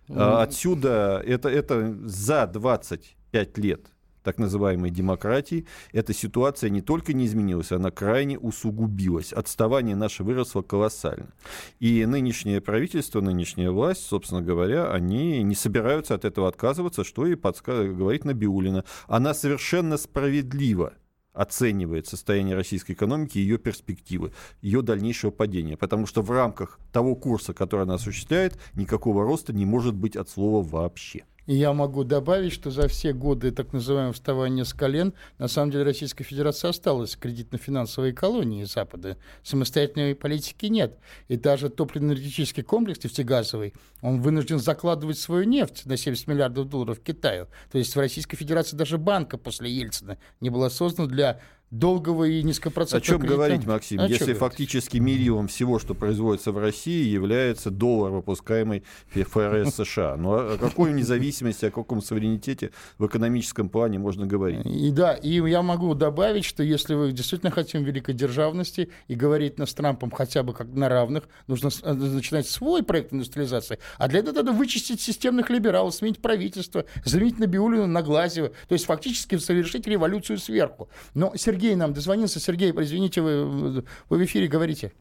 Mm. 0.08 0.42
Отсюда 0.42 1.22
это, 1.26 1.48
это 1.48 1.96
за 2.06 2.46
25 2.46 3.56
лет 3.56 3.86
так 4.22 4.38
называемой 4.38 4.90
демократии, 4.90 5.66
эта 5.92 6.12
ситуация 6.12 6.70
не 6.70 6.80
только 6.80 7.12
не 7.12 7.26
изменилась, 7.26 7.72
она 7.72 7.90
крайне 7.90 8.38
усугубилась. 8.38 9.32
Отставание 9.32 9.96
наше 9.96 10.24
выросло 10.24 10.62
колоссально. 10.62 11.32
И 11.78 12.04
нынешнее 12.06 12.60
правительство, 12.60 13.20
нынешняя 13.20 13.70
власть, 13.70 14.02
собственно 14.06 14.42
говоря, 14.42 14.90
они 14.92 15.42
не 15.42 15.54
собираются 15.54 16.14
от 16.14 16.24
этого 16.24 16.48
отказываться, 16.48 17.04
что 17.04 17.26
и 17.26 17.34
подсказывает, 17.34 17.96
говорит 17.96 18.24
Набиулина. 18.24 18.84
Она 19.08 19.34
совершенно 19.34 19.96
справедливо 19.96 20.94
оценивает 21.32 22.06
состояние 22.06 22.56
российской 22.56 22.92
экономики 22.92 23.38
и 23.38 23.42
ее 23.42 23.58
перспективы, 23.58 24.32
ее 24.60 24.82
дальнейшего 24.82 25.30
падения. 25.30 25.76
Потому 25.76 26.06
что 26.06 26.22
в 26.22 26.30
рамках 26.30 26.78
того 26.92 27.14
курса, 27.14 27.54
который 27.54 27.82
она 27.82 27.94
осуществляет, 27.94 28.58
никакого 28.74 29.24
роста 29.24 29.52
не 29.52 29.64
может 29.64 29.94
быть 29.94 30.16
от 30.16 30.28
слова 30.28 30.66
вообще. 30.66 31.24
И 31.46 31.54
я 31.54 31.72
могу 31.72 32.04
добавить, 32.04 32.52
что 32.52 32.70
за 32.70 32.88
все 32.88 33.12
годы 33.12 33.50
так 33.50 33.72
называемого 33.72 34.12
вставания 34.12 34.64
с 34.64 34.72
колен, 34.72 35.14
на 35.38 35.48
самом 35.48 35.70
деле 35.70 35.84
Российская 35.84 36.24
Федерация 36.24 36.70
осталась 36.70 37.16
кредитно-финансовой 37.16 38.12
колонией 38.12 38.64
Запада. 38.64 39.16
Самостоятельной 39.42 40.14
политики 40.14 40.66
нет. 40.66 40.98
И 41.28 41.36
даже 41.36 41.68
топливно-энергетический 41.68 42.62
комплекс 42.62 43.02
нефтегазовый, 43.02 43.74
он 44.02 44.20
вынужден 44.20 44.58
закладывать 44.58 45.18
свою 45.18 45.44
нефть 45.44 45.86
на 45.86 45.96
70 45.96 46.26
миллиардов 46.26 46.68
долларов 46.68 47.00
Китаю. 47.00 47.48
То 47.70 47.78
есть 47.78 47.94
в 47.94 47.98
Российской 47.98 48.36
Федерации 48.36 48.76
даже 48.76 48.98
банка 48.98 49.38
после 49.38 49.70
Ельцина 49.70 50.18
не 50.40 50.50
была 50.50 50.70
создана 50.70 51.08
для 51.08 51.40
долгого 51.70 52.24
и 52.24 52.42
низкопроцентного 52.42 53.02
О 53.02 53.06
чем 53.06 53.18
кредита. 53.20 53.36
говорить, 53.36 53.66
Максим, 53.66 54.00
О 54.00 54.08
если 54.08 54.32
фактически 54.32 54.98
мерилом 54.98 55.48
всего, 55.48 55.78
что 55.78 55.94
производится 55.94 56.52
в 56.52 56.58
России, 56.58 57.06
является 57.06 57.70
доллар, 57.70 58.10
выпускаемый 58.10 58.82
ФРС 59.10 59.74
США. 59.76 60.16
Ну 60.16 60.32
о 60.32 60.58
какой 60.58 60.92
независимости, 60.92 61.66
о 61.66 61.70
каком 61.70 62.02
суверенитете 62.02 62.72
в 62.98 63.06
экономическом 63.06 63.68
плане 63.68 63.98
можно 63.98 64.26
говорить? 64.26 64.66
И 64.66 64.90
да, 64.90 65.14
и 65.14 65.40
я 65.48 65.62
могу 65.62 65.94
добавить, 65.94 66.44
что 66.44 66.62
если 66.62 66.94
вы 66.94 67.12
действительно 67.12 67.50
хотим 67.52 67.84
великой 67.84 68.14
державности 68.14 68.90
и 69.08 69.14
говорить 69.14 69.54
с 69.58 69.74
Трампом 69.74 70.10
хотя 70.10 70.42
бы 70.42 70.52
как 70.52 70.68
на 70.68 70.88
равных, 70.88 71.28
нужно 71.46 71.70
э, 71.82 71.92
начинать 71.92 72.48
свой 72.48 72.82
проект 72.82 73.12
индустриализации. 73.12 73.78
А 73.98 74.08
для 74.08 74.20
этого 74.20 74.34
надо 74.34 74.52
вычистить 74.52 75.00
системных 75.00 75.50
либералов, 75.50 75.94
сменить 75.94 76.20
правительство, 76.20 76.84
заменить 77.04 77.38
Набиулину 77.38 77.86
на 77.86 78.02
Глазева. 78.02 78.48
То 78.68 78.72
есть 78.72 78.86
фактически 78.86 79.36
совершить 79.38 79.86
революцию 79.86 80.38
сверху. 80.38 80.88
Но 81.14 81.32
Сергей 81.36 81.59
Сергей 81.60 81.76
нам 81.76 81.92
дозвонился. 81.92 82.40
Сергей, 82.40 82.70
извините, 82.70 83.20
вы, 83.20 83.44
вы 83.44 84.18
в 84.18 84.24
эфире 84.24 84.48
говорите. 84.48 84.92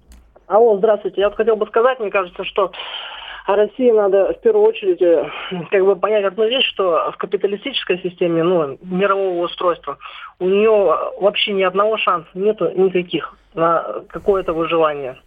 Алло, 0.47 0.77
здравствуйте. 0.77 1.21
Я 1.21 1.31
хотел 1.31 1.55
бы 1.55 1.65
сказать, 1.67 1.99
мне 2.01 2.11
кажется, 2.11 2.43
что 2.43 2.73
России 3.47 3.91
надо 3.91 4.33
в 4.33 4.41
первую 4.41 4.65
очередь 4.65 5.01
э, 5.01 5.29
как 5.71 5.85
бы 5.85 5.95
понять 5.95 6.25
одну 6.25 6.45
вещь, 6.49 6.65
что 6.65 7.11
в 7.13 7.17
капиталистической 7.17 8.01
системе 8.01 8.43
ну, 8.43 8.77
мирового 8.81 9.45
устройства 9.45 9.99
у 10.39 10.49
нее 10.49 10.97
вообще 11.21 11.53
ни 11.53 11.63
одного 11.63 11.97
шанса 11.97 12.27
нету 12.33 12.69
никаких 12.75 13.37
на 13.53 14.03
какое-то 14.09 14.51
выживание. 14.51 15.17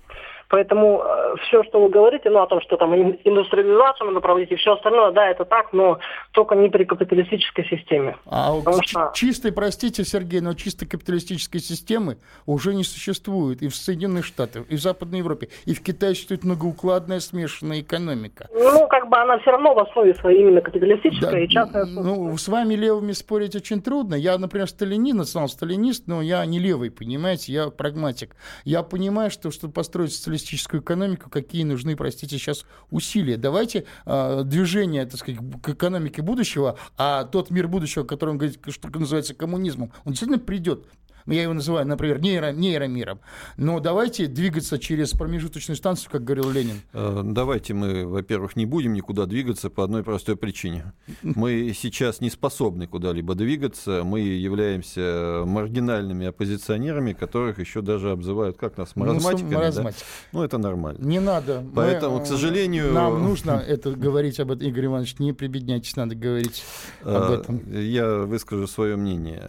Поэтому 0.52 1.02
э, 1.02 1.36
все, 1.46 1.64
что 1.64 1.82
вы 1.82 1.88
говорите, 1.88 2.28
ну, 2.28 2.42
о 2.42 2.46
том, 2.46 2.60
что 2.60 2.76
там 2.76 2.94
индустриализацию 2.94 4.08
надо 4.08 4.20
проводить 4.20 4.52
и 4.52 4.56
все 4.56 4.74
остальное, 4.74 5.10
да, 5.10 5.30
это 5.30 5.46
так, 5.46 5.72
но 5.72 5.98
только 6.32 6.54
не 6.54 6.68
при 6.68 6.84
капиталистической 6.84 7.64
системе. 7.64 8.18
А 8.26 8.52
что... 8.82 9.12
чистой, 9.14 9.50
простите, 9.50 10.04
Сергей, 10.04 10.42
но 10.42 10.52
чистой 10.52 10.84
капиталистической 10.84 11.58
системы 11.58 12.18
уже 12.44 12.74
не 12.74 12.84
существует 12.84 13.62
и 13.62 13.68
в 13.68 13.74
Соединенных 13.74 14.26
Штатах, 14.26 14.66
и 14.68 14.76
в 14.76 14.80
Западной 14.82 15.20
Европе, 15.20 15.48
и 15.64 15.72
в 15.72 15.82
Китае 15.82 16.14
существует 16.14 16.44
многоукладная 16.44 17.20
смешанная 17.20 17.80
экономика. 17.80 18.46
Ну, 18.52 18.86
как 18.88 19.08
бы 19.08 19.16
она 19.16 19.38
все 19.38 19.52
равно 19.52 19.72
в 19.72 19.78
основе 19.78 20.14
своей 20.16 20.42
именно 20.42 20.60
капиталистическая 20.60 21.30
да, 21.30 21.38
и 21.38 21.48
частная. 21.48 21.86
Ну, 21.86 22.36
с 22.36 22.46
вами 22.46 22.74
левыми 22.74 23.12
спорить 23.12 23.56
очень 23.56 23.80
трудно. 23.80 24.16
Я, 24.16 24.36
например, 24.36 24.68
сталинин, 24.68 25.16
национал-сталинист, 25.16 26.08
но 26.08 26.20
я 26.20 26.44
не 26.44 26.58
левый, 26.58 26.90
понимаете, 26.90 27.54
я 27.54 27.70
прагматик. 27.70 28.36
Я 28.66 28.82
понимаю, 28.82 29.30
что 29.30 29.50
чтобы 29.50 29.72
построить 29.72 30.12
социалистическую 30.12 30.41
социалистическую 30.42 30.82
экономику, 30.82 31.30
какие 31.30 31.64
нужны, 31.64 31.96
простите, 31.96 32.38
сейчас 32.38 32.64
усилия. 32.90 33.36
Давайте 33.36 33.84
э, 34.04 34.42
движение, 34.44 35.06
так 35.06 35.18
сказать, 35.18 35.40
к 35.62 35.68
экономике 35.70 36.22
будущего, 36.22 36.78
а 36.98 37.24
тот 37.24 37.50
мир 37.50 37.68
будущего, 37.68 38.04
который 38.04 38.30
он 38.30 38.38
говорит, 38.38 38.58
что 38.68 38.88
называется 38.88 39.34
коммунизмом, 39.34 39.92
он 40.04 40.12
действительно 40.12 40.38
придет 40.38 40.86
я 41.26 41.42
его 41.42 41.52
называю, 41.52 41.86
например, 41.86 42.20
нейро, 42.20 42.52
нейромиром. 42.52 43.20
Но 43.56 43.80
давайте 43.80 44.26
двигаться 44.26 44.78
через 44.78 45.10
промежуточную 45.12 45.76
станцию, 45.76 46.10
как 46.10 46.24
говорил 46.24 46.50
Ленин. 46.50 46.80
Э, 46.92 47.22
давайте 47.24 47.74
мы, 47.74 48.06
во-первых, 48.06 48.56
не 48.56 48.66
будем 48.66 48.94
никуда 48.94 49.26
двигаться 49.26 49.70
по 49.70 49.84
одной 49.84 50.02
простой 50.02 50.36
причине. 50.36 50.92
Мы 51.22 51.72
сейчас 51.76 52.20
не 52.20 52.30
способны 52.30 52.86
куда-либо 52.86 53.34
двигаться. 53.34 54.02
Мы 54.04 54.20
являемся 54.20 55.42
маргинальными 55.46 56.26
оппозиционерами, 56.26 57.12
которых 57.12 57.58
еще 57.58 57.82
даже 57.82 58.10
обзывают, 58.10 58.56
как 58.56 58.76
нас, 58.76 58.92
ну, 58.94 59.04
маразматиками. 59.04 59.50
Ну, 59.50 59.58
маразматик. 59.58 60.00
да? 60.00 60.28
ну 60.32 60.42
это 60.42 60.58
нормально. 60.58 61.04
Не 61.04 61.20
надо. 61.20 61.64
Поэтому, 61.74 62.18
мы, 62.18 62.24
к 62.24 62.26
сожалению... 62.26 62.92
Нам 62.92 63.22
нужно 63.22 63.50
это 63.66 63.92
говорить 63.92 64.40
об 64.40 64.50
этом, 64.50 64.66
Игорь 64.66 64.86
Иванович, 64.86 65.18
не 65.18 65.32
прибедняйтесь, 65.32 65.96
надо 65.96 66.14
говорить 66.14 66.64
об 67.02 67.30
э, 67.30 67.34
этом. 67.34 67.72
Я 67.72 68.18
выскажу 68.18 68.66
свое 68.66 68.96
мнение. 68.96 69.42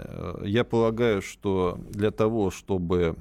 Я 0.44 0.64
полагаю, 0.64 1.22
что 1.22 1.62
для 1.89 2.11
того, 2.11 2.51
чтобы 2.51 3.16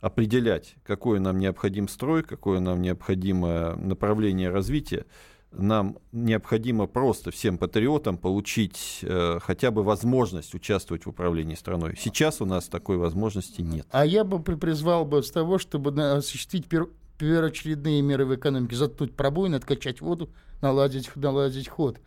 определять, 0.00 0.74
какой 0.84 1.20
нам 1.20 1.38
необходим 1.38 1.88
строй, 1.88 2.22
какое 2.22 2.60
нам 2.60 2.80
необходимо 2.80 3.76
направление 3.76 4.50
развития, 4.50 5.04
нам 5.52 5.98
необходимо 6.12 6.86
просто 6.86 7.30
всем 7.30 7.58
патриотам 7.58 8.16
получить 8.18 9.00
э, 9.02 9.38
хотя 9.42 9.70
бы 9.70 9.82
возможность 9.82 10.54
участвовать 10.54 11.06
в 11.06 11.08
управлении 11.08 11.56
страной. 11.56 11.96
Сейчас 11.98 12.40
у 12.40 12.46
нас 12.46 12.68
такой 12.68 12.96
возможности 12.98 13.60
нет. 13.60 13.86
А 13.90 14.06
я 14.06 14.22
бы 14.22 14.40
призвал 14.40 15.04
бы 15.04 15.22
с 15.22 15.30
того, 15.30 15.58
чтобы 15.58 15.90
осуществить 15.90 16.66
пер 16.66 16.88
первоочередные 17.18 18.00
меры 18.00 18.24
в 18.24 18.34
экономике, 18.34 18.76
заткнуть 18.76 19.14
пробоины, 19.14 19.56
откачать 19.56 20.00
воду, 20.00 20.30
наладить, 20.62 21.14
наладить 21.16 21.68
ход. 21.68 22.00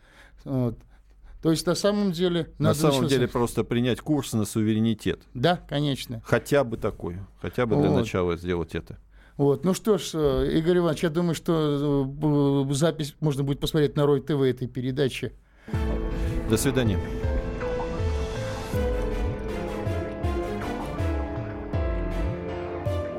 Вот. 0.44 0.76
То 1.44 1.50
есть 1.50 1.66
на 1.66 1.74
самом 1.74 2.12
деле... 2.12 2.48
На 2.56 2.68
надо 2.70 2.78
самом 2.78 3.06
деле 3.06 3.28
просто 3.28 3.64
принять 3.64 4.00
курс 4.00 4.32
на 4.32 4.46
суверенитет. 4.46 5.20
Да, 5.34 5.60
конечно. 5.68 6.22
Хотя 6.24 6.64
бы 6.64 6.78
такой, 6.78 7.18
хотя 7.38 7.66
бы 7.66 7.76
для 7.76 7.90
вот. 7.90 7.98
начала 7.98 8.38
сделать 8.38 8.74
это. 8.74 8.96
Вот. 9.36 9.62
Ну 9.62 9.74
что 9.74 9.98
ж, 9.98 10.12
э, 10.14 10.52
Игорь 10.56 10.78
Иванович, 10.78 11.02
я 11.02 11.10
думаю, 11.10 11.34
что 11.34 12.08
э, 12.70 12.72
запись 12.72 13.14
можно 13.20 13.42
будет 13.42 13.60
посмотреть 13.60 13.94
на 13.94 14.06
Рой 14.06 14.22
ТВ 14.22 14.40
этой 14.40 14.68
передачи. 14.68 15.34
До 16.48 16.56
свидания. 16.56 16.98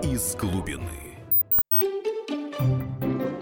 Из 0.02 0.36
глубины. 0.36 1.06